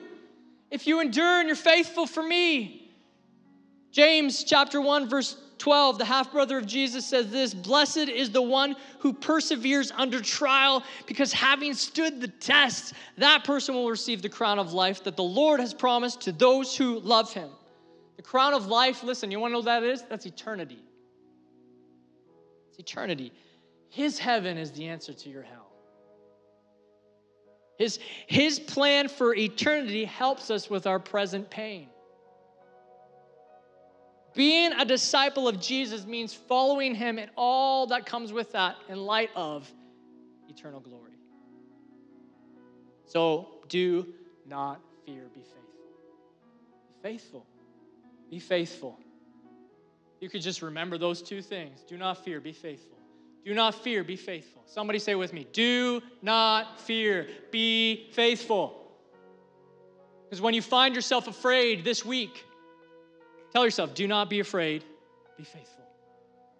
If 0.71 0.87
you 0.87 1.01
endure 1.01 1.41
and 1.41 1.49
you're 1.49 1.57
faithful 1.57 2.07
for 2.07 2.23
me. 2.23 2.91
James 3.91 4.45
chapter 4.45 4.81
1, 4.81 5.09
verse 5.09 5.37
12, 5.59 5.99
the 5.99 6.05
half 6.05 6.33
brother 6.33 6.59
of 6.59 6.67
Jesus 6.67 7.07
says 7.07 7.31
this 7.31 7.55
Blessed 7.55 8.09
is 8.09 8.31
the 8.31 8.43
one 8.43 8.77
who 8.99 9.13
perseveres 9.13 9.91
under 9.93 10.21
trial, 10.21 10.83
because 11.07 11.33
having 11.33 11.75
stood 11.75 12.21
the 12.21 12.29
test, 12.29 12.93
that 13.19 13.45
person 13.45 13.75
will 13.75 13.89
receive 13.89 14.23
the 14.23 14.29
crown 14.29 14.59
of 14.59 14.73
life 14.73 15.05
that 15.05 15.17
the 15.17 15.23
Lord 15.23 15.61
has 15.61 15.73
promised 15.73 16.21
to 16.23 16.33
those 16.33 16.77
who 16.77 17.01
love 17.01 17.33
him. 17.33 17.49
The 18.17 18.23
crown 18.23 18.55
of 18.55 18.67
life, 18.67 19.03
listen, 19.03 19.31
you 19.31 19.41
want 19.41 19.51
to 19.51 19.53
know 19.53 19.59
what 19.59 19.67
that 19.67 19.83
is? 19.83 20.03
That's 20.03 20.27
eternity. 20.27 20.83
It's 22.71 22.79
eternity. 22.79 23.33
His 23.89 24.19
heaven 24.19 24.59
is 24.59 24.73
the 24.73 24.89
answer 24.89 25.15
to 25.15 25.29
your 25.31 25.43
hell. 25.43 25.73
His, 27.79 27.99
his 28.27 28.59
plan 28.59 29.09
for 29.09 29.35
eternity 29.35 30.05
helps 30.05 30.51
us 30.51 30.71
with 30.71 30.87
our 30.87 30.99
present 30.99 31.51
pain. 31.51 31.89
Being 34.37 34.72
a 34.74 34.84
disciple 34.84 35.49
of 35.49 35.59
Jesus 35.59 36.05
means 36.05 36.34
following 36.34 36.95
him 36.95 37.18
and 37.18 37.30
all 37.37 37.87
that 37.87 38.05
comes 38.05 38.34
with 38.34 38.53
that 38.53 38.76
in 38.87 38.99
light 38.99 39.30
of 39.34 39.68
eternal 40.47 40.78
glory. 40.78 41.12
So 43.07 43.49
do 43.68 44.07
not 44.47 44.80
fear, 45.07 45.22
be 45.34 45.41
faithful. 45.41 45.72
Be 47.01 47.09
faithful. 47.09 47.47
Be 48.30 48.39
faithful. 48.39 49.01
You 50.20 50.28
could 50.28 50.43
just 50.43 50.61
remember 50.61 50.99
those 50.99 51.22
two 51.22 51.41
things. 51.41 51.82
Do 51.89 51.97
not 51.97 52.22
fear, 52.22 52.41
be 52.41 52.53
faithful. 52.53 52.99
Do 53.45 53.55
not 53.55 53.74
fear, 53.74 54.05
be 54.05 54.16
faithful. 54.16 54.62
Somebody 54.66 54.99
say 54.99 55.14
with 55.14 55.32
me, 55.32 55.47
do 55.53 56.03
not 56.20 56.80
fear, 56.80 57.28
be 57.51 58.11
faithful. 58.12 58.82
Because 60.24 60.43
when 60.43 60.53
you 60.53 60.61
find 60.62 60.95
yourself 60.95 61.28
afraid 61.28 61.84
this 61.84 62.05
week, 62.05 62.46
tell 63.53 63.65
yourself, 63.65 63.95
do 63.95 64.07
not 64.07 64.31
be 64.31 64.41
afraid, 64.41 64.85
be 65.37 65.45
faithful. 65.45 65.85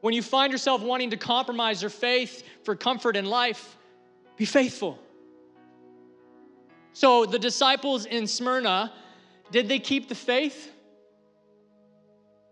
When 0.01 0.14
you 0.14 0.22
find 0.22 0.53
yourself 0.53 0.82
wanting 0.82 1.11
to 1.11 1.16
compromise 1.16 1.82
your 1.82 1.91
faith 1.91 2.45
for 2.64 2.76
comfort 2.76 3.16
in 3.16 3.24
life, 3.26 3.76
be 4.37 4.45
faithful. 4.45 4.99
So 6.93 7.26
the 7.26 7.39
disciples 7.39 8.07
in 8.07 8.26
Smyrna, 8.26 8.93
did 9.51 9.68
they 9.68 9.78
keep 9.78 10.09
the 10.09 10.14
faith? 10.14 10.72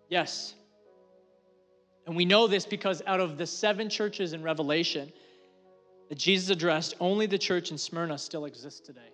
Yes. 0.08 0.54
And 2.06 2.14
we 2.14 2.24
know 2.24 2.46
this 2.46 2.66
because 2.66 3.02
out 3.06 3.20
of 3.20 3.38
the 3.38 3.46
seven 3.46 3.88
churches 3.88 4.32
in 4.32 4.42
Revelation 4.42 5.12
that 6.08 6.18
Jesus 6.18 6.50
addressed, 6.50 6.94
only 7.00 7.26
the 7.26 7.38
church 7.38 7.70
in 7.70 7.78
Smyrna 7.78 8.18
still 8.18 8.44
exists 8.44 8.80
today. 8.80 9.13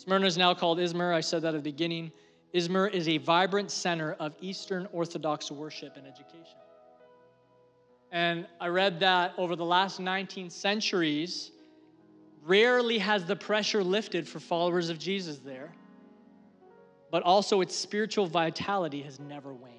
Smyrna 0.00 0.24
is 0.24 0.38
now 0.38 0.54
called 0.54 0.78
Izmir. 0.78 1.12
I 1.12 1.20
said 1.20 1.42
that 1.42 1.48
at 1.48 1.62
the 1.62 1.70
beginning. 1.70 2.10
Izmir 2.54 2.90
is 2.90 3.06
a 3.06 3.18
vibrant 3.18 3.70
center 3.70 4.14
of 4.14 4.34
Eastern 4.40 4.88
Orthodox 4.92 5.50
worship 5.50 5.98
and 5.98 6.06
education. 6.06 6.56
And 8.10 8.46
I 8.58 8.68
read 8.68 8.98
that 9.00 9.34
over 9.36 9.56
the 9.56 9.64
last 9.64 10.00
19 10.00 10.48
centuries, 10.48 11.50
rarely 12.42 12.96
has 12.96 13.26
the 13.26 13.36
pressure 13.36 13.84
lifted 13.84 14.26
for 14.26 14.40
followers 14.40 14.88
of 14.88 14.98
Jesus 14.98 15.36
there, 15.36 15.70
but 17.10 17.22
also 17.22 17.60
its 17.60 17.76
spiritual 17.76 18.24
vitality 18.24 19.02
has 19.02 19.20
never 19.20 19.52
waned. 19.52 19.74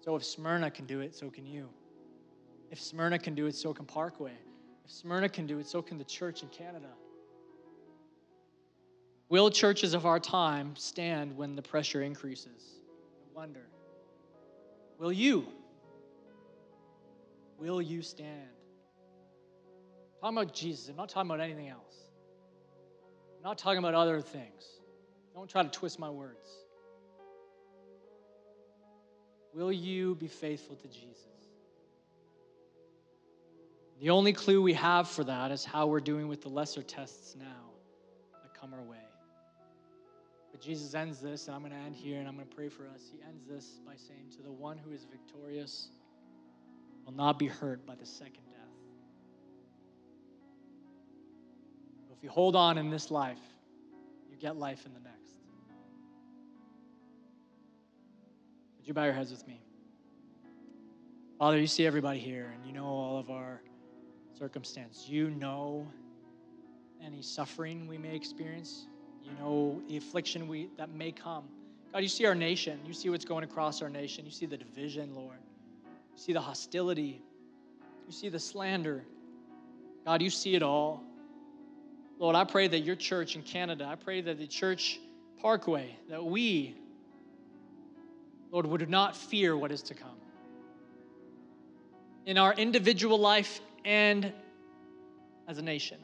So 0.00 0.16
if 0.16 0.24
Smyrna 0.24 0.70
can 0.70 0.86
do 0.86 1.00
it, 1.00 1.14
so 1.14 1.28
can 1.28 1.44
you. 1.44 1.68
If 2.70 2.80
Smyrna 2.80 3.18
can 3.18 3.34
do 3.34 3.44
it, 3.44 3.54
so 3.54 3.74
can 3.74 3.84
Parkway. 3.84 4.32
If 4.88 4.94
Smyrna 4.94 5.28
can 5.28 5.46
do 5.46 5.58
it, 5.58 5.66
so 5.66 5.82
can 5.82 5.98
the 5.98 6.04
church 6.04 6.42
in 6.42 6.48
Canada. 6.48 6.88
Will 9.28 9.50
churches 9.50 9.92
of 9.92 10.06
our 10.06 10.18
time 10.18 10.74
stand 10.76 11.36
when 11.36 11.54
the 11.54 11.60
pressure 11.60 12.00
increases? 12.00 12.80
I 13.22 13.38
wonder. 13.38 13.66
Will 14.98 15.12
you? 15.12 15.46
Will 17.58 17.82
you 17.82 18.00
stand? 18.00 18.48
I'm 20.22 20.34
talking 20.34 20.38
about 20.38 20.54
Jesus. 20.54 20.88
I'm 20.88 20.96
not 20.96 21.10
talking 21.10 21.30
about 21.30 21.40
anything 21.40 21.68
else. 21.68 21.94
I'm 23.36 23.42
not 23.42 23.58
talking 23.58 23.78
about 23.78 23.94
other 23.94 24.22
things. 24.22 24.64
Don't 25.34 25.50
try 25.50 25.62
to 25.62 25.68
twist 25.68 25.98
my 25.98 26.08
words. 26.08 26.48
Will 29.52 29.70
you 29.70 30.14
be 30.14 30.28
faithful 30.28 30.76
to 30.76 30.88
Jesus? 30.88 31.27
The 34.00 34.10
only 34.10 34.32
clue 34.32 34.62
we 34.62 34.74
have 34.74 35.08
for 35.08 35.24
that 35.24 35.50
is 35.50 35.64
how 35.64 35.86
we're 35.86 36.00
doing 36.00 36.28
with 36.28 36.40
the 36.42 36.48
lesser 36.48 36.82
tests 36.82 37.34
now 37.36 37.72
that 38.42 38.54
come 38.54 38.72
our 38.72 38.82
way. 38.82 38.96
But 40.52 40.60
Jesus 40.60 40.94
ends 40.94 41.18
this, 41.18 41.48
and 41.48 41.56
I'm 41.56 41.62
going 41.62 41.72
to 41.72 41.78
end 41.78 41.96
here 41.96 42.18
and 42.18 42.28
I'm 42.28 42.36
going 42.36 42.46
to 42.46 42.54
pray 42.54 42.68
for 42.68 42.84
us. 42.86 43.10
He 43.12 43.18
ends 43.28 43.46
this 43.46 43.80
by 43.84 43.94
saying, 43.96 44.30
To 44.36 44.42
the 44.42 44.52
one 44.52 44.78
who 44.78 44.92
is 44.92 45.04
victorious 45.04 45.88
will 47.04 47.12
not 47.12 47.40
be 47.40 47.48
hurt 47.48 47.84
by 47.86 47.96
the 47.96 48.06
second 48.06 48.44
death. 48.50 48.58
If 52.16 52.22
you 52.22 52.30
hold 52.30 52.54
on 52.54 52.78
in 52.78 52.90
this 52.90 53.10
life, 53.10 53.38
you 54.30 54.36
get 54.36 54.56
life 54.56 54.86
in 54.86 54.94
the 54.94 55.00
next. 55.00 55.30
Would 58.76 58.86
you 58.86 58.94
bow 58.94 59.04
your 59.04 59.12
heads 59.12 59.30
with 59.32 59.46
me? 59.46 59.60
Father, 61.38 61.58
you 61.58 61.68
see 61.68 61.86
everybody 61.86 62.18
here, 62.18 62.52
and 62.54 62.66
you 62.66 62.72
know 62.72 62.86
all 62.86 63.18
of 63.18 63.30
our 63.30 63.60
circumstance. 64.38 65.06
You 65.08 65.30
know 65.30 65.86
any 67.04 67.22
suffering 67.22 67.88
we 67.88 67.98
may 67.98 68.14
experience. 68.14 68.86
You 69.24 69.30
know 69.40 69.82
the 69.88 69.96
affliction 69.96 70.46
we, 70.46 70.68
that 70.76 70.90
may 70.90 71.12
come. 71.12 71.44
God, 71.92 71.98
you 71.98 72.08
see 72.08 72.24
our 72.26 72.34
nation. 72.34 72.78
You 72.86 72.92
see 72.92 73.10
what's 73.10 73.24
going 73.24 73.44
across 73.44 73.82
our 73.82 73.90
nation. 73.90 74.24
You 74.24 74.30
see 74.30 74.46
the 74.46 74.56
division, 74.56 75.14
Lord. 75.14 75.38
You 76.14 76.22
see 76.22 76.32
the 76.32 76.40
hostility. 76.40 77.20
You 78.06 78.12
see 78.12 78.28
the 78.28 78.38
slander. 78.38 79.04
God, 80.04 80.22
you 80.22 80.30
see 80.30 80.54
it 80.54 80.62
all. 80.62 81.02
Lord, 82.18 82.36
I 82.36 82.44
pray 82.44 82.68
that 82.68 82.80
your 82.80 82.96
church 82.96 83.36
in 83.36 83.42
Canada, 83.42 83.86
I 83.86 83.94
pray 83.96 84.20
that 84.20 84.38
the 84.38 84.46
church 84.46 85.00
Parkway, 85.40 85.96
that 86.08 86.24
we, 86.24 86.74
Lord, 88.50 88.66
would 88.66 88.88
not 88.90 89.16
fear 89.16 89.56
what 89.56 89.70
is 89.70 89.82
to 89.82 89.94
come. 89.94 90.10
In 92.26 92.36
our 92.36 92.52
individual 92.54 93.18
life 93.18 93.60
and 93.88 94.34
as 95.48 95.56
a 95.56 95.62
nation. 95.62 95.96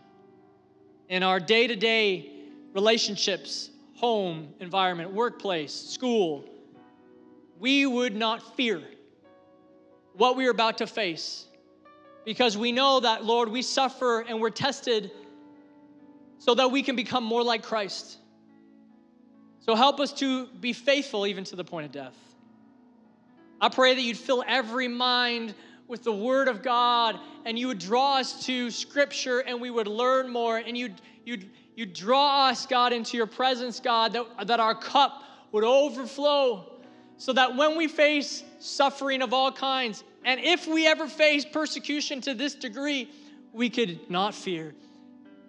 In 1.10 1.22
our 1.22 1.38
day 1.38 1.66
to 1.66 1.76
day 1.76 2.30
relationships, 2.72 3.68
home, 3.94 4.54
environment, 4.58 5.12
workplace, 5.12 5.74
school, 5.74 6.46
we 7.60 7.84
would 7.84 8.16
not 8.16 8.56
fear 8.56 8.82
what 10.14 10.34
we 10.34 10.46
are 10.46 10.50
about 10.50 10.78
to 10.78 10.86
face 10.86 11.44
because 12.24 12.56
we 12.56 12.72
know 12.72 13.00
that, 13.00 13.22
Lord, 13.22 13.50
we 13.50 13.60
suffer 13.60 14.20
and 14.20 14.40
we're 14.40 14.48
tested 14.48 15.10
so 16.38 16.54
that 16.54 16.70
we 16.70 16.82
can 16.82 16.96
become 16.96 17.22
more 17.22 17.42
like 17.42 17.62
Christ. 17.62 18.16
So 19.60 19.74
help 19.74 20.00
us 20.00 20.10
to 20.14 20.46
be 20.46 20.72
faithful 20.72 21.26
even 21.26 21.44
to 21.44 21.56
the 21.56 21.64
point 21.64 21.84
of 21.84 21.92
death. 21.92 22.16
I 23.60 23.68
pray 23.68 23.94
that 23.94 24.00
you'd 24.00 24.16
fill 24.16 24.42
every 24.46 24.88
mind 24.88 25.54
with 25.88 26.02
the 26.02 26.12
Word 26.12 26.48
of 26.48 26.62
God 26.62 27.18
and 27.44 27.58
you 27.58 27.68
would 27.68 27.78
draw 27.78 28.18
us 28.18 28.46
to 28.46 28.70
Scripture 28.70 29.40
and 29.40 29.60
we 29.60 29.70
would 29.70 29.86
learn 29.86 30.30
more 30.30 30.56
and 30.56 30.76
you'd, 30.76 31.00
you'd, 31.24 31.50
you'd 31.76 31.92
draw 31.92 32.48
us, 32.48 32.66
God, 32.66 32.92
into 32.92 33.16
your 33.16 33.26
presence, 33.26 33.80
God, 33.80 34.12
that, 34.12 34.46
that 34.46 34.60
our 34.60 34.74
cup 34.74 35.22
would 35.52 35.64
overflow 35.64 36.72
so 37.16 37.32
that 37.32 37.56
when 37.56 37.76
we 37.76 37.88
face 37.88 38.42
suffering 38.58 39.22
of 39.22 39.32
all 39.32 39.52
kinds, 39.52 40.02
and 40.24 40.40
if 40.40 40.66
we 40.66 40.86
ever 40.86 41.06
face 41.06 41.44
persecution 41.44 42.20
to 42.22 42.34
this 42.34 42.54
degree, 42.54 43.10
we 43.52 43.70
could 43.70 44.10
not 44.10 44.34
fear 44.34 44.74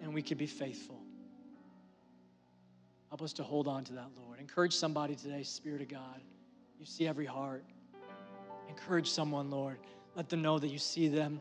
and 0.02 0.14
we 0.14 0.22
could 0.22 0.38
be 0.38 0.46
faithful. 0.46 1.00
Help 3.08 3.22
us 3.22 3.32
to 3.32 3.42
hold 3.42 3.66
on 3.66 3.84
to 3.84 3.94
that, 3.94 4.08
Lord. 4.16 4.38
Encourage 4.38 4.74
somebody 4.74 5.14
today, 5.14 5.42
Spirit 5.42 5.80
of 5.80 5.88
God. 5.88 6.20
You 6.78 6.84
see 6.84 7.08
every 7.08 7.24
heart. 7.24 7.64
Encourage 8.68 9.10
someone, 9.10 9.50
Lord. 9.50 9.78
Let 10.16 10.30
them 10.30 10.40
know 10.40 10.58
that 10.58 10.68
you 10.68 10.78
see 10.78 11.08
them, 11.08 11.40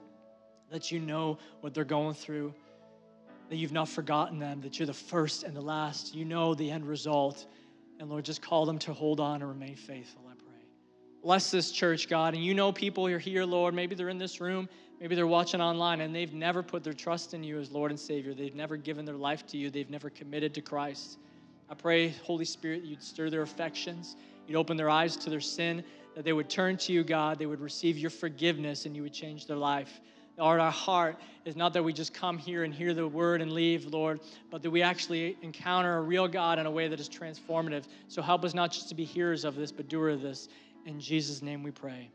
that 0.69 0.91
you 0.91 0.99
know 0.99 1.39
what 1.61 1.73
they're 1.73 1.85
going 1.85 2.13
through, 2.13 2.53
that 3.49 3.55
you've 3.55 3.71
not 3.71 3.87
forgotten 3.87 4.37
them, 4.37 4.59
that 4.61 4.77
you're 4.77 4.85
the 4.85 4.93
first 4.93 5.43
and 5.43 5.55
the 5.55 5.61
last. 5.61 6.13
You 6.13 6.25
know 6.25 6.53
the 6.53 6.69
end 6.69 6.85
result. 6.85 7.47
And 7.99 8.09
Lord, 8.09 8.25
just 8.25 8.41
call 8.41 8.65
them 8.65 8.77
to 8.79 8.93
hold 8.93 9.21
on 9.21 9.41
and 9.41 9.49
remain 9.49 9.75
faithful, 9.75 10.23
I 10.27 10.33
pray. 10.33 10.65
Bless 11.23 11.51
this 11.51 11.71
church, 11.71 12.09
God. 12.09 12.33
And 12.33 12.43
you 12.43 12.53
know 12.53 12.73
people 12.73 13.07
are 13.07 13.17
here, 13.17 13.45
Lord. 13.45 13.73
Maybe 13.73 13.95
they're 13.95 14.09
in 14.09 14.17
this 14.17 14.41
room, 14.41 14.67
maybe 14.99 15.15
they're 15.15 15.25
watching 15.25 15.61
online, 15.61 16.01
and 16.01 16.13
they've 16.13 16.33
never 16.33 16.61
put 16.61 16.83
their 16.83 16.93
trust 16.93 17.33
in 17.33 17.43
you 17.43 17.57
as 17.59 17.71
Lord 17.71 17.91
and 17.91 17.99
Savior. 17.99 18.33
They've 18.33 18.53
never 18.55 18.75
given 18.75 19.05
their 19.05 19.15
life 19.15 19.47
to 19.47 19.57
you, 19.57 19.69
they've 19.69 19.89
never 19.89 20.09
committed 20.09 20.53
to 20.55 20.61
Christ. 20.61 21.19
I 21.69 21.75
pray, 21.75 22.09
Holy 22.23 22.45
Spirit, 22.45 22.83
you'd 22.83 23.01
stir 23.01 23.29
their 23.29 23.41
affections, 23.41 24.17
you'd 24.47 24.57
open 24.57 24.75
their 24.75 24.89
eyes 24.89 25.15
to 25.17 25.29
their 25.29 25.39
sin, 25.39 25.83
that 26.15 26.23
they 26.23 26.33
would 26.33 26.49
turn 26.49 26.77
to 26.77 26.93
you, 26.93 27.03
God, 27.03 27.37
they 27.37 27.45
would 27.45 27.61
receive 27.61 27.97
your 27.97 28.09
forgiveness, 28.09 28.85
and 28.85 28.95
you 28.95 29.03
would 29.03 29.13
change 29.13 29.45
their 29.45 29.57
life. 29.57 29.99
Lord, 30.37 30.59
our 30.59 30.71
heart 30.71 31.17
is 31.45 31.55
not 31.55 31.73
that 31.73 31.83
we 31.83 31.93
just 31.93 32.13
come 32.13 32.37
here 32.37 32.63
and 32.63 32.73
hear 32.73 32.93
the 32.93 33.07
word 33.07 33.41
and 33.41 33.53
leave, 33.53 33.85
Lord, 33.85 34.19
but 34.51 34.61
that 34.63 34.69
we 34.69 34.81
actually 34.81 35.37
encounter 35.41 35.97
a 35.97 36.01
real 36.01 36.27
God 36.27 36.59
in 36.59 36.65
a 36.65 36.71
way 36.71 36.87
that 36.87 36.99
is 36.99 37.07
transformative. 37.07 37.83
So 38.07 38.21
help 38.21 38.43
us 38.43 38.53
not 38.53 38.71
just 38.71 38.89
to 38.89 38.95
be 38.95 39.05
hearers 39.05 39.45
of 39.45 39.55
this, 39.55 39.71
but 39.71 39.87
doers 39.87 40.15
of 40.15 40.21
this. 40.21 40.49
In 40.85 40.99
Jesus' 40.99 41.41
name 41.41 41.63
we 41.63 41.71
pray. 41.71 42.09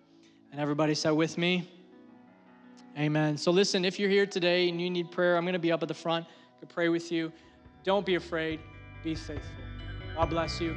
And 0.52 0.60
everybody 0.60 0.94
said 0.94 1.12
with 1.12 1.38
me, 1.38 1.70
Amen. 2.98 3.38
So 3.38 3.50
listen, 3.52 3.84
if 3.84 3.98
you're 3.98 4.10
here 4.10 4.26
today 4.26 4.68
and 4.68 4.80
you 4.80 4.90
need 4.90 5.10
prayer, 5.10 5.36
I'm 5.36 5.44
going 5.44 5.52
to 5.52 5.60
be 5.60 5.72
up 5.72 5.80
at 5.82 5.88
the 5.88 5.94
front 5.94 6.26
to 6.60 6.66
pray 6.66 6.88
with 6.88 7.12
you. 7.12 7.32
Don't 7.84 8.04
be 8.04 8.16
afraid, 8.16 8.60
be 9.04 9.14
faithful. 9.14 9.64
God 10.16 10.28
bless 10.28 10.60
you. 10.60 10.76